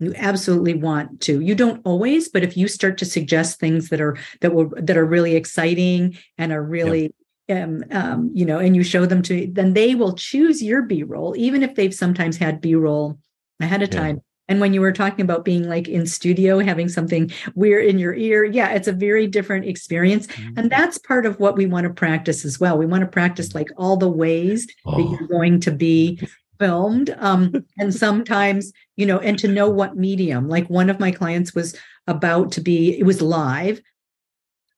you 0.00 0.12
absolutely 0.16 0.74
want 0.74 1.20
to. 1.22 1.40
You 1.40 1.54
don't 1.54 1.80
always 1.84 2.28
but 2.28 2.42
if 2.42 2.56
you 2.56 2.68
start 2.68 2.98
to 2.98 3.04
suggest 3.04 3.60
things 3.60 3.88
that 3.90 4.00
are 4.00 4.16
that 4.40 4.54
will 4.54 4.72
that 4.76 4.96
are 4.96 5.04
really 5.04 5.36
exciting 5.36 6.18
and 6.36 6.52
are 6.52 6.62
really 6.62 7.14
um, 7.48 7.84
um, 7.90 8.30
you 8.34 8.44
know 8.44 8.58
and 8.58 8.74
you 8.74 8.82
show 8.82 9.06
them 9.06 9.22
to 9.22 9.48
then 9.52 9.74
they 9.74 9.94
will 9.94 10.14
choose 10.14 10.62
your 10.62 10.82
b-roll 10.82 11.34
even 11.36 11.62
if 11.62 11.74
they've 11.74 11.94
sometimes 11.94 12.36
had 12.36 12.60
b-roll 12.60 13.18
ahead 13.60 13.82
of 13.82 13.90
time 13.90 14.20
and 14.48 14.60
when 14.60 14.74
you 14.74 14.80
were 14.80 14.92
talking 14.92 15.22
about 15.22 15.44
being 15.44 15.68
like 15.68 15.88
in 15.88 16.06
studio, 16.06 16.58
having 16.58 16.88
something 16.88 17.30
weird 17.54 17.86
in 17.86 17.98
your 17.98 18.14
ear, 18.14 18.44
yeah, 18.44 18.70
it's 18.70 18.88
a 18.88 18.92
very 18.92 19.26
different 19.26 19.64
experience. 19.64 20.26
Mm-hmm. 20.26 20.58
And 20.58 20.70
that's 20.70 20.98
part 20.98 21.24
of 21.24 21.40
what 21.40 21.56
we 21.56 21.66
want 21.66 21.86
to 21.86 21.92
practice 21.92 22.44
as 22.44 22.60
well. 22.60 22.76
We 22.76 22.86
want 22.86 23.00
to 23.02 23.08
practice 23.08 23.54
like 23.54 23.68
all 23.76 23.96
the 23.96 24.08
ways 24.08 24.66
oh. 24.84 24.96
that 24.96 25.10
you're 25.10 25.28
going 25.28 25.60
to 25.60 25.70
be 25.70 26.20
filmed. 26.58 27.14
Um, 27.18 27.64
and 27.78 27.94
sometimes, 27.94 28.72
you 28.96 29.06
know, 29.06 29.18
and 29.18 29.38
to 29.38 29.48
know 29.48 29.68
what 29.70 29.96
medium. 29.96 30.48
Like 30.48 30.68
one 30.68 30.90
of 30.90 31.00
my 31.00 31.10
clients 31.10 31.54
was 31.54 31.76
about 32.06 32.52
to 32.52 32.60
be, 32.60 32.98
it 32.98 33.04
was 33.04 33.22
live, 33.22 33.80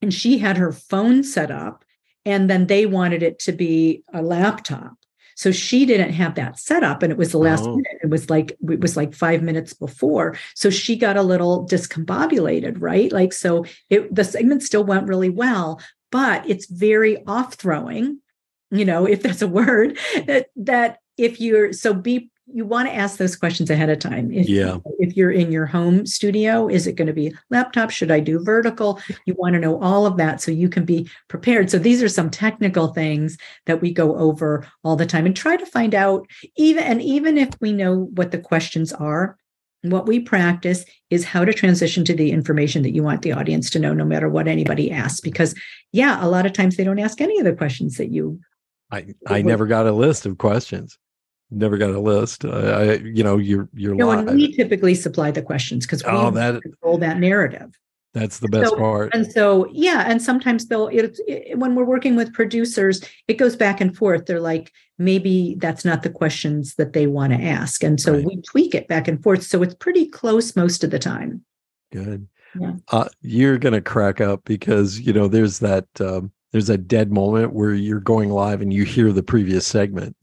and 0.01 0.15
she 0.15 0.39
had 0.39 0.57
her 0.57 0.73
phone 0.73 1.25
set 1.25 1.51
up, 1.51 1.85
and 2.25 2.49
then 2.49 2.67
they 2.67 2.87
wanted 2.87 3.23
it 3.23 3.39
to 3.41 3.53
be 3.53 4.05
a 4.13 4.23
laptop. 4.23 4.95
So 5.37 5.53
she 5.53 5.87
didn't 5.87 6.13
have 6.13 6.35
that 6.35 6.59
set 6.59 6.83
up 6.83 7.03
and 7.03 7.13
it 7.13 7.19
was 7.19 7.31
the 7.31 7.39
last 7.39 7.65
oh. 7.65 7.77
minute. 7.77 7.99
It 8.03 8.11
was 8.11 8.29
like 8.29 8.57
it 8.69 8.81
was 8.81 8.97
like 8.97 9.15
5 9.15 9.43
minutes 9.43 9.73
before. 9.73 10.37
So 10.55 10.71
she 10.71 10.97
got 10.97 11.17
a 11.17 11.23
little 11.23 11.67
discombobulated, 11.67 12.77
right? 12.81 13.13
Like 13.13 13.33
so 13.33 13.65
it 13.91 14.13
the 14.15 14.25
segment 14.25 14.63
still 14.63 14.85
went 14.85 15.09
really 15.09 15.31
well, 15.31 15.81
but 16.11 16.49
it's 16.49 16.67
very 16.67 17.25
off 17.27 17.55
throwing, 17.55 18.21
you 18.71 18.85
know, 18.85 19.07
if 19.07 19.23
that's 19.23 19.43
a 19.43 19.49
word, 19.49 19.99
that 20.27 20.49
that 20.57 20.99
if 21.17 21.41
you're 21.41 21.73
so 21.73 21.95
be 21.95 22.31
you 22.53 22.65
want 22.65 22.89
to 22.89 22.95
ask 22.95 23.19
those 23.19 23.35
questions 23.35 23.71
ahead 23.71 23.91
of 23.91 23.99
time. 23.99 24.33
If, 24.33 24.49
yeah. 24.49 24.79
If 24.99 25.17
you're 25.17 25.33
in 25.33 25.51
your 25.51 25.67
home 25.67 26.07
studio, 26.07 26.69
is 26.69 26.87
it 26.87 26.95
going 26.95 27.09
to 27.09 27.13
be 27.13 27.35
laptop? 27.51 27.91
Should 27.91 28.11
I 28.11 28.21
do 28.21 28.43
vertical? 28.43 29.01
You 29.27 29.35
want 29.37 29.55
to 29.55 29.61
know 29.61 29.81
all 29.81 30.07
of 30.07 30.17
that 30.19 30.41
so 30.41 30.53
you 30.53 30.69
can 30.69 30.85
be 30.85 31.11
prepared. 31.29 31.71
So 31.71 31.79
these 31.79 32.03
are 32.03 32.09
some 32.09 32.31
technical 32.31 32.89
things 32.89 33.37
that 33.67 33.81
we 33.81 33.93
go 33.93 34.17
over 34.17 34.67
all 34.85 34.97
the 34.97 35.07
time 35.07 35.27
and 35.27 35.37
try 35.37 35.57
to 35.57 35.67
find 35.67 35.95
out 35.95 36.27
even 36.57 36.85
and 36.85 37.03
even 37.03 37.37
if 37.37 37.51
we 37.61 37.73
know 37.73 38.09
what 38.15 38.31
the 38.31 38.39
questions 38.39 38.93
are, 38.93 39.37
what 39.83 40.07
we 40.07 40.21
practice 40.21 40.85
is 41.11 41.25
how 41.25 41.45
to 41.45 41.53
transition 41.53 42.05
to 42.05 42.15
the 42.15 42.31
information 42.31 42.83
that 42.83 42.95
you 42.95 43.03
want 43.03 43.23
the 43.23 43.33
audience 43.33 43.71
to 43.71 43.79
know 43.79 43.93
no 43.93 44.05
matter 44.05 44.29
what 44.29 44.49
anybody 44.49 44.91
asks 44.91 45.21
because 45.21 45.55
yeah, 45.93 46.25
a 46.25 46.29
lot 46.29 46.47
of 46.47 46.53
times 46.53 46.77
they 46.77 46.85
don't 46.85 46.99
ask 46.99 47.21
any 47.21 47.39
of 47.39 47.45
the 47.45 47.55
questions 47.55 47.97
that 47.97 48.13
you 48.13 48.41
I 48.91 49.07
I 49.27 49.43
never 49.43 49.67
got 49.67 49.87
a 49.87 49.93
list 49.93 50.27
of 50.27 50.39
questions 50.39 50.97
never 51.51 51.79
got 51.79 51.91
a 51.91 52.01
list. 52.01 52.45
Uh, 52.45 52.51
I, 52.51 52.93
you 52.97 53.23
know, 53.23 53.39
you're 53.39 53.69
you're. 53.75 53.95
No, 53.95 54.11
and 54.11 54.29
we 54.29 54.55
typically 54.55 54.95
supply 54.95 55.31
the 55.31 55.43
questions 55.43 55.87
because 55.87 56.05
we 56.05 56.11
oh, 56.11 56.31
that, 56.31 56.63
control 56.63 56.99
that 56.99 57.19
narrative. 57.19 57.75
That's 58.15 58.39
the 58.39 58.49
best 58.49 58.71
so, 58.71 58.77
part. 58.77 59.15
And 59.15 59.31
so, 59.31 59.69
yeah, 59.73 60.05
and 60.07 60.23
sometimes 60.23 60.69
they'll. 60.69 60.89
It, 60.89 61.19
it, 61.27 61.59
when 61.59 61.75
we're 61.75 61.85
working 61.85 62.17
with 62.17 62.33
producers, 62.33 63.03
it 63.29 63.35
goes 63.35 63.57
back 63.57 63.81
and 63.81 63.95
forth. 63.95 64.27
They're 64.27 64.41
like, 64.41 64.73
maybe 64.99 65.57
that's 65.59 65.85
not 65.85 66.03
the 66.03 66.11
questions 66.11 66.77
that 66.77 66.95
they 66.95 67.07
want 67.07 67.33
to 67.35 67.43
ask, 67.43 67.83
and 67.83 68.01
so 68.01 68.15
right. 68.15 68.25
we 68.25 68.41
tweak 68.43 68.75
it 68.75 68.89
back 68.89 69.07
and 69.07 69.23
forth. 69.23 69.43
So 69.43 69.63
it's 69.63 69.75
pretty 69.75 70.07
close 70.07 70.57
most 70.57 70.83
of 70.83 70.91
the 70.91 70.99
time. 70.99 71.45
Good. 71.93 72.27
Yeah. 72.59 72.73
Uh, 72.91 73.09
you're 73.21 73.59
gonna 73.59 73.83
crack 73.83 74.21
up 74.21 74.43
because 74.45 74.99
you 74.99 75.13
know 75.13 75.29
there's 75.29 75.59
that 75.59 75.87
um, 76.01 76.33
there's 76.53 76.71
a 76.71 76.79
dead 76.79 77.13
moment 77.13 77.53
where 77.53 77.75
you're 77.75 78.01
going 78.01 78.31
live 78.31 78.63
and 78.63 78.73
you 78.73 78.85
hear 78.85 79.13
the 79.13 79.23
previous 79.23 79.67
segment 79.67 80.17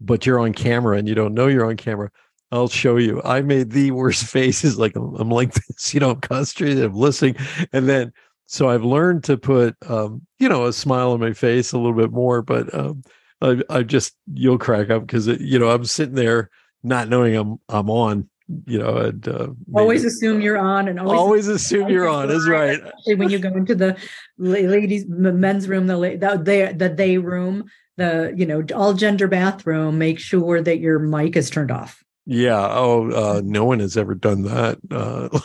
but 0.00 0.26
you're 0.26 0.40
on 0.40 0.52
camera 0.52 0.96
and 0.96 1.08
you 1.08 1.14
don't 1.14 1.34
know 1.34 1.46
you're 1.46 1.68
on 1.68 1.76
camera. 1.76 2.10
I'll 2.52 2.68
show 2.68 2.96
you. 2.96 3.22
I 3.24 3.42
made 3.42 3.70
the 3.70 3.90
worst 3.92 4.24
faces. 4.30 4.78
Like 4.78 4.96
I'm, 4.96 5.14
I'm 5.16 5.30
like 5.30 5.52
this, 5.54 5.94
you 5.94 6.00
know, 6.00 6.10
I'm 6.10 6.20
concentrated, 6.20 6.82
I'm 6.84 6.94
listening. 6.94 7.36
And 7.72 7.88
then, 7.88 8.12
so 8.46 8.68
I've 8.68 8.84
learned 8.84 9.22
to 9.24 9.36
put, 9.36 9.76
um, 9.88 10.22
you 10.40 10.48
know, 10.48 10.66
a 10.66 10.72
smile 10.72 11.12
on 11.12 11.20
my 11.20 11.32
face 11.32 11.72
a 11.72 11.78
little 11.78 11.96
bit 11.96 12.10
more, 12.10 12.42
but, 12.42 12.72
um, 12.74 13.04
I, 13.40 13.62
I 13.70 13.82
just, 13.84 14.16
you'll 14.34 14.58
crack 14.58 14.90
up 14.90 15.06
because, 15.06 15.28
you 15.28 15.58
know, 15.58 15.70
I'm 15.70 15.84
sitting 15.84 16.16
there 16.16 16.50
not 16.82 17.08
knowing 17.08 17.36
I'm, 17.36 17.58
I'm 17.68 17.88
on, 17.88 18.28
you 18.66 18.78
know, 18.78 18.96
and, 18.96 19.28
uh, 19.28 19.48
always 19.72 20.04
assume 20.04 20.40
you're 20.40 20.58
on 20.58 20.88
and 20.88 20.98
always, 20.98 21.18
always 21.18 21.48
assume 21.48 21.88
you're 21.90 22.08
on 22.08 22.28
is 22.28 22.48
right. 22.48 22.80
when 23.06 23.30
you 23.30 23.38
go 23.38 23.50
into 23.50 23.76
the 23.76 23.96
ladies, 24.36 25.04
men's 25.06 25.68
room, 25.68 25.86
the, 25.86 25.96
the, 25.96 26.40
they, 26.42 26.72
the 26.72 26.88
they 26.88 27.18
room, 27.18 27.70
the 28.00 28.34
you 28.36 28.46
know 28.46 28.64
all 28.74 28.94
gender 28.94 29.28
bathroom 29.28 29.98
make 29.98 30.18
sure 30.18 30.60
that 30.62 30.80
your 30.80 30.98
mic 30.98 31.36
is 31.36 31.50
turned 31.50 31.70
off. 31.70 32.02
Yeah 32.26 32.66
oh 32.70 33.10
uh, 33.10 33.42
no 33.44 33.64
one 33.64 33.80
has 33.80 33.96
ever 33.96 34.14
done 34.14 34.42
that 34.42 34.78
uh, 34.90 35.38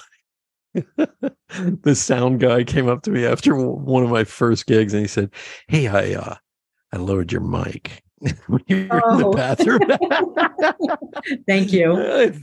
the 1.84 1.95
sound 1.95 2.39
guy 2.39 2.64
came 2.64 2.88
up 2.88 3.01
to 3.03 3.12
me 3.12 3.26
after 3.26 3.56
one 3.56 4.03
of 4.03 4.10
my 4.10 4.24
first 4.24 4.66
gigs 4.66 4.93
and 4.93 5.01
he 5.01 5.08
said 5.08 5.32
hey 5.68 5.88
i 5.88 6.14
uh 6.14 6.36
i 6.91 6.97
lowered 6.97 7.32
your 7.32 7.41
mic 7.41 8.03
when 8.47 8.62
you 8.68 8.88
were 8.89 9.01
oh. 9.06 9.12
in 9.12 9.18
the 9.20 9.26
oh. 9.26 9.34
bathroom. 9.34 9.80
Thank 11.47 11.74
you. 11.74 12.34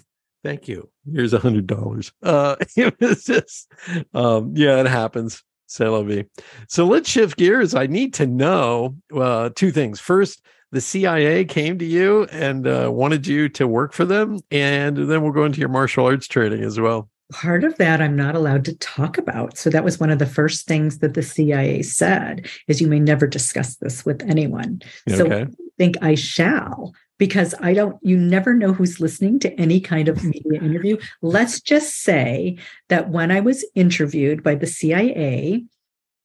Thank 0.44 0.68
you. 0.68 0.90
Here's 1.10 1.32
a 1.32 1.38
hundred 1.38 1.66
dollars. 1.66 2.12
Uh 2.22 2.56
it 2.76 2.98
was 3.00 3.24
just 3.24 3.72
um 4.14 4.52
yeah 4.54 4.80
it 4.80 4.86
happens 4.86 5.42
C'est 5.72 6.26
So 6.68 6.86
let's 6.86 7.08
shift 7.08 7.38
gears. 7.38 7.74
I 7.74 7.86
need 7.86 8.12
to 8.14 8.26
know 8.26 8.94
uh, 9.14 9.48
two 9.54 9.70
things. 9.70 10.00
First, 10.00 10.42
the 10.70 10.82
CIA 10.82 11.46
came 11.46 11.78
to 11.78 11.84
you 11.84 12.24
and 12.24 12.66
uh, 12.66 12.90
wanted 12.92 13.26
you 13.26 13.48
to 13.50 13.66
work 13.66 13.94
for 13.94 14.04
them, 14.04 14.40
and 14.50 14.96
then 14.96 15.22
we'll 15.22 15.32
go 15.32 15.44
into 15.44 15.60
your 15.60 15.70
martial 15.70 16.04
arts 16.04 16.28
training 16.28 16.62
as 16.62 16.78
well. 16.78 17.08
Part 17.32 17.64
of 17.64 17.76
that 17.78 18.02
I'm 18.02 18.14
not 18.14 18.34
allowed 18.34 18.66
to 18.66 18.76
talk 18.76 19.16
about. 19.16 19.56
So 19.56 19.70
that 19.70 19.82
was 19.82 19.98
one 19.98 20.10
of 20.10 20.18
the 20.18 20.26
first 20.26 20.66
things 20.66 20.98
that 20.98 21.14
the 21.14 21.22
CIA 21.22 21.80
said 21.80 22.46
is 22.68 22.82
you 22.82 22.86
may 22.86 23.00
never 23.00 23.26
discuss 23.26 23.76
this 23.76 24.04
with 24.04 24.22
anyone. 24.28 24.82
Okay. 25.10 25.16
So 25.16 25.32
I 25.32 25.46
think 25.78 25.96
I 26.02 26.14
shall 26.14 26.92
because 27.22 27.54
I 27.60 27.72
don't, 27.72 27.96
you 28.02 28.16
never 28.16 28.52
know 28.52 28.72
who's 28.72 28.98
listening 28.98 29.38
to 29.38 29.52
any 29.52 29.78
kind 29.78 30.08
of 30.08 30.24
media 30.24 30.60
interview. 30.60 30.96
Let's 31.22 31.60
just 31.60 32.02
say 32.02 32.58
that 32.88 33.10
when 33.10 33.30
I 33.30 33.38
was 33.38 33.64
interviewed 33.76 34.42
by 34.42 34.56
the 34.56 34.66
CIA, 34.66 35.64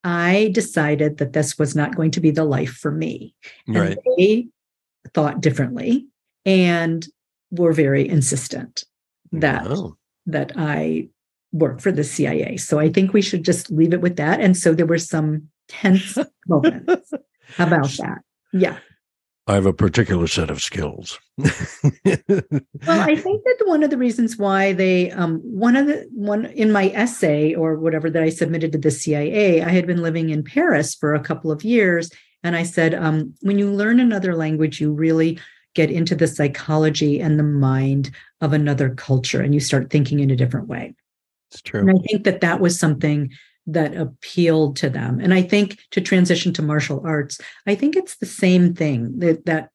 I 0.03 0.49
decided 0.55 1.17
that 1.19 1.33
this 1.33 1.59
was 1.59 1.75
not 1.75 1.95
going 1.95 2.09
to 2.09 2.19
be 2.19 2.31
the 2.31 2.45
life 2.45 2.71
for 2.71 2.89
me. 2.89 3.35
And 3.67 3.77
right. 3.77 3.97
they 4.17 4.47
thought 5.13 5.39
differently 5.39 6.07
and 6.47 7.07
were 7.51 7.73
very 7.73 8.09
insistent 8.09 8.83
that 9.33 9.69
wow. 9.69 9.97
that 10.25 10.53
I 10.55 11.09
work 11.51 11.79
for 11.79 11.91
the 11.91 12.03
CIA. 12.03 12.57
So 12.57 12.79
I 12.79 12.91
think 12.91 13.13
we 13.13 13.21
should 13.21 13.45
just 13.45 13.69
leave 13.69 13.93
it 13.93 14.01
with 14.01 14.15
that. 14.15 14.41
And 14.41 14.57
so 14.57 14.73
there 14.73 14.87
were 14.87 14.97
some 14.97 15.49
tense 15.67 16.17
moments 16.47 17.13
about 17.59 17.89
that. 17.99 18.23
Yeah. 18.51 18.79
I 19.47 19.53
have 19.53 19.65
a 19.65 19.73
particular 19.73 20.27
set 20.27 20.49
of 20.49 20.61
skills. 20.61 21.19
well, 21.37 21.47
I 22.85 23.15
think 23.15 23.43
that 23.45 23.63
one 23.63 23.81
of 23.81 23.89
the 23.89 23.97
reasons 23.97 24.37
why 24.37 24.73
they, 24.73 25.09
um, 25.11 25.39
one 25.39 25.77
of 25.77 25.87
the 25.87 26.05
one 26.13 26.47
in 26.47 26.71
my 26.71 26.89
essay 26.89 27.55
or 27.55 27.79
whatever 27.79 28.09
that 28.09 28.21
I 28.21 28.29
submitted 28.29 28.73
to 28.73 28.77
the 28.77 28.91
CIA, 28.91 29.61
I 29.61 29.69
had 29.69 29.87
been 29.87 30.01
living 30.01 30.31
in 30.31 30.43
Paris 30.43 30.93
for 30.95 31.15
a 31.15 31.21
couple 31.21 31.49
of 31.49 31.63
years, 31.63 32.11
and 32.43 32.57
I 32.57 32.63
said, 32.63 32.93
um, 32.93 33.33
when 33.41 33.57
you 33.57 33.71
learn 33.71 34.01
another 34.01 34.35
language, 34.35 34.81
you 34.81 34.91
really 34.91 35.39
get 35.75 35.89
into 35.89 36.15
the 36.15 36.27
psychology 36.27 37.21
and 37.21 37.39
the 37.39 37.43
mind 37.43 38.11
of 38.41 38.51
another 38.51 38.89
culture, 38.89 39.41
and 39.41 39.53
you 39.53 39.61
start 39.61 39.89
thinking 39.89 40.19
in 40.19 40.29
a 40.29 40.35
different 40.35 40.67
way. 40.67 40.93
It's 41.51 41.61
true. 41.61 41.79
And 41.79 41.91
I 41.91 42.01
think 42.05 42.25
that 42.25 42.41
that 42.41 42.59
was 42.59 42.77
something 42.77 43.31
that 43.67 43.95
appealed 43.95 44.77
to 44.77 44.89
them. 44.89 45.19
And 45.19 45.33
I 45.33 45.41
think 45.41 45.79
to 45.91 46.01
transition 46.01 46.53
to 46.53 46.61
martial 46.61 47.01
arts, 47.05 47.39
I 47.67 47.75
think 47.75 47.95
it's 47.95 48.17
the 48.17 48.25
same 48.25 48.73
thing 48.73 49.19
that, 49.19 49.45
that 49.45 49.69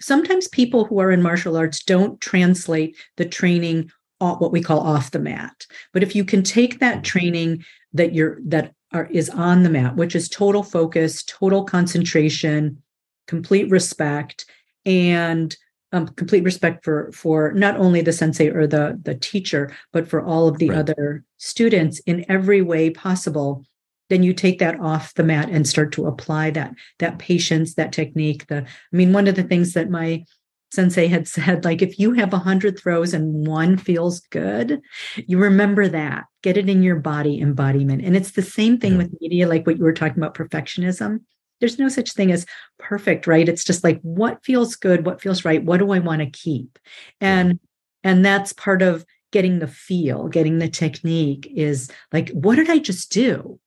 sometimes 0.00 0.48
people 0.48 0.84
who 0.84 1.00
are 1.00 1.10
in 1.10 1.22
martial 1.22 1.56
arts 1.56 1.82
don't 1.82 2.20
translate 2.20 2.96
the 3.16 3.24
training 3.24 3.90
what 4.18 4.52
we 4.52 4.60
call 4.60 4.80
off 4.80 5.12
the 5.12 5.18
mat. 5.18 5.66
But 5.92 6.02
if 6.02 6.14
you 6.14 6.24
can 6.24 6.42
take 6.42 6.80
that 6.80 6.96
mm-hmm. 6.96 7.02
training 7.02 7.64
that 7.92 8.14
you're 8.14 8.38
that 8.46 8.72
are, 8.92 9.06
is 9.06 9.30
on 9.30 9.62
the 9.62 9.70
mat, 9.70 9.96
which 9.96 10.16
is 10.16 10.28
total 10.28 10.62
focus, 10.62 11.22
total 11.22 11.64
concentration, 11.64 12.82
complete 13.26 13.70
respect, 13.70 14.46
and 14.84 15.56
um, 15.92 16.08
complete 16.08 16.44
respect 16.44 16.84
for 16.84 17.10
for 17.12 17.52
not 17.52 17.76
only 17.76 18.00
the 18.00 18.12
sensei 18.12 18.48
or 18.48 18.66
the 18.66 18.98
the 19.02 19.14
teacher 19.14 19.74
but 19.92 20.08
for 20.08 20.22
all 20.22 20.48
of 20.48 20.58
the 20.58 20.70
right. 20.70 20.78
other 20.78 21.24
students 21.38 21.98
in 22.00 22.24
every 22.28 22.62
way 22.62 22.90
possible 22.90 23.64
then 24.10 24.22
you 24.22 24.32
take 24.32 24.58
that 24.58 24.78
off 24.80 25.14
the 25.14 25.22
mat 25.24 25.48
and 25.50 25.68
start 25.68 25.92
to 25.92 26.06
apply 26.06 26.50
that 26.50 26.72
that 26.98 27.18
patience 27.18 27.74
that 27.74 27.92
technique 27.92 28.46
the 28.48 28.58
i 28.58 28.96
mean 28.96 29.12
one 29.12 29.26
of 29.26 29.34
the 29.34 29.42
things 29.42 29.72
that 29.72 29.90
my 29.90 30.22
sensei 30.70 31.06
had 31.06 31.26
said 31.26 31.64
like 31.64 31.80
if 31.80 31.98
you 31.98 32.12
have 32.12 32.34
a 32.34 32.38
hundred 32.38 32.78
throws 32.78 33.14
and 33.14 33.46
one 33.46 33.78
feels 33.78 34.20
good 34.20 34.80
you 35.16 35.38
remember 35.38 35.88
that 35.88 36.24
get 36.42 36.58
it 36.58 36.68
in 36.68 36.82
your 36.82 36.96
body 36.96 37.40
embodiment 37.40 38.04
and 38.04 38.14
it's 38.14 38.32
the 38.32 38.42
same 38.42 38.78
thing 38.78 38.92
yeah. 38.92 38.98
with 38.98 39.20
media 39.20 39.48
like 39.48 39.66
what 39.66 39.78
you 39.78 39.84
were 39.84 39.92
talking 39.92 40.18
about 40.18 40.34
perfectionism 40.34 41.20
there's 41.60 41.78
no 41.78 41.88
such 41.88 42.12
thing 42.12 42.32
as 42.32 42.46
perfect 42.78 43.26
right? 43.26 43.48
It's 43.48 43.64
just 43.64 43.84
like 43.84 44.00
what 44.02 44.44
feels 44.44 44.76
good 44.76 45.04
what 45.04 45.20
feels 45.20 45.44
right 45.44 45.62
what 45.62 45.78
do 45.78 45.92
i 45.92 45.98
want 45.98 46.20
to 46.20 46.30
keep 46.30 46.78
and 47.20 47.58
and 48.04 48.24
that's 48.24 48.52
part 48.52 48.82
of 48.82 49.04
getting 49.32 49.58
the 49.58 49.66
feel 49.66 50.28
getting 50.28 50.58
the 50.58 50.68
technique 50.68 51.50
is 51.54 51.90
like 52.12 52.30
what 52.30 52.56
did 52.56 52.70
i 52.70 52.78
just 52.78 53.12
do? 53.12 53.58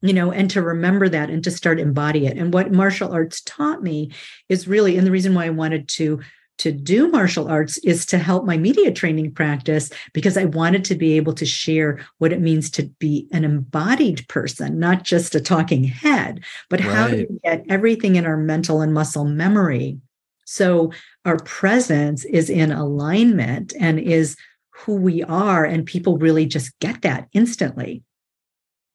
You 0.00 0.12
know 0.12 0.30
and 0.30 0.48
to 0.50 0.62
remember 0.62 1.08
that 1.08 1.28
and 1.28 1.42
to 1.42 1.50
start 1.50 1.80
embody 1.80 2.26
it. 2.26 2.38
And 2.38 2.54
what 2.54 2.70
martial 2.70 3.12
arts 3.12 3.40
taught 3.40 3.82
me 3.82 4.12
is 4.48 4.68
really 4.68 4.96
and 4.96 5.06
the 5.06 5.10
reason 5.10 5.34
why 5.34 5.46
i 5.46 5.50
wanted 5.50 5.88
to 5.88 6.20
to 6.58 6.72
do 6.72 7.08
martial 7.08 7.48
arts 7.48 7.78
is 7.78 8.04
to 8.06 8.18
help 8.18 8.44
my 8.44 8.56
media 8.56 8.92
training 8.92 9.32
practice 9.32 9.90
because 10.12 10.36
I 10.36 10.44
wanted 10.44 10.84
to 10.86 10.94
be 10.94 11.16
able 11.16 11.32
to 11.34 11.46
share 11.46 12.04
what 12.18 12.32
it 12.32 12.40
means 12.40 12.70
to 12.72 12.84
be 12.98 13.28
an 13.32 13.44
embodied 13.44 14.26
person, 14.28 14.78
not 14.78 15.04
just 15.04 15.34
a 15.34 15.40
talking 15.40 15.84
head, 15.84 16.44
but 16.68 16.80
right. 16.80 16.88
how 16.90 17.08
do 17.08 17.26
we 17.30 17.38
get 17.44 17.64
everything 17.68 18.16
in 18.16 18.26
our 18.26 18.36
mental 18.36 18.80
and 18.80 18.92
muscle 18.92 19.24
memory? 19.24 19.98
So 20.44 20.92
our 21.24 21.38
presence 21.38 22.24
is 22.24 22.50
in 22.50 22.72
alignment 22.72 23.72
and 23.78 24.00
is 24.00 24.36
who 24.70 24.96
we 24.96 25.22
are 25.24 25.64
and 25.64 25.84
people 25.84 26.18
really 26.18 26.46
just 26.46 26.78
get 26.80 27.02
that 27.02 27.28
instantly. 27.32 28.02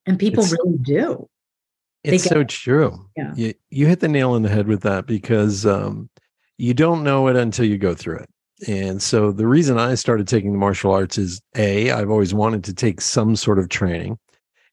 And 0.05 0.19
people 0.19 0.43
it's, 0.43 0.51
really 0.51 0.77
do. 0.79 1.29
It's 2.03 2.23
so 2.23 2.43
true. 2.43 3.05
Yeah. 3.15 3.33
You, 3.35 3.53
you 3.69 3.87
hit 3.87 4.01
the 4.01 4.07
nail 4.07 4.31
on 4.31 4.41
the 4.41 4.49
head 4.49 4.67
with 4.67 4.81
that 4.81 5.05
because 5.05 5.65
um 5.65 6.09
you 6.63 6.73
don't 6.73 7.03
know 7.03 7.27
it 7.27 7.35
until 7.35 7.65
you 7.65 7.77
go 7.77 7.93
through 7.93 8.19
it. 8.19 8.29
And 8.69 9.03
so 9.03 9.33
the 9.33 9.45
reason 9.45 9.77
I 9.77 9.95
started 9.95 10.29
taking 10.29 10.53
the 10.53 10.57
martial 10.57 10.93
arts 10.93 11.17
is 11.17 11.41
A, 11.57 11.91
I've 11.91 12.09
always 12.09 12.33
wanted 12.33 12.63
to 12.63 12.73
take 12.73 13.01
some 13.01 13.35
sort 13.35 13.59
of 13.59 13.67
training. 13.67 14.17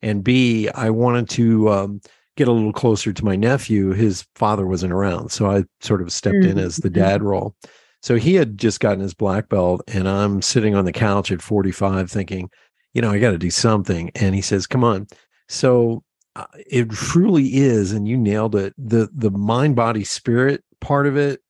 And 0.01 0.23
B, 0.23 0.69
I 0.69 0.91
wanted 0.91 1.29
to 1.31 1.69
um, 1.69 2.01
get 2.37 2.47
a 2.47 2.53
little 2.53 2.73
closer 2.73 3.13
to 3.13 3.25
my 3.25 3.35
nephew. 3.35 3.91
His 3.91 4.25
father 4.37 4.69
wasn't 4.69 4.93
around. 4.93 5.31
So 5.31 5.51
I 5.51 5.65
sort 5.81 6.01
of 6.01 6.13
stepped 6.13 6.45
in 6.45 6.61
as 6.61 6.77
the 6.77 6.91
mm-hmm. 6.91 7.01
dad 7.01 7.23
role. 7.25 7.57
So 8.03 8.15
he 8.15 8.37
had 8.37 8.57
just 8.57 8.79
gotten 8.79 9.01
his 9.01 9.13
black 9.13 9.49
belt, 9.49 9.83
and 9.89 10.09
I'm 10.09 10.43
sitting 10.43 10.77
on 10.77 10.85
the 10.85 10.93
couch 10.93 11.33
at 11.33 11.43
45 11.43 12.09
thinking, 12.09 12.51
you 12.95 13.03
know, 13.03 13.11
I 13.11 13.19
got 13.19 13.33
to 13.33 13.39
do 13.39 13.51
something. 13.51 14.13
And 14.15 14.33
he 14.37 14.43
says, 14.43 14.69
come 14.69 14.85
on. 14.85 15.09
So 15.49 16.05
uh, 16.37 16.47
it 16.55 16.89
truly 16.91 17.57
is, 17.57 17.91
and 17.91 18.07
you 18.07 18.17
nailed 18.17 18.55
it. 18.55 18.75
The 18.79 19.11
the 19.13 19.33
mind, 19.33 19.75
body, 19.75 20.05
spirit 20.05 20.63
part 20.81 21.09
of 21.09 21.17
it 21.17 21.43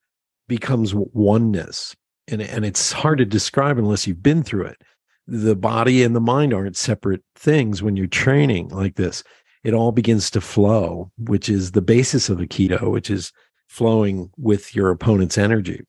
becomes 0.50 0.92
oneness. 0.94 1.94
And, 2.26 2.42
and 2.42 2.64
it's 2.64 2.90
hard 2.90 3.18
to 3.18 3.24
describe 3.24 3.78
unless 3.78 4.06
you've 4.06 4.22
been 4.22 4.42
through 4.42 4.66
it. 4.66 4.82
The 5.28 5.54
body 5.54 6.02
and 6.02 6.14
the 6.14 6.20
mind 6.20 6.52
aren't 6.52 6.76
separate 6.76 7.22
things 7.36 7.82
when 7.82 7.96
you're 7.96 8.08
training 8.08 8.68
like 8.70 8.96
this. 8.96 9.22
It 9.62 9.74
all 9.74 9.92
begins 9.92 10.28
to 10.32 10.40
flow, 10.40 11.12
which 11.18 11.48
is 11.48 11.70
the 11.70 11.82
basis 11.82 12.28
of 12.28 12.38
Aikido, 12.38 12.90
which 12.90 13.10
is 13.10 13.32
flowing 13.68 14.30
with 14.36 14.74
your 14.74 14.90
opponent's 14.90 15.38
energy 15.38 15.84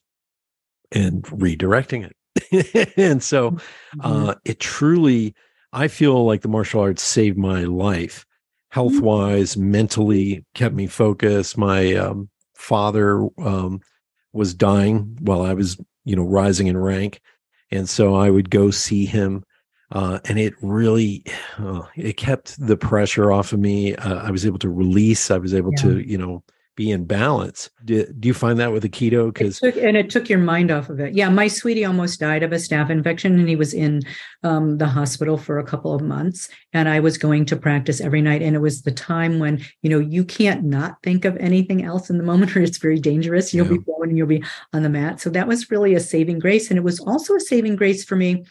and 0.91 1.23
redirecting 1.23 2.07
it. 2.07 2.93
and 2.97 3.23
so 3.23 3.51
mm-hmm. 3.51 3.99
uh, 4.01 4.35
it 4.45 4.59
truly, 4.59 5.33
I 5.73 5.87
feel 5.87 6.23
like 6.23 6.41
the 6.41 6.47
martial 6.49 6.81
arts 6.81 7.01
saved 7.01 7.37
my 7.37 7.63
life 7.63 8.27
health 8.69 8.99
wise, 8.99 9.55
mm-hmm. 9.55 9.71
mentally, 9.71 10.45
kept 10.53 10.75
me 10.75 10.85
focused. 10.85 11.57
My 11.57 11.95
um, 11.95 12.29
father 12.55 13.27
um, 13.39 13.81
was 14.33 14.53
dying 14.53 15.17
while 15.21 15.41
I 15.41 15.53
was, 15.53 15.77
you 16.05 16.15
know, 16.15 16.23
rising 16.23 16.67
in 16.67 16.77
rank. 16.77 17.21
And 17.71 17.87
so 17.89 18.15
I 18.15 18.29
would 18.29 18.49
go 18.49 18.71
see 18.71 19.05
him. 19.05 19.43
Uh, 19.91 20.19
and 20.25 20.39
it 20.39 20.53
really, 20.61 21.23
uh, 21.57 21.83
it 21.95 22.17
kept 22.17 22.59
the 22.65 22.77
pressure 22.77 23.31
off 23.31 23.53
of 23.53 23.59
me. 23.59 23.95
Uh, 23.95 24.15
I 24.15 24.31
was 24.31 24.45
able 24.45 24.59
to 24.59 24.69
release. 24.69 25.31
I 25.31 25.37
was 25.37 25.53
able 25.53 25.71
yeah. 25.77 25.83
to, 25.83 25.99
you 25.99 26.17
know, 26.17 26.43
be 26.75 26.91
in 26.91 27.05
balance. 27.05 27.69
Do, 27.83 28.05
do 28.19 28.27
you 28.27 28.33
find 28.33 28.57
that 28.59 28.71
with 28.71 28.83
the 28.83 28.89
Aikido? 28.89 29.33
Because 29.33 29.61
and 29.61 29.97
it 29.97 30.09
took 30.09 30.29
your 30.29 30.39
mind 30.39 30.71
off 30.71 30.89
of 30.89 30.99
it. 30.99 31.13
Yeah, 31.13 31.29
my 31.29 31.47
sweetie 31.47 31.85
almost 31.85 32.19
died 32.19 32.43
of 32.43 32.51
a 32.51 32.55
staph 32.55 32.89
infection, 32.89 33.37
and 33.37 33.49
he 33.49 33.55
was 33.55 33.73
in 33.73 34.01
um, 34.43 34.77
the 34.77 34.87
hospital 34.87 35.37
for 35.37 35.59
a 35.59 35.63
couple 35.63 35.93
of 35.93 36.01
months. 36.01 36.49
And 36.73 36.87
I 36.87 36.99
was 36.99 37.17
going 37.17 37.45
to 37.45 37.55
practice 37.55 37.99
every 37.99 38.21
night, 38.21 38.41
and 38.41 38.55
it 38.55 38.59
was 38.59 38.83
the 38.83 38.91
time 38.91 39.39
when 39.39 39.63
you 39.81 39.89
know 39.89 39.99
you 39.99 40.23
can't 40.23 40.63
not 40.63 40.97
think 41.03 41.25
of 41.25 41.35
anything 41.37 41.83
else 41.83 42.09
in 42.09 42.17
the 42.17 42.23
moment, 42.31 42.55
where 42.55 42.63
it's 42.63 42.77
very 42.77 42.99
dangerous. 42.99 43.53
You'll 43.53 43.67
yeah. 43.67 43.77
be 43.77 43.83
going 43.83 44.09
and 44.09 44.17
you'll 44.17 44.27
be 44.27 44.43
on 44.73 44.83
the 44.83 44.89
mat. 44.89 45.19
So 45.19 45.29
that 45.31 45.47
was 45.47 45.69
really 45.69 45.93
a 45.93 45.99
saving 45.99 46.39
grace, 46.39 46.69
and 46.69 46.77
it 46.77 46.83
was 46.83 46.99
also 46.99 47.35
a 47.35 47.39
saving 47.39 47.75
grace 47.75 48.05
for 48.05 48.15
me 48.15 48.45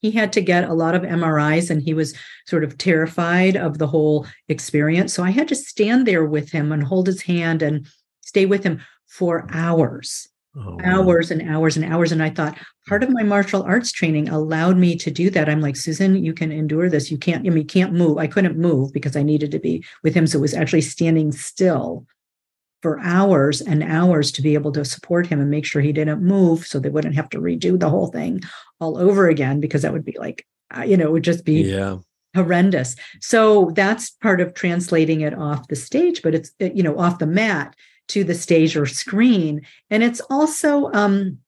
he 0.00 0.10
had 0.10 0.32
to 0.34 0.40
get 0.40 0.64
a 0.64 0.74
lot 0.74 0.94
of 0.94 1.02
MRIs 1.02 1.70
and 1.70 1.82
he 1.82 1.94
was 1.94 2.14
sort 2.46 2.64
of 2.64 2.78
terrified 2.78 3.56
of 3.56 3.78
the 3.78 3.86
whole 3.86 4.26
experience. 4.48 5.12
So 5.12 5.22
I 5.22 5.30
had 5.30 5.48
to 5.48 5.54
stand 5.56 6.06
there 6.06 6.24
with 6.24 6.50
him 6.50 6.72
and 6.72 6.82
hold 6.82 7.06
his 7.06 7.22
hand 7.22 7.62
and 7.62 7.86
stay 8.22 8.46
with 8.46 8.62
him 8.62 8.80
for 9.06 9.48
hours, 9.52 10.28
oh, 10.56 10.78
hours 10.84 11.30
and 11.30 11.48
hours 11.48 11.76
and 11.76 11.84
hours. 11.84 12.12
And 12.12 12.22
I 12.22 12.30
thought 12.30 12.58
part 12.86 13.02
of 13.02 13.10
my 13.10 13.22
martial 13.22 13.62
arts 13.62 13.92
training 13.92 14.28
allowed 14.28 14.76
me 14.76 14.96
to 14.96 15.10
do 15.10 15.30
that. 15.30 15.48
I'm 15.48 15.60
like, 15.60 15.76
Susan, 15.76 16.16
you 16.16 16.34
can 16.34 16.52
endure 16.52 16.90
this. 16.90 17.10
You 17.10 17.18
can't, 17.18 17.46
I 17.46 17.50
mean, 17.50 17.58
you 17.58 17.64
can't 17.64 17.94
move. 17.94 18.18
I 18.18 18.26
couldn't 18.26 18.58
move 18.58 18.92
because 18.92 19.16
I 19.16 19.22
needed 19.22 19.50
to 19.52 19.58
be 19.58 19.84
with 20.02 20.14
him. 20.14 20.26
So 20.26 20.38
it 20.38 20.42
was 20.42 20.54
actually 20.54 20.82
standing 20.82 21.32
still 21.32 22.06
for 22.82 23.00
hours 23.00 23.60
and 23.60 23.82
hours 23.82 24.30
to 24.32 24.42
be 24.42 24.54
able 24.54 24.72
to 24.72 24.84
support 24.84 25.26
him 25.26 25.40
and 25.40 25.50
make 25.50 25.64
sure 25.64 25.82
he 25.82 25.92
didn't 25.92 26.22
move 26.22 26.66
so 26.66 26.78
they 26.78 26.88
wouldn't 26.88 27.14
have 27.14 27.28
to 27.30 27.38
redo 27.38 27.78
the 27.78 27.90
whole 27.90 28.08
thing 28.08 28.40
all 28.80 28.98
over 28.98 29.28
again 29.28 29.60
because 29.60 29.82
that 29.82 29.92
would 29.92 30.04
be 30.04 30.16
like 30.18 30.46
uh, 30.76 30.82
you 30.82 30.96
know 30.96 31.06
it 31.06 31.12
would 31.12 31.24
just 31.24 31.44
be 31.44 31.62
yeah. 31.62 31.96
horrendous. 32.34 32.96
So 33.20 33.70
that's 33.74 34.10
part 34.10 34.40
of 34.40 34.54
translating 34.54 35.22
it 35.22 35.34
off 35.34 35.68
the 35.68 35.76
stage 35.76 36.22
but 36.22 36.34
it's 36.34 36.52
you 36.58 36.82
know 36.82 36.98
off 36.98 37.18
the 37.18 37.26
mat 37.26 37.74
to 38.08 38.24
the 38.24 38.34
stage 38.34 38.76
or 38.76 38.86
screen. 38.86 39.62
And 39.90 40.02
it's 40.02 40.20
also 40.30 40.90
um 40.92 41.38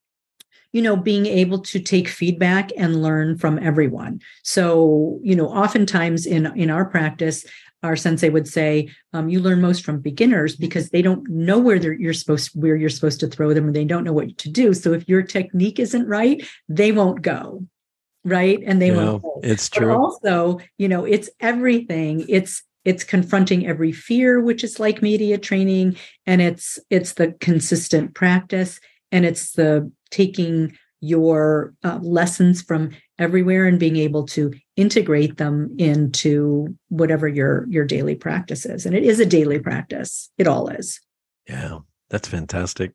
you 0.72 0.82
know 0.82 0.96
being 0.96 1.26
able 1.26 1.60
to 1.60 1.80
take 1.80 2.08
feedback 2.08 2.70
and 2.76 3.02
learn 3.02 3.38
from 3.38 3.58
everyone. 3.58 4.20
So 4.42 5.18
you 5.22 5.36
know 5.36 5.48
oftentimes 5.48 6.26
in 6.26 6.46
in 6.56 6.70
our 6.70 6.84
practice 6.84 7.44
our 7.82 7.96
sensei 7.96 8.28
would 8.28 8.48
say 8.48 8.88
um, 9.12 9.28
you 9.28 9.40
learn 9.40 9.60
most 9.60 9.84
from 9.84 10.00
beginners 10.00 10.56
because 10.56 10.90
they 10.90 11.02
don't 11.02 11.28
know 11.28 11.58
where 11.58 11.76
you're 11.92 12.12
supposed 12.12 12.50
where 12.54 12.76
you're 12.76 12.88
supposed 12.88 13.20
to 13.20 13.28
throw 13.28 13.54
them 13.54 13.66
and 13.66 13.76
they 13.76 13.84
don't 13.84 14.04
know 14.04 14.12
what 14.12 14.36
to 14.38 14.48
do. 14.48 14.74
So 14.74 14.92
if 14.92 15.08
your 15.08 15.22
technique 15.22 15.78
isn't 15.78 16.06
right 16.06 16.44
they 16.68 16.92
won't 16.92 17.22
go 17.22 17.64
right? 18.24 18.62
And 18.66 18.80
they 18.82 18.90
won't 18.90 19.22
go. 19.22 19.40
it's 19.42 19.68
true. 19.68 19.88
but 19.88 19.96
also 19.96 20.58
you 20.76 20.88
know 20.88 21.04
it's 21.04 21.30
everything. 21.40 22.24
It's 22.28 22.62
it's 22.84 23.04
confronting 23.04 23.66
every 23.66 23.92
fear 23.92 24.40
which 24.40 24.64
is 24.64 24.80
like 24.80 25.02
media 25.02 25.38
training 25.38 25.96
and 26.26 26.40
it's 26.40 26.78
it's 26.90 27.14
the 27.14 27.32
consistent 27.40 28.14
practice 28.14 28.80
and 29.12 29.24
it's 29.24 29.52
the 29.52 29.90
taking 30.10 30.76
your 31.00 31.74
uh, 31.84 31.98
lessons 32.02 32.62
from 32.62 32.90
everywhere 33.18 33.66
and 33.66 33.78
being 33.78 33.96
able 33.96 34.26
to 34.26 34.52
integrate 34.76 35.36
them 35.36 35.74
into 35.78 36.76
whatever 36.88 37.28
your 37.28 37.66
your 37.68 37.84
daily 37.84 38.14
practice 38.14 38.66
is. 38.66 38.86
And 38.86 38.94
it 38.94 39.04
is 39.04 39.20
a 39.20 39.26
daily 39.26 39.58
practice. 39.58 40.30
It 40.38 40.46
all 40.46 40.68
is. 40.68 41.00
Yeah 41.48 41.78
that's 42.10 42.28
fantastic. 42.28 42.92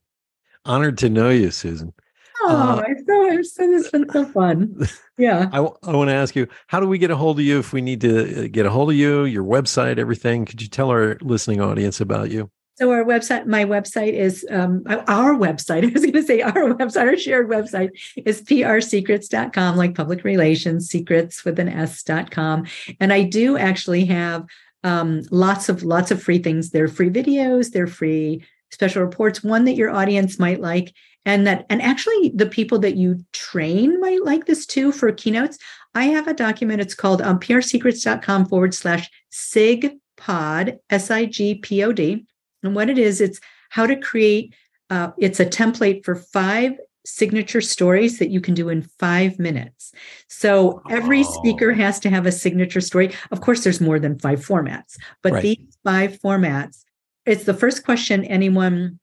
Honored 0.66 0.98
to 1.00 1.10
know 1.10 1.30
you 1.30 1.52
susan. 1.52 1.94
Oh 2.42 2.48
uh, 2.50 2.84
so, 3.08 3.42
so 3.44 3.74
it's 3.74 3.90
been 3.90 4.10
so 4.10 4.26
fun. 4.26 4.76
Yeah. 5.16 5.48
I, 5.54 5.60
I 5.60 5.96
want 5.96 6.10
to 6.10 6.16
ask 6.16 6.36
you 6.36 6.48
how 6.66 6.80
do 6.80 6.88
we 6.88 6.98
get 6.98 7.12
a 7.12 7.16
hold 7.16 7.38
of 7.38 7.46
you 7.46 7.60
if 7.60 7.72
we 7.72 7.82
need 7.82 8.02
to 8.02 8.46
uh, 8.46 8.48
get 8.52 8.66
a 8.66 8.72
hold 8.72 8.90
of 8.90 8.96
you 8.96 9.26
your 9.26 9.44
website 9.44 10.00
everything? 10.00 10.44
Could 10.44 10.60
you 10.60 10.68
tell 10.68 10.90
our 10.90 11.20
listening 11.22 11.62
audience 11.62 12.02
about 12.02 12.32
you 12.32 12.50
so 12.76 12.92
our 12.92 13.04
website, 13.04 13.46
my 13.46 13.66
website 13.66 14.14
is 14.14 14.46
um, 14.50 14.84
our 14.88 15.36
website. 15.36 15.84
I 15.90 15.94
was 15.94 16.02
going 16.02 16.14
to 16.14 16.24
say 16.24 16.42
our 16.42 16.74
website, 16.74 17.08
our 17.08 17.18
shared 17.18 17.50
website 17.50 17.92
is 18.18 18.42
prsecrets.com, 18.42 19.78
like 19.78 19.96
public 19.96 20.24
relations, 20.24 20.90
secrets 20.90 21.46
with 21.46 21.60
an 21.60 21.70
S.com. 21.70 22.66
And 23.00 23.14
I 23.14 23.24
do 23.24 23.58
actually 23.58 24.06
have 24.06 24.46
um, 24.84 25.22
lots 25.32 25.70
of 25.70 25.84
lots 25.84 26.12
of 26.12 26.22
free 26.22 26.40
things. 26.40 26.72
They're 26.72 26.88
free 26.88 27.10
videos, 27.10 27.72
they're 27.72 27.88
free 27.88 28.44
special 28.72 29.04
reports, 29.04 29.44
one 29.44 29.66
that 29.66 29.76
your 29.76 29.92
audience 29.92 30.40
might 30.40 30.60
like. 30.60 30.94
And 31.26 31.48
that, 31.48 31.66
and 31.70 31.82
actually 31.82 32.34
the 32.36 32.48
people 32.48 32.80
that 32.80 32.98
you 32.98 33.24
train 33.32 34.02
might 34.02 34.26
like 34.26 34.46
this 34.46 34.66
too 34.66 34.92
for 34.92 35.12
keynotes. 35.12 35.58
I 35.96 36.06
have 36.06 36.28
a 36.28 36.34
document. 36.34 36.82
It's 36.82 36.96
called 36.96 37.22
um, 37.22 37.40
prsecrets.com 37.40 38.48
forward 38.48 38.74
slash 38.74 39.10
SIGPOD, 39.32 40.80
S 40.90 41.12
I 41.12 41.26
G 41.26 41.56
P 41.56 41.84
O 41.84 41.94
D 41.94 42.26
and 42.64 42.76
what 42.76 42.90
it 42.90 42.98
is, 42.98 43.22
it's 43.22 43.40
how 43.70 43.86
to 43.86 43.96
create, 43.96 44.54
uh, 44.90 45.12
it's 45.18 45.40
a 45.40 45.46
template 45.46 46.04
for 46.04 46.16
five 46.16 46.74
signature 47.06 47.62
stories 47.62 48.20
that 48.20 48.30
you 48.30 48.40
can 48.40 48.54
do 48.54 48.70
in 48.70 48.84
five 49.00 49.38
minutes. 49.38 49.92
So 50.30 50.82
every 50.90 51.22
oh. 51.22 51.24
speaker 51.24 51.74
has 51.74 52.00
to 52.02 52.10
have 52.10 52.26
a 52.26 52.32
signature 52.32 52.82
story. 52.82 53.14
Of 53.32 53.42
course, 53.42 53.64
there's 53.64 53.82
more 53.82 54.00
than 54.00 54.20
five 54.20 54.40
formats, 54.40 54.98
but 55.22 55.34
right. 55.34 55.44
these 55.44 55.78
five 55.84 56.20
formats, 56.20 56.84
it's 57.26 57.44
the 57.44 57.54
first 57.54 57.86
question 57.86 58.24
anyone 58.26 59.00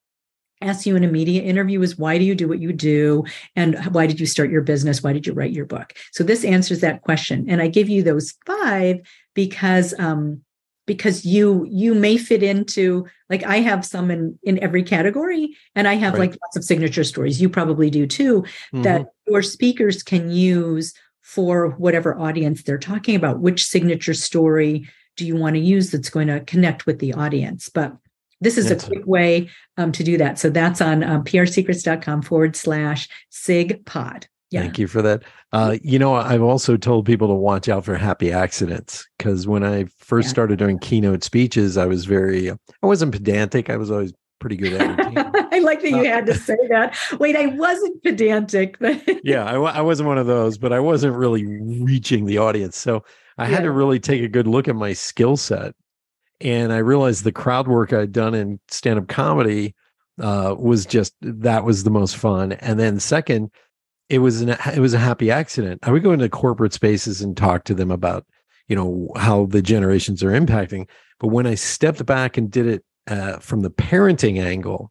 asks 0.63 0.87
you 0.87 0.97
in 0.97 1.05
a 1.05 1.09
media 1.09 1.43
interview 1.43 1.81
is 1.81 1.97
why 1.97 2.19
do 2.19 2.25
you 2.25 2.35
do 2.35 2.47
what 2.47 2.61
you 2.61 2.73
do 2.73 3.25
and 3.57 3.79
why 3.95 4.07
did 4.07 4.21
you 4.21 4.27
start 4.27 4.51
your 4.51 4.61
business 4.61 5.03
why 5.03 5.13
did 5.13 5.27
you 5.27 5.33
write 5.33 5.53
your 5.53 5.65
book 5.65 5.95
so 6.13 6.23
this 6.23 6.45
answers 6.45 6.81
that 6.81 7.01
question 7.01 7.47
and 7.49 7.63
i 7.63 7.67
give 7.67 7.89
you 7.89 8.03
those 8.03 8.35
five 8.45 8.99
because 9.35 9.95
um, 9.99 10.43
because 10.91 11.25
you 11.25 11.65
you 11.71 11.95
may 11.95 12.17
fit 12.19 12.43
into 12.43 13.07
like 13.29 13.45
i 13.45 13.59
have 13.59 13.87
some 13.87 14.11
in 14.11 14.37
in 14.43 14.59
every 14.59 14.83
category 14.83 15.57
and 15.77 15.87
i 15.87 15.95
have 15.95 16.15
right. 16.15 16.31
like 16.31 16.31
lots 16.31 16.57
of 16.57 16.65
signature 16.65 17.05
stories. 17.05 17.41
You 17.41 17.49
probably 17.49 17.91
do 17.91 18.09
too 18.09 18.43
mm-hmm. 18.43 18.83
that 18.83 19.07
your 19.29 19.41
speakers 19.41 20.03
can 20.03 20.33
use 20.33 20.93
for 21.23 21.71
whatever 21.85 22.19
audience 22.19 22.65
they're 22.65 22.77
talking 22.77 23.15
about. 23.15 23.39
Which 23.39 23.65
signature 23.65 24.15
story 24.15 24.89
do 25.17 25.25
you 25.25 25.37
want 25.37 25.55
to 25.55 25.61
use 25.61 25.93
that's 25.93 26.11
going 26.11 26.27
to 26.27 26.41
connect 26.41 26.87
with 26.87 26.99
the 26.99 27.15
audience? 27.15 27.69
But 27.69 27.97
this 28.41 28.59
is 28.59 28.69
that's 28.69 28.89
a 28.89 28.89
quick 28.89 29.07
way 29.07 29.49
um, 29.77 29.93
to 29.93 30.03
do 30.03 30.19
that. 30.19 30.41
So 30.41 30.51
that's 30.51 30.81
on 30.81 31.05
um, 31.05 31.23
prsecrets.com 31.23 32.23
forward 32.23 32.57
slash 32.57 33.09
sig 33.29 33.87
pod 33.87 34.27
yeah. 34.51 34.63
Thank 34.63 34.79
you 34.79 34.89
for 34.89 35.01
that. 35.03 35.23
Uh, 35.53 35.77
you 35.83 35.99
know, 35.99 36.15
I've 36.15 36.43
also 36.43 36.77
told 36.77 37.07
people 37.07 37.29
to 37.29 37.35
watch 37.35 37.69
out 37.69 37.85
for 37.85 37.97
happy 37.97 38.33
accidents 38.33 39.09
because 39.17 39.47
when 39.47 39.63
I 39.63 39.85
first 39.99 40.27
yeah. 40.27 40.33
started 40.33 40.59
doing 40.59 40.79
keynote 40.81 41.23
speeches, 41.23 41.77
I 41.77 41.87
was 41.87 42.05
very, 42.05 42.51
I 42.51 42.57
wasn't 42.83 43.13
pedantic. 43.13 43.71
I 43.71 43.77
was 43.77 43.93
always 43.93 44.13
pretty 44.41 44.57
good 44.57 44.73
at 44.73 44.99
it. 44.99 45.47
I 45.53 45.61
like 45.61 45.83
that 45.83 45.91
you 45.91 46.01
uh, 46.01 46.05
had 46.05 46.27
to 46.27 46.35
say 46.35 46.57
that. 46.69 46.97
Wait, 47.21 47.37
I 47.37 47.47
wasn't 47.47 48.03
pedantic. 48.03 48.77
yeah, 49.23 49.45
I, 49.45 49.55
I, 49.55 49.81
wasn't 49.83 50.09
one 50.09 50.19
of 50.19 50.27
those, 50.27 50.59
but 50.59 50.73
I 50.73 50.81
wasn't 50.81 51.15
really 51.15 51.47
reaching 51.47 52.25
the 52.25 52.39
audience. 52.39 52.77
So 52.77 53.05
I 53.39 53.45
yeah. 53.45 53.57
had 53.57 53.63
to 53.63 53.71
really 53.71 54.01
take 54.01 54.23
a 54.23 54.29
good 54.29 54.49
look 54.49 54.67
at 54.67 54.75
my 54.75 54.95
skill 54.95 55.37
set. 55.37 55.75
And 56.41 56.73
I 56.73 56.79
realized 56.79 57.23
the 57.23 57.33
crowd 57.33 57.69
work 57.69 57.93
I'd 57.93 58.13
done 58.13 58.35
in 58.35 58.59
stand 58.69 58.99
up 58.99 59.07
comedy 59.07 59.77
uh, 60.21 60.57
was 60.59 60.87
just, 60.87 61.15
that 61.21 61.65
was 61.65 61.85
the 61.85 61.91
most 61.91 62.17
fun. 62.17 62.53
And 62.53 62.81
then, 62.81 62.99
second, 62.99 63.51
it 64.11 64.19
was 64.19 64.41
an 64.43 64.51
it 64.51 64.81
was 64.81 64.95
a 64.95 64.99
happy 64.99 65.31
accident. 65.31 65.81
I 65.83 65.91
would 65.91 66.03
go 66.03 66.13
into 66.13 66.29
corporate 66.29 66.73
spaces 66.73 67.23
and 67.23 67.37
talk 67.37 67.65
to 67.65 67.75
them 67.75 67.91
about 67.91 68.27
you 68.69 68.77
know 68.77 69.11
how 69.17 69.47
the 69.47 69.63
generations 69.63 70.23
are 70.23 70.31
impacting. 70.31 70.89
But 71.19 71.29
when 71.29 71.47
I 71.47 71.55
stepped 71.55 72.05
back 72.07 72.37
and 72.37 72.51
did 72.51 72.67
it 72.67 72.85
uh, 73.07 73.39
from 73.39 73.61
the 73.61 73.71
parenting 73.71 74.43
angle, 74.43 74.91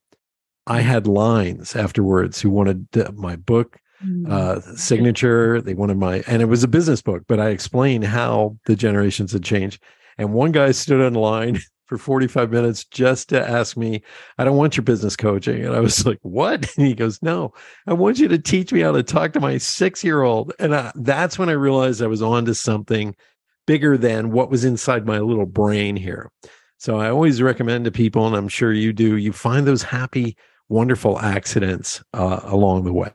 I 0.67 0.81
had 0.81 1.07
lines 1.07 1.75
afterwards 1.75 2.41
who 2.41 2.49
wanted 2.49 2.87
my 3.15 3.35
book 3.35 3.77
Mm. 4.01 4.31
uh, 4.31 4.61
signature. 4.77 5.59
They 5.61 5.73
wanted 5.73 5.97
my, 5.97 6.23
and 6.25 6.41
it 6.41 6.45
was 6.45 6.63
a 6.63 6.69
business 6.69 7.01
book, 7.01 7.23
but 7.27 7.37
I 7.37 7.49
explained 7.49 8.05
how 8.05 8.57
the 8.65 8.73
generations 8.73 9.33
had 9.33 9.43
changed. 9.43 9.83
And 10.17 10.31
one 10.31 10.53
guy 10.53 10.71
stood 10.71 11.05
in 11.05 11.15
line 11.15 11.59
for 11.89 11.97
45 11.97 12.51
minutes 12.51 12.85
just 12.85 13.29
to 13.29 13.49
ask 13.49 13.75
me, 13.75 14.03
I 14.37 14.43
don't 14.43 14.57
want 14.57 14.77
your 14.77 14.83
business 14.83 15.15
coaching. 15.15 15.65
And 15.65 15.75
I 15.75 15.79
was 15.79 16.05
like, 16.05 16.19
what? 16.21 16.71
And 16.77 16.87
he 16.87 16.93
goes, 16.93 17.21
no, 17.21 17.53
I 17.87 17.93
want 17.93 18.19
you 18.19 18.27
to 18.27 18.37
teach 18.37 18.71
me 18.71 18.81
how 18.81 18.91
to 18.91 19.03
talk 19.03 19.33
to 19.33 19.39
my 19.39 19.57
six 19.57 20.03
year 20.03 20.21
old. 20.21 20.53
And 20.59 20.75
I, 20.75 20.91
that's 20.95 21.39
when 21.39 21.49
I 21.49 21.53
realized 21.53 22.01
I 22.01 22.07
was 22.07 22.21
on 22.21 22.45
to 22.45 22.55
something 22.55 23.15
bigger 23.65 23.97
than 23.97 24.31
what 24.31 24.51
was 24.51 24.63
inside 24.63 25.05
my 25.05 25.19
little 25.19 25.47
brain 25.47 25.95
here. 25.95 26.31
So 26.77 26.97
I 26.97 27.09
always 27.09 27.41
recommend 27.41 27.85
to 27.85 27.91
people, 27.91 28.25
and 28.25 28.35
I'm 28.35 28.47
sure 28.47 28.71
you 28.71 28.93
do, 28.93 29.17
you 29.17 29.33
find 29.33 29.67
those 29.67 29.83
happy, 29.83 30.37
wonderful 30.69 31.19
accidents 31.19 32.01
uh, 32.13 32.39
along 32.43 32.85
the 32.85 32.93
way. 32.93 33.11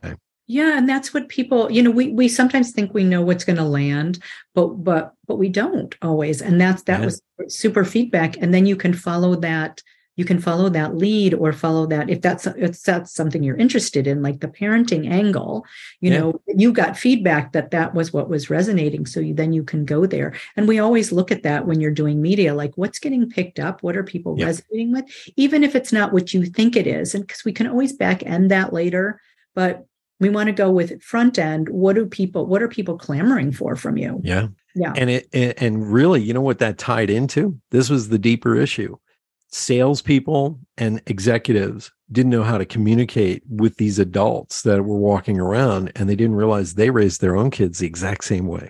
Yeah, 0.47 0.77
and 0.77 0.87
that's 0.87 1.11
what 1.13 1.27
people, 1.27 1.71
you 1.71 1.81
know, 1.81 1.89
we 1.89 2.09
we 2.09 2.27
sometimes 2.27 2.71
think 2.71 2.93
we 2.93 3.03
know 3.03 3.21
what's 3.23 3.43
going 3.43 3.57
to 3.57 3.63
land, 3.63 4.19
but 4.53 4.67
but 4.83 5.13
but 5.27 5.37
we 5.37 5.49
don't 5.49 5.95
always. 6.03 6.41
And 6.41 6.61
that's 6.61 6.83
that 6.83 6.99
Yeah. 6.99 7.05
was 7.05 7.21
super 7.47 7.83
feedback. 7.83 8.37
And 8.37 8.53
then 8.53 8.65
you 8.67 8.75
can 8.75 8.93
follow 8.93 9.35
that, 9.37 9.81
you 10.17 10.23
can 10.23 10.37
follow 10.39 10.69
that 10.69 10.95
lead 10.95 11.33
or 11.33 11.51
follow 11.51 11.87
that 11.87 12.11
if 12.11 12.21
that's 12.21 12.45
if 12.45 12.79
that's 12.83 13.11
something 13.11 13.41
you're 13.41 13.57
interested 13.57 14.05
in, 14.05 14.21
like 14.21 14.39
the 14.39 14.47
parenting 14.47 15.09
angle. 15.09 15.65
You 15.99 16.11
Yeah. 16.11 16.19
know, 16.19 16.41
you 16.55 16.71
got 16.71 16.95
feedback 16.95 17.53
that 17.53 17.71
that 17.71 17.95
was 17.95 18.13
what 18.13 18.29
was 18.29 18.47
resonating, 18.51 19.07
so 19.07 19.19
you, 19.21 19.33
then 19.33 19.51
you 19.51 19.63
can 19.63 19.83
go 19.83 20.05
there. 20.05 20.33
And 20.55 20.67
we 20.67 20.77
always 20.77 21.11
look 21.11 21.31
at 21.31 21.41
that 21.41 21.65
when 21.65 21.81
you're 21.81 21.89
doing 21.89 22.21
media, 22.21 22.53
like 22.53 22.73
what's 22.75 22.99
getting 22.99 23.27
picked 23.27 23.59
up, 23.59 23.81
what 23.81 23.97
are 23.97 24.03
people 24.03 24.35
Yeah. 24.37 24.45
resonating 24.45 24.91
with, 24.93 25.05
even 25.37 25.63
if 25.63 25.73
it's 25.75 25.91
not 25.91 26.13
what 26.13 26.35
you 26.35 26.45
think 26.45 26.75
it 26.75 26.85
is, 26.85 27.15
and 27.15 27.25
because 27.25 27.43
we 27.43 27.51
can 27.51 27.65
always 27.65 27.93
back 27.93 28.21
end 28.23 28.51
that 28.51 28.73
later, 28.73 29.19
but 29.55 29.87
we 30.19 30.29
want 30.29 30.47
to 30.47 30.53
go 30.53 30.71
with 30.71 31.01
front 31.01 31.37
end 31.37 31.67
what 31.69 31.95
do 31.95 32.05
people 32.05 32.45
what 32.45 32.61
are 32.61 32.67
people 32.67 32.97
clamoring 32.97 33.51
for 33.51 33.75
from 33.75 33.97
you 33.97 34.19
Yeah. 34.23 34.47
yeah 34.75 34.93
And 34.95 35.09
it 35.09 35.27
and, 35.33 35.91
really, 35.91 36.21
you 36.21 36.33
know 36.33 36.41
what 36.41 36.59
that 36.59 36.77
tied 36.77 37.09
into? 37.09 37.57
This 37.71 37.89
was 37.89 38.09
the 38.09 38.19
deeper 38.19 38.55
issue. 38.55 38.95
Salespeople 39.51 40.59
and 40.77 41.01
executives 41.07 41.91
didn't 42.11 42.31
know 42.31 42.43
how 42.43 42.57
to 42.57 42.65
communicate 42.65 43.41
with 43.49 43.77
these 43.77 43.99
adults 43.99 44.61
that 44.63 44.83
were 44.83 44.97
walking 44.97 45.39
around, 45.39 45.91
and 45.95 46.07
they 46.09 46.15
didn't 46.15 46.35
realize 46.35 46.73
they 46.73 46.89
raised 46.89 47.21
their 47.21 47.35
own 47.35 47.49
kids 47.51 47.79
the 47.79 47.87
exact 47.87 48.25
same 48.25 48.47
way. 48.47 48.69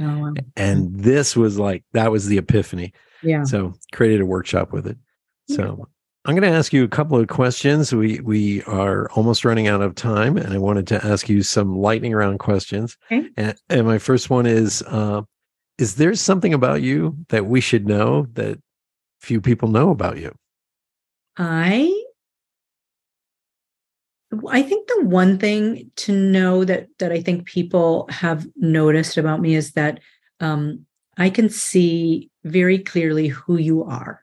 Oh. 0.00 0.34
And 0.56 0.94
this 1.00 1.36
was 1.36 1.58
like 1.58 1.84
that 1.92 2.10
was 2.10 2.26
the 2.26 2.38
epiphany. 2.38 2.92
yeah 3.22 3.44
So 3.44 3.74
created 3.92 4.20
a 4.20 4.26
workshop 4.26 4.72
with 4.72 4.86
it. 4.86 4.98
So 5.48 5.88
I'm 6.24 6.34
going 6.34 6.50
to 6.50 6.56
ask 6.56 6.72
you 6.72 6.84
a 6.84 6.88
couple 6.88 7.18
of 7.18 7.28
questions. 7.28 7.94
We 7.94 8.20
we 8.20 8.62
are 8.64 9.10
almost 9.12 9.44
running 9.44 9.68
out 9.68 9.80
of 9.80 9.94
time, 9.94 10.36
and 10.36 10.52
I 10.52 10.58
wanted 10.58 10.86
to 10.88 11.04
ask 11.04 11.28
you 11.28 11.42
some 11.42 11.78
lightning 11.78 12.14
round 12.14 12.40
questions. 12.40 12.96
Okay. 13.10 13.28
And, 13.36 13.56
and 13.70 13.86
my 13.86 13.98
first 13.98 14.28
one 14.28 14.46
is: 14.46 14.82
uh, 14.82 15.22
Is 15.78 15.96
there 15.96 16.14
something 16.14 16.52
about 16.52 16.82
you 16.82 17.16
that 17.30 17.46
we 17.46 17.60
should 17.60 17.86
know 17.86 18.26
that 18.34 18.58
few 19.20 19.40
people 19.40 19.68
know 19.68 19.90
about 19.90 20.18
you? 20.18 20.32
i 21.36 22.04
i 24.48 24.62
think 24.62 24.86
the 24.88 25.04
one 25.04 25.38
thing 25.38 25.90
to 25.96 26.12
know 26.12 26.64
that 26.64 26.88
that 26.98 27.12
i 27.12 27.20
think 27.20 27.46
people 27.46 28.06
have 28.10 28.46
noticed 28.56 29.16
about 29.16 29.40
me 29.40 29.54
is 29.54 29.72
that 29.72 30.00
um 30.40 30.84
i 31.16 31.30
can 31.30 31.48
see 31.48 32.30
very 32.44 32.78
clearly 32.78 33.28
who 33.28 33.56
you 33.56 33.82
are 33.84 34.22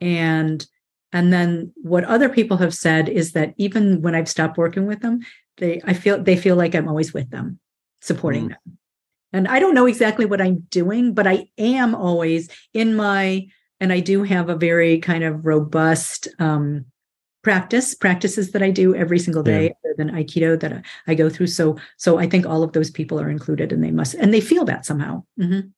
and 0.00 0.66
and 1.14 1.32
then 1.32 1.72
what 1.76 2.04
other 2.04 2.28
people 2.28 2.58
have 2.58 2.74
said 2.74 3.08
is 3.08 3.32
that 3.32 3.54
even 3.56 4.02
when 4.02 4.14
i've 4.14 4.28
stopped 4.28 4.58
working 4.58 4.84
with 4.86 5.00
them 5.00 5.20
they 5.56 5.80
i 5.86 5.94
feel 5.94 6.22
they 6.22 6.36
feel 6.36 6.56
like 6.56 6.74
i'm 6.74 6.88
always 6.88 7.14
with 7.14 7.30
them 7.30 7.58
supporting 8.02 8.46
Mm. 8.46 8.48
them 8.50 8.78
and 9.32 9.48
i 9.48 9.58
don't 9.58 9.74
know 9.78 9.86
exactly 9.86 10.26
what 10.26 10.42
i'm 10.42 10.58
doing 10.70 11.14
but 11.14 11.26
i 11.26 11.46
am 11.56 11.94
always 11.94 12.50
in 12.74 12.94
my 12.94 13.46
and 13.80 13.92
i 13.92 14.00
do 14.00 14.22
have 14.24 14.50
a 14.50 14.56
very 14.56 14.98
kind 14.98 15.24
of 15.24 15.46
robust 15.46 16.28
um 16.38 16.84
practice 17.42 17.94
practices 17.94 18.50
that 18.52 18.62
i 18.62 18.70
do 18.70 18.94
every 18.94 19.18
single 19.18 19.42
day 19.42 19.64
other 19.84 19.94
than 19.98 20.10
aikido 20.10 20.58
that 20.60 20.72
I, 20.72 20.82
I 21.06 21.14
go 21.14 21.28
through 21.30 21.48
so 21.48 21.76
so 21.96 22.18
i 22.18 22.26
think 22.28 22.44
all 22.46 22.62
of 22.62 22.72
those 22.72 22.90
people 22.90 23.20
are 23.20 23.30
included 23.30 23.72
and 23.72 23.82
they 23.84 23.90
must 23.90 24.14
and 24.14 24.32
they 24.34 24.40
feel 24.40 24.64
that 24.64 24.86
somehow 24.86 25.22
Mhm. 25.38 25.72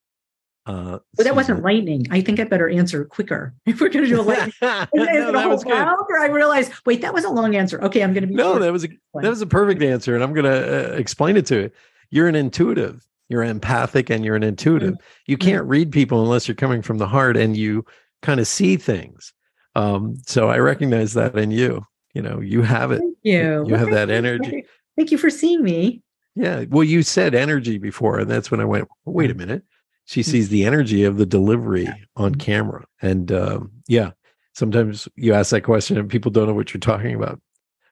Uh, 0.67 0.99
but 1.17 1.23
that 1.25 1.37
wasn't 1.37 1.63
lightning 1.63 2.05
i 2.11 2.21
think 2.21 2.41
i 2.41 2.45
better 2.45 2.69
answer 2.69 3.05
quicker 3.05 3.55
if 3.67 3.81
we're 3.81 3.89
going 3.89 4.05
to 4.05 4.11
do 4.11 4.21
a 4.21 4.23
lightning 4.33 4.53
no, 4.63 5.31
that 5.33 5.49
was 5.49 5.63
good. 5.63 5.73
or 5.73 6.19
I 6.19 6.27
realized, 6.27 6.73
wait, 6.85 7.01
that 7.03 7.15
was 7.15 7.25
a 7.25 7.31
long 7.31 7.55
answer. 7.55 7.81
Okay, 7.83 8.03
I'm 8.03 8.13
going 8.13 8.23
to 8.23 8.27
be 8.29 8.35
No, 8.35 8.59
that 8.59 8.73
was 8.73 8.85
a 8.85 8.89
that 9.23 9.29
was 9.31 9.41
a 9.41 9.47
perfect 9.47 9.81
answer, 9.83 10.15
and 10.15 10.25
I'm 10.25 10.33
going 10.35 10.45
to 10.45 10.93
uh, 10.93 10.97
explain 10.97 11.37
it 11.37 11.47
to 11.47 11.57
you. 11.63 11.71
You're 12.11 12.27
an 12.29 12.35
intuitive. 12.35 13.07
You're 13.29 13.43
empathic, 13.45 14.11
and 14.11 14.25
you're 14.25 14.37
an 14.37 14.43
intuitive. 14.43 14.95
You 15.27 15.37
can't 15.37 15.65
read 15.67 15.91
people 15.93 16.23
unless 16.23 16.47
you're 16.49 16.55
coming 16.55 16.83
from 16.83 16.99
the 16.99 17.07
heart, 17.09 17.37
and 17.37 17.57
you 17.57 17.85
kind 18.23 18.39
of 18.41 18.47
see 18.47 18.77
things. 18.77 19.33
Um, 19.75 20.17
so 20.27 20.49
I 20.49 20.59
recognize 20.59 21.15
that 21.15 21.37
in 21.37 21.51
you. 21.51 21.85
You 22.15 22.23
know, 22.23 22.41
you 22.41 22.63
have 22.63 22.93
it. 22.93 22.99
Thank 23.01 23.17
you. 23.23 23.65
You 23.69 23.75
have 23.75 23.91
that 23.91 24.11
energy. 24.11 24.65
Thank 24.97 25.11
you 25.11 25.19
for 25.19 25.29
seeing 25.31 25.63
me. 25.63 26.03
Yeah. 26.35 26.65
Well, 26.69 26.85
you 26.85 27.03
said 27.03 27.35
energy 27.35 27.79
before, 27.79 28.19
and 28.21 28.31
that's 28.31 28.51
when 28.51 28.61
I 28.61 28.65
went. 28.65 28.89
Wait 29.05 29.31
a 29.31 29.35
Mm-hmm. 29.35 29.39
minute. 29.39 29.63
She 30.07 30.23
sees 30.23 30.49
the 30.49 30.65
energy 30.65 31.05
of 31.05 31.19
the 31.19 31.27
delivery 31.27 31.89
on 32.15 32.37
camera, 32.37 32.87
and 33.03 33.31
um, 33.33 33.73
yeah. 33.89 34.13
Sometimes 34.55 35.07
you 35.17 35.35
ask 35.35 35.51
that 35.51 35.61
question, 35.63 35.99
and 35.99 36.09
people 36.09 36.31
don't 36.31 36.47
know 36.47 36.55
what 36.55 36.73
you're 36.73 36.81
talking 36.81 37.15
about. 37.15 37.39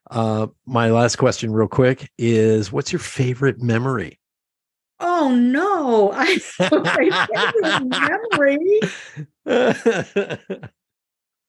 Uh, 0.09 0.47
my 0.65 0.89
last 0.89 1.17
question, 1.17 1.51
real 1.51 1.67
quick, 1.67 2.09
is: 2.17 2.71
What's 2.71 2.91
your 2.91 2.99
favorite 2.99 3.61
memory? 3.61 4.19
Oh 4.99 5.35
no, 5.35 6.11
I 6.13 6.39
my 6.71 7.27
favorite 7.61 8.79
memory. 9.45 10.59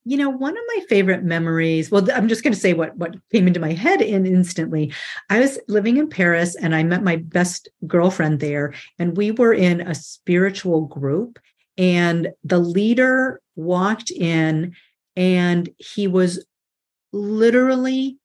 You 0.09 0.17
know, 0.17 0.31
one 0.31 0.57
of 0.57 0.63
my 0.69 0.85
favorite 0.89 1.25
memories. 1.25 1.91
Well, 1.91 2.09
I'm 2.13 2.29
just 2.29 2.45
going 2.45 2.55
to 2.55 2.61
say 2.61 2.75
what 2.75 2.97
what 2.97 3.17
came 3.33 3.49
into 3.49 3.61
my 3.61 3.73
head 3.73 4.01
in 4.01 4.25
instantly. 4.25 4.93
I 5.31 5.41
was 5.41 5.59
living 5.67 5.97
in 5.97 6.09
Paris, 6.09 6.55
and 6.55 6.75
I 6.75 6.85
met 6.85 7.03
my 7.03 7.17
best 7.17 7.69
girlfriend 7.87 8.39
there, 8.39 8.73
and 8.99 9.17
we 9.17 9.33
were 9.33 9.53
in 9.53 9.81
a 9.81 9.95
spiritual 9.95 10.83
group. 10.83 11.39
And 11.77 12.29
the 12.45 12.59
leader 12.59 13.41
walked 13.57 14.11
in, 14.11 14.75
and 15.17 15.69
he 15.79 16.07
was 16.07 16.47
literally 17.13 18.19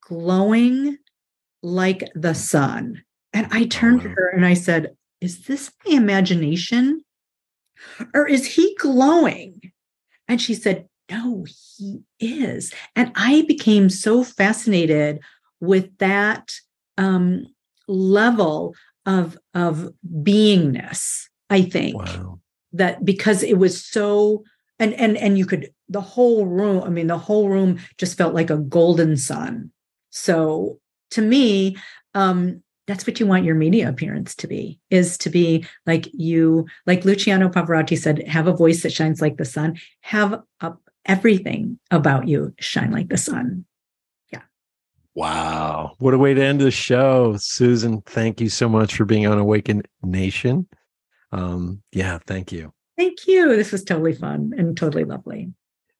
glowing 0.00 0.98
like 1.62 2.10
the 2.14 2.34
sun. 2.34 3.02
And 3.32 3.46
I 3.52 3.66
turned 3.66 4.02
to 4.02 4.08
her 4.08 4.28
and 4.28 4.44
I 4.44 4.54
said, 4.54 4.96
Is 5.20 5.44
this 5.46 5.70
my 5.86 5.94
imagination? 5.94 7.04
Or 8.14 8.26
is 8.26 8.44
he 8.46 8.74
glowing? 8.78 9.72
And 10.28 10.40
she 10.40 10.54
said, 10.54 10.86
No, 11.10 11.44
he 11.76 12.02
is. 12.18 12.72
And 12.94 13.12
I 13.14 13.44
became 13.48 13.90
so 13.90 14.22
fascinated 14.22 15.20
with 15.60 15.96
that 15.98 16.52
um, 16.98 17.46
level 17.88 18.74
of, 19.06 19.38
of 19.54 19.92
beingness, 20.06 21.24
I 21.48 21.62
think 21.62 21.96
wow. 21.96 22.38
that 22.72 23.04
because 23.04 23.42
it 23.42 23.58
was 23.58 23.84
so 23.84 24.44
and 24.80 24.94
and 24.94 25.16
and 25.16 25.38
you 25.38 25.46
could 25.46 25.72
the 25.88 26.00
whole 26.00 26.46
room 26.46 26.82
i 26.82 26.88
mean 26.88 27.06
the 27.06 27.18
whole 27.18 27.48
room 27.48 27.78
just 27.98 28.16
felt 28.16 28.34
like 28.34 28.50
a 28.50 28.56
golden 28.56 29.16
sun 29.16 29.70
so 30.08 30.80
to 31.10 31.20
me 31.20 31.76
um 32.14 32.62
that's 32.86 33.06
what 33.06 33.20
you 33.20 33.26
want 33.26 33.44
your 33.44 33.54
media 33.54 33.88
appearance 33.88 34.34
to 34.34 34.48
be 34.48 34.80
is 34.90 35.16
to 35.18 35.30
be 35.30 35.64
like 35.86 36.08
you 36.12 36.66
like 36.86 37.04
luciano 37.04 37.48
pavarotti 37.48 37.96
said 37.96 38.26
have 38.26 38.48
a 38.48 38.56
voice 38.56 38.82
that 38.82 38.92
shines 38.92 39.20
like 39.20 39.36
the 39.36 39.44
sun 39.44 39.78
have 40.00 40.40
a, 40.60 40.72
everything 41.06 41.78
about 41.90 42.28
you 42.28 42.52
shine 42.60 42.90
like 42.92 43.08
the 43.08 43.16
sun 43.16 43.64
Yeah. 44.32 44.42
Wow. 45.14 45.94
What 45.98 46.14
a 46.14 46.18
way 46.18 46.34
to 46.34 46.42
end 46.42 46.60
the 46.60 46.70
show. 46.70 47.36
Susan, 47.38 48.02
thank 48.02 48.40
you 48.40 48.48
so 48.48 48.68
much 48.68 48.94
for 48.96 49.04
being 49.04 49.26
on 49.26 49.38
Awakened 49.38 49.86
Nation. 50.02 50.66
Um, 51.32 51.82
yeah, 51.92 52.18
thank 52.26 52.52
you. 52.52 52.72
thank 52.96 53.26
you 53.26 53.56
this 53.56 53.72
was 53.72 53.82
totally 53.84 54.12
fun 54.14 54.52
and 54.58 54.76
totally 54.76 55.04
lovely. 55.04 55.52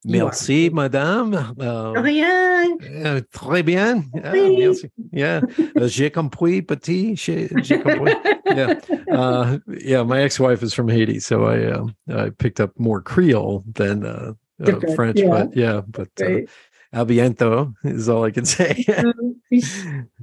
Merci, 0.04 0.70
madame. 0.70 1.34
Uh, 1.34 1.92
Rien. 1.92 2.78
euh, 2.80 3.20
très 3.34 3.62
bien. 3.62 4.02
Ah, 4.24 4.32
merci. 4.32 4.88
Yeah. 5.12 5.40
Uh, 5.76 5.88
J'ai 5.88 6.08
compris, 6.10 6.62
petit. 6.62 7.16
J'ai 7.16 7.48
j'ai 7.62 7.78
compris. 7.78 8.14
Yeah. 8.46 8.80
Uh, 9.12 9.58
yeah, 9.68 10.02
my 10.02 10.22
ex-wife 10.22 10.62
is 10.64 10.74
from 10.74 10.88
Haiti, 10.88 11.20
so 11.20 11.44
I 11.44 11.70
um, 11.70 11.94
I 12.08 12.30
picked 12.30 12.58
up 12.60 12.72
more 12.80 13.00
Creole 13.02 13.62
than 13.74 14.04
uh, 14.64 14.76
uh, 14.76 14.94
French, 14.94 15.18
yeah. 15.18 15.28
but 15.28 15.56
yeah, 15.56 15.80
but 15.86 16.08
uh, 16.20 16.26
Great. 16.26 16.48
a 16.92 17.06
biento 17.06 17.74
is 17.84 18.08
all 18.08 18.24
I 18.24 18.30
can 18.30 18.44
say. 18.46 18.84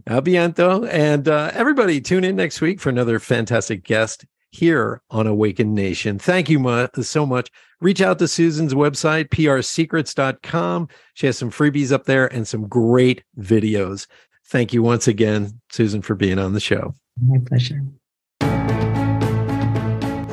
A 0.07 0.21
biento. 0.21 0.88
And 0.91 1.27
uh, 1.27 1.51
everybody, 1.53 1.99
tune 2.01 2.23
in 2.23 2.35
next 2.35 2.61
week 2.61 2.79
for 2.79 2.89
another 2.89 3.19
fantastic 3.19 3.83
guest 3.83 4.25
here 4.51 5.01
on 5.09 5.27
Awakened 5.27 5.75
Nation. 5.75 6.19
Thank 6.19 6.49
you 6.49 6.59
mu- 6.59 6.88
so 7.01 7.25
much. 7.25 7.51
Reach 7.79 8.01
out 8.01 8.17
to 8.19 8.27
Susan's 8.27 8.73
website, 8.73 9.29
prsecrets.com. 9.29 10.88
She 11.13 11.25
has 11.27 11.38
some 11.38 11.51
freebies 11.51 11.91
up 11.91 12.05
there 12.05 12.33
and 12.33 12.47
some 12.47 12.67
great 12.67 13.23
videos. 13.39 14.07
Thank 14.47 14.73
you 14.73 14.81
once 14.81 15.07
again, 15.07 15.59
Susan, 15.69 16.01
for 16.01 16.15
being 16.15 16.39
on 16.39 16.53
the 16.53 16.59
show. 16.59 16.93
My 17.21 17.38
pleasure. 17.45 17.81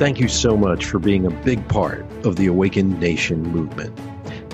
Thank 0.05 0.20
you 0.20 0.28
so 0.28 0.55
much 0.55 0.84
for 0.84 0.98
being 0.98 1.24
a 1.24 1.30
big 1.30 1.66
part 1.66 2.05
of 2.26 2.36
the 2.36 2.44
Awakened 2.44 3.00
Nation 3.00 3.42
movement. 3.42 3.98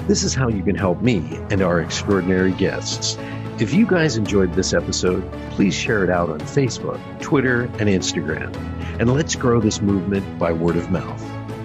This 0.06 0.22
is 0.22 0.32
how 0.32 0.46
you 0.46 0.62
can 0.62 0.76
help 0.76 1.02
me 1.02 1.40
and 1.50 1.60
our 1.60 1.80
extraordinary 1.80 2.52
guests. 2.52 3.18
If 3.58 3.74
you 3.74 3.84
guys 3.84 4.16
enjoyed 4.16 4.54
this 4.54 4.72
episode, 4.72 5.28
please 5.50 5.74
share 5.74 6.04
it 6.04 6.08
out 6.08 6.30
on 6.30 6.38
Facebook, 6.38 7.00
Twitter, 7.20 7.62
and 7.80 7.88
Instagram. 7.88 8.54
And 9.00 9.12
let's 9.12 9.34
grow 9.34 9.58
this 9.58 9.82
movement 9.82 10.38
by 10.38 10.52
word 10.52 10.76
of 10.76 10.88
mouth. 10.92 11.20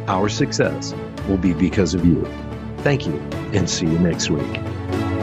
Our 0.07 0.29
success 0.29 0.95
will 1.27 1.37
be 1.37 1.53
because 1.53 1.93
of 1.93 2.03
you. 2.07 2.25
Thank 2.79 3.05
you, 3.05 3.13
and 3.53 3.69
see 3.69 3.85
you 3.85 3.99
next 3.99 4.31
week. 4.31 5.14